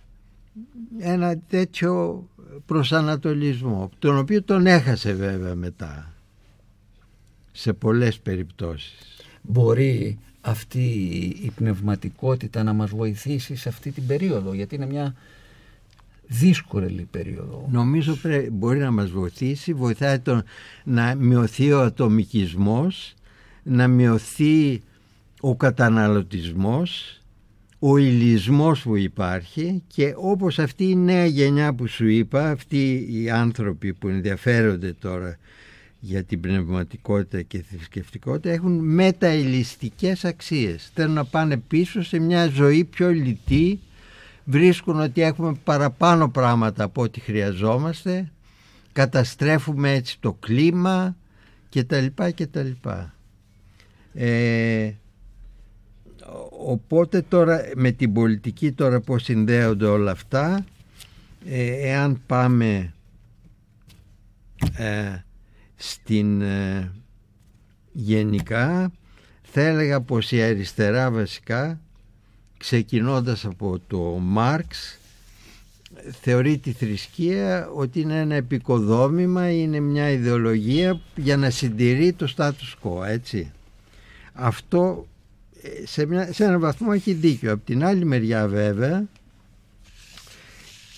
ένα 0.99 1.39
τέτοιο 1.39 2.25
προσανατολισμό 2.67 3.91
τον 3.99 4.19
οποίο 4.19 4.43
τον 4.43 4.67
έχασε 4.67 5.13
βέβαια 5.13 5.55
μετά 5.55 6.13
σε 7.53 7.73
πολλές 7.73 8.19
περιπτώσεις 8.19 9.11
Μπορεί 9.43 10.19
αυτή 10.41 10.85
η 11.43 11.51
πνευματικότητα 11.57 12.63
να 12.63 12.73
μας 12.73 12.91
βοηθήσει 12.91 13.57
σε 13.57 13.69
αυτή 13.69 13.91
την 13.91 14.07
περίοδο 14.07 14.55
γιατί 14.55 14.75
είναι 14.75 14.87
μια 14.87 15.15
δύσκολη 16.33 17.09
περίοδο. 17.11 17.69
Νομίζω 17.71 18.15
πρέ, 18.15 18.49
μπορεί 18.51 18.79
να 18.79 18.91
μας 18.91 19.11
βοηθήσει, 19.11 19.73
βοηθάει 19.73 20.19
το, 20.19 20.43
να 20.85 21.15
μειωθεί 21.15 21.73
ο 21.73 21.81
ατομικισμός, 21.81 23.15
να 23.63 23.89
μειωθεί 23.89 24.83
ο 25.41 25.57
καταναλωτισμός, 25.57 27.21
ο 27.79 27.97
ηλισμός 27.97 28.83
που 28.83 28.97
υπάρχει 28.97 29.83
και 29.87 30.15
όπως 30.17 30.59
αυτή 30.59 30.85
η 30.85 30.97
νέα 30.97 31.27
γενιά 31.27 31.75
που 31.75 31.87
σου 31.87 32.07
είπα, 32.07 32.51
αυτοί 32.51 33.09
οι 33.11 33.31
άνθρωποι 33.31 33.93
που 33.93 34.09
ενδιαφέρονται 34.09 34.93
τώρα 34.93 35.39
για 36.01 36.25
την 36.25 36.41
πνευματικότητα 36.41 37.43
και 37.43 37.63
θρησκευτικότητα 37.63 38.51
έχουν 38.51 38.73
μεταελιστικές 38.73 40.25
αξίες. 40.25 40.91
Θέλουν 40.95 41.15
να 41.15 41.25
πάνε 41.25 41.57
πίσω 41.57 42.03
σε 42.03 42.19
μια 42.19 42.47
ζωή 42.47 42.85
πιο 42.85 43.11
λιτή, 43.11 43.81
βρίσκουν 44.51 45.01
ότι 45.01 45.23
έχουμε 45.23 45.55
παραπάνω 45.65 46.31
πράγματα 46.31 46.85
από 46.85 47.03
ό,τι 47.03 47.21
χρειαζόμαστε, 47.21 48.33
καταστρέφουμε 48.93 49.93
έτσι 49.93 50.17
το 50.21 50.33
κλίμα 50.33 51.17
και 51.69 51.85
τα 51.85 52.01
λοιπά 52.01 52.31
και 52.31 52.47
τα 52.47 52.63
λοιπά. 52.63 53.15
Ε, 54.15 54.93
οπότε 56.67 57.23
τώρα 57.23 57.61
με 57.77 57.91
την 57.91 58.13
πολιτική 58.13 58.73
τώρα 58.73 59.01
πώς 59.01 59.23
συνδέονται 59.23 59.87
όλα 59.87 60.11
αυτά 60.11 60.65
ε, 61.47 61.89
εάν 61.91 62.23
πάμε 62.27 62.95
ε, 64.77 65.25
στην 65.77 66.41
ε, 66.41 66.93
γενικά 67.93 68.93
θα 69.43 69.61
έλεγα 69.61 70.01
πως 70.01 70.33
η 70.33 70.43
αριστερά 70.43 71.11
βασικά 71.11 71.81
ξεκινώντας 72.61 73.45
από 73.45 73.81
το 73.87 73.99
Μάρξ 74.21 74.99
θεωρεί 76.21 76.59
τη 76.59 76.73
θρησκεία 76.73 77.69
ότι 77.75 78.01
είναι 78.01 78.19
ένα 78.19 78.35
επικοδόμημα 78.35 79.51
είναι 79.51 79.81
μια 79.81 80.11
ιδεολογία 80.11 81.01
για 81.17 81.37
να 81.37 81.51
συντηρεί 81.51 82.13
το 82.13 82.35
status 82.37 82.75
quo 82.83 83.07
έτσι. 83.07 83.53
Αυτό 84.33 85.07
ε, 85.63 85.87
σε, 85.87 86.07
μια, 86.07 86.33
σε 86.33 86.45
έναν 86.45 86.61
βαθμό 86.61 86.89
έχει 86.95 87.13
δίκιο. 87.13 87.53
Από 87.53 87.65
την 87.65 87.85
άλλη 87.85 88.05
μεριά 88.05 88.49
βέβαια 88.49 89.05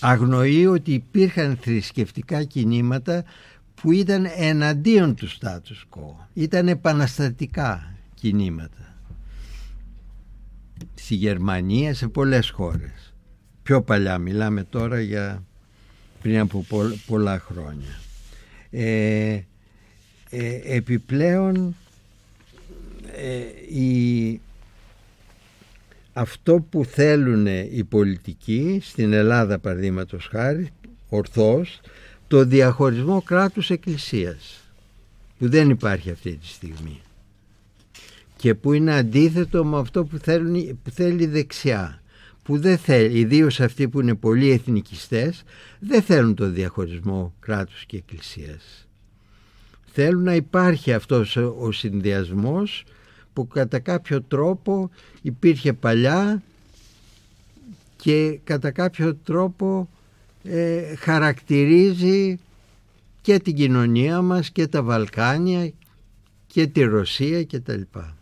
αγνοεί 0.00 0.66
ότι 0.66 0.92
υπήρχαν 0.92 1.58
θρησκευτικά 1.60 2.44
κινήματα 2.44 3.24
που 3.74 3.92
ήταν 3.92 4.26
εναντίον 4.36 5.14
του 5.14 5.28
status 5.28 5.96
quo. 5.96 6.26
Ήταν 6.34 6.68
επαναστατικά 6.68 7.94
κινήματα 8.14 8.91
στη 11.12 11.20
Γερμανία 11.20 11.94
σε 11.94 12.08
πολλές 12.08 12.50
χώρες. 12.50 13.14
Πιο 13.62 13.82
παλιά 13.82 14.18
μιλάμε 14.18 14.64
τώρα 14.64 15.00
για 15.00 15.42
πριν 16.22 16.38
από 16.38 16.64
πο- 16.68 16.98
πολλά 17.06 17.38
χρόνια. 17.38 18.00
Ε, 18.70 19.40
ε, 20.30 20.60
επιπλέον 20.64 21.76
ε, 23.16 23.78
η, 23.80 24.40
αυτό 26.12 26.66
που 26.70 26.84
θέλουν 26.84 27.46
οι 27.46 27.84
πολιτικοί 27.88 28.80
στην 28.82 29.12
Ελλάδα 29.12 29.58
παραδείγματος 29.58 30.28
χάρη 30.30 30.70
ορθώς 31.08 31.80
το 32.28 32.44
διαχωρισμό 32.44 33.22
κράτους 33.22 33.70
εκκλησίας 33.70 34.60
που 35.38 35.48
δεν 35.48 35.70
υπάρχει 35.70 36.10
αυτή 36.10 36.36
τη 36.36 36.46
στιγμή 36.46 37.00
και 38.42 38.54
που 38.54 38.72
είναι 38.72 38.94
αντίθετο 38.94 39.64
με 39.64 39.78
αυτό 39.78 40.04
που, 40.04 40.18
θέλουν, 40.18 40.78
που 40.82 40.90
θέλει 40.90 41.22
η 41.22 41.26
δεξιά 41.26 42.02
που 42.42 42.58
δεν 42.58 42.78
θέλει, 42.78 43.18
ιδίως 43.18 43.60
αυτοί 43.60 43.88
που 43.88 44.00
είναι 44.00 44.14
πολύ 44.14 44.50
εθνικιστές 44.50 45.42
δεν 45.78 46.02
θέλουν 46.02 46.34
το 46.34 46.50
διαχωρισμό 46.50 47.34
κράτους 47.40 47.84
και 47.86 47.96
εκκλησίας 47.96 48.88
θέλουν 49.92 50.22
να 50.22 50.34
υπάρχει 50.34 50.92
αυτός 50.92 51.36
ο 51.36 51.54
ο 51.58 51.72
συνδυασμός 51.72 52.84
που 53.32 53.46
κατά 53.46 53.78
κάποιο 53.78 54.22
τρόπο 54.22 54.90
υπήρχε 55.22 55.72
παλιά 55.72 56.42
και 57.96 58.40
κατά 58.44 58.70
κάποιο 58.70 59.14
τρόπο 59.14 59.88
ε, 60.42 60.94
χαρακτηρίζει 60.96 62.38
και 63.20 63.38
την 63.38 63.54
κοινωνία 63.54 64.22
μας 64.22 64.50
και 64.50 64.66
τα 64.66 64.82
Βαλκάνια 64.82 65.72
και 66.46 66.66
τη 66.66 66.82
Ρωσία 66.82 67.42
και 67.42 67.60
τα 67.60 67.76
λοιπά. 67.76 68.16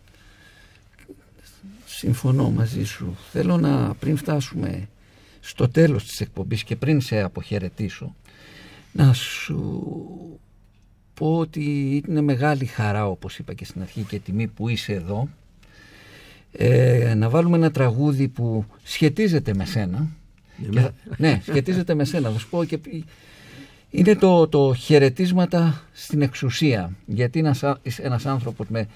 Συμφωνώ 2.05 2.51
μαζί 2.51 2.85
σου. 2.85 3.17
Θέλω 3.33 3.57
να 3.57 3.95
πριν 3.95 4.17
φτάσουμε 4.17 4.89
στο 5.41 5.69
τέλος 5.69 6.07
της 6.07 6.21
εκπομπής 6.21 6.65
και 6.65 6.77
πριν 6.77 7.01
σε 7.01 7.21
αποχαιρετήσω 7.21 8.15
να 8.93 9.13
σου 9.13 9.83
πω 11.15 11.39
ότι 11.39 12.03
είναι 12.09 12.21
μεγάλη 12.21 12.65
χαρά 12.65 13.07
όπως 13.07 13.39
είπα 13.39 13.53
και 13.55 13.65
στην 13.65 13.83
αρχή 13.83 14.03
και 14.03 14.19
τιμή 14.19 14.47
που 14.47 14.69
είσαι 14.69 14.93
εδώ 14.93 15.29
ε, 16.53 17.15
να 17.17 17.29
βάλουμε 17.29 17.57
ένα 17.57 17.71
τραγούδι 17.71 18.29
που 18.29 18.65
σχετίζεται 18.83 19.55
με 19.55 19.65
σένα. 19.65 20.07
Και 20.73 20.81
θα- 20.81 20.95
ναι 21.17 21.41
σχετίζεται 21.43 21.95
με 21.95 22.05
σένα. 22.05 22.31
Θα 22.31 22.39
σου 22.39 22.49
πω 22.49 22.65
και 22.65 22.79
π- 22.79 23.05
είναι 23.91 24.15
το, 24.17 24.49
το 24.49 24.75
χαιρετίσματα 24.75 25.83
στην 25.93 26.23
εξουσία. 26.23 26.93
Γιατί 27.07 27.39
ένας, 27.39 27.63
α- 27.63 27.79
είσαι 27.83 28.03
ένας 28.03 28.27
άνθρωπος 28.27 28.69
με 28.69 28.87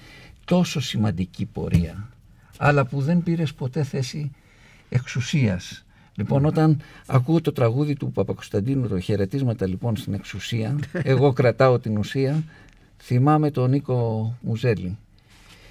τόσο 0.45 0.79
σημαντική 0.79 1.45
πορεία 1.45 2.09
αλλά 2.57 2.85
που 2.85 3.01
δεν 3.01 3.23
πήρες 3.23 3.53
ποτέ 3.53 3.83
θέση 3.83 4.31
εξουσίας. 4.89 5.85
Λοιπόν, 6.15 6.45
όταν 6.45 6.81
ακούω 7.05 7.41
το 7.41 7.51
τραγούδι 7.51 7.95
του 7.95 8.11
Παπακοσταντίνου, 8.11 8.87
το 8.87 8.99
χαιρετίσματα 8.99 9.67
λοιπόν 9.67 9.95
στην 9.95 10.13
εξουσία, 10.13 10.79
εγώ 10.91 11.33
κρατάω 11.33 11.79
την 11.79 11.97
ουσία, 11.97 12.43
θυμάμαι 12.97 13.51
τον 13.51 13.69
Νίκο 13.69 14.33
Μουζέλη. 14.41 14.97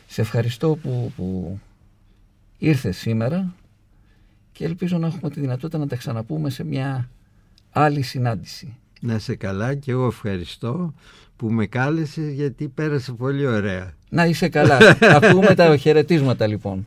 Σε 0.06 0.20
ευχαριστώ 0.20 0.78
που, 0.82 1.12
που 1.16 1.58
ήρθες 2.58 2.96
σήμερα 2.96 3.54
και 4.52 4.64
ελπίζω 4.64 4.98
να 4.98 5.06
έχουμε 5.06 5.30
τη 5.30 5.40
δυνατότητα 5.40 5.78
να 5.78 5.86
τα 5.86 5.96
ξαναπούμε 5.96 6.50
σε 6.50 6.64
μια 6.64 7.10
άλλη 7.70 8.02
συνάντηση. 8.02 8.76
Να 9.00 9.18
σε 9.18 9.34
καλά 9.34 9.74
και 9.74 9.90
εγώ 9.90 10.06
ευχαριστώ 10.06 10.94
που 11.36 11.46
με 11.50 11.66
κάλεσες 11.66 12.32
γιατί 12.32 12.68
πέρασε 12.68 13.12
πολύ 13.12 13.46
ωραία. 13.46 13.92
Να 14.08 14.26
είσαι 14.26 14.48
καλά. 14.48 14.78
Ακούμε 15.22 15.54
τα 15.54 15.76
χαιρετίσματα 15.76 16.46
λοιπόν. 16.46 16.86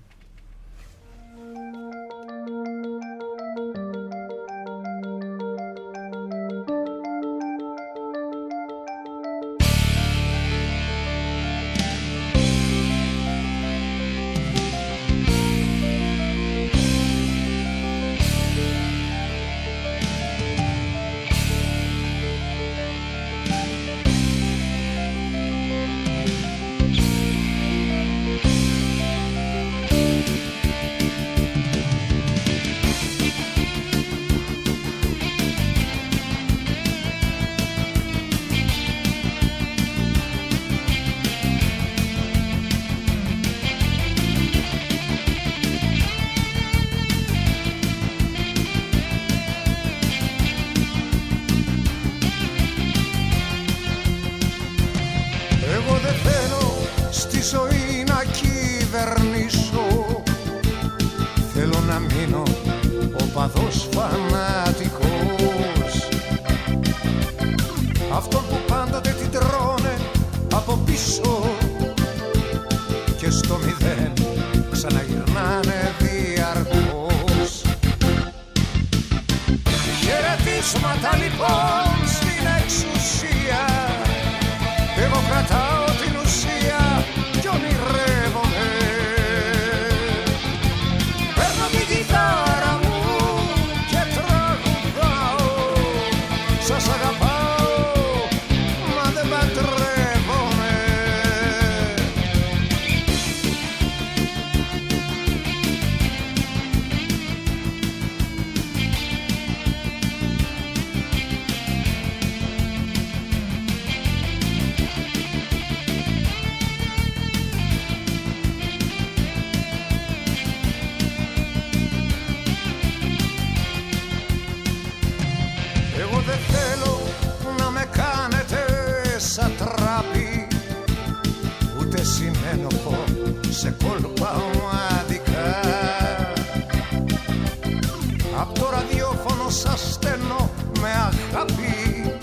Από 138.40 138.60
το 138.60 138.70
ραδιόφωνο 138.72 139.50
σας 139.50 139.94
στενό 139.94 140.50
με 140.82 140.90
αγάπη. 140.90 142.16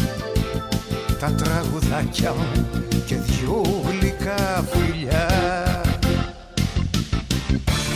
Τα 1.20 1.32
τραγουδάκια 1.32 2.32
μου 2.32 2.66
και 3.06 3.14
δυο 3.14 3.82
γλυκά 3.86 4.64
φιλιά. 4.70 5.28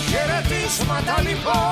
Χαιρετίσματα 0.08 1.20
λοιπόν. 1.20 1.67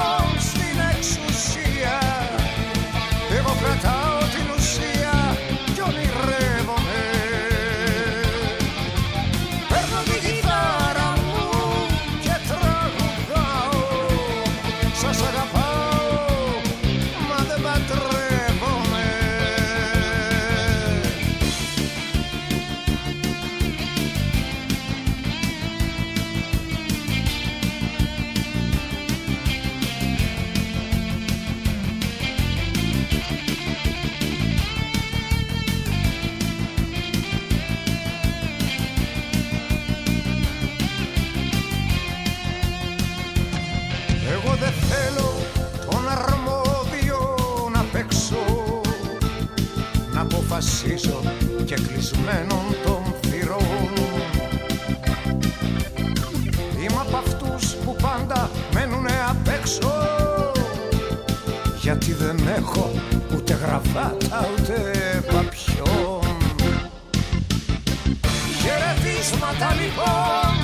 κλεισμένων 51.96 52.64
των 52.84 53.02
θυρών. 53.20 53.92
Είμαι 56.78 57.00
από 57.00 57.16
αυτούς 57.16 57.74
που 57.74 57.96
πάντα 58.02 58.50
μένουνε 58.74 59.12
απ' 59.28 59.48
έξω. 59.48 59.92
Γιατί 61.80 62.12
δεν 62.12 62.38
έχω 62.56 62.90
ούτε 63.36 63.52
γραβάτα 63.52 64.48
ούτε 64.52 64.74
παπιόν. 65.26 66.36
Χαιρετίσματα 68.60 69.74
λοιπόν. 69.74 70.55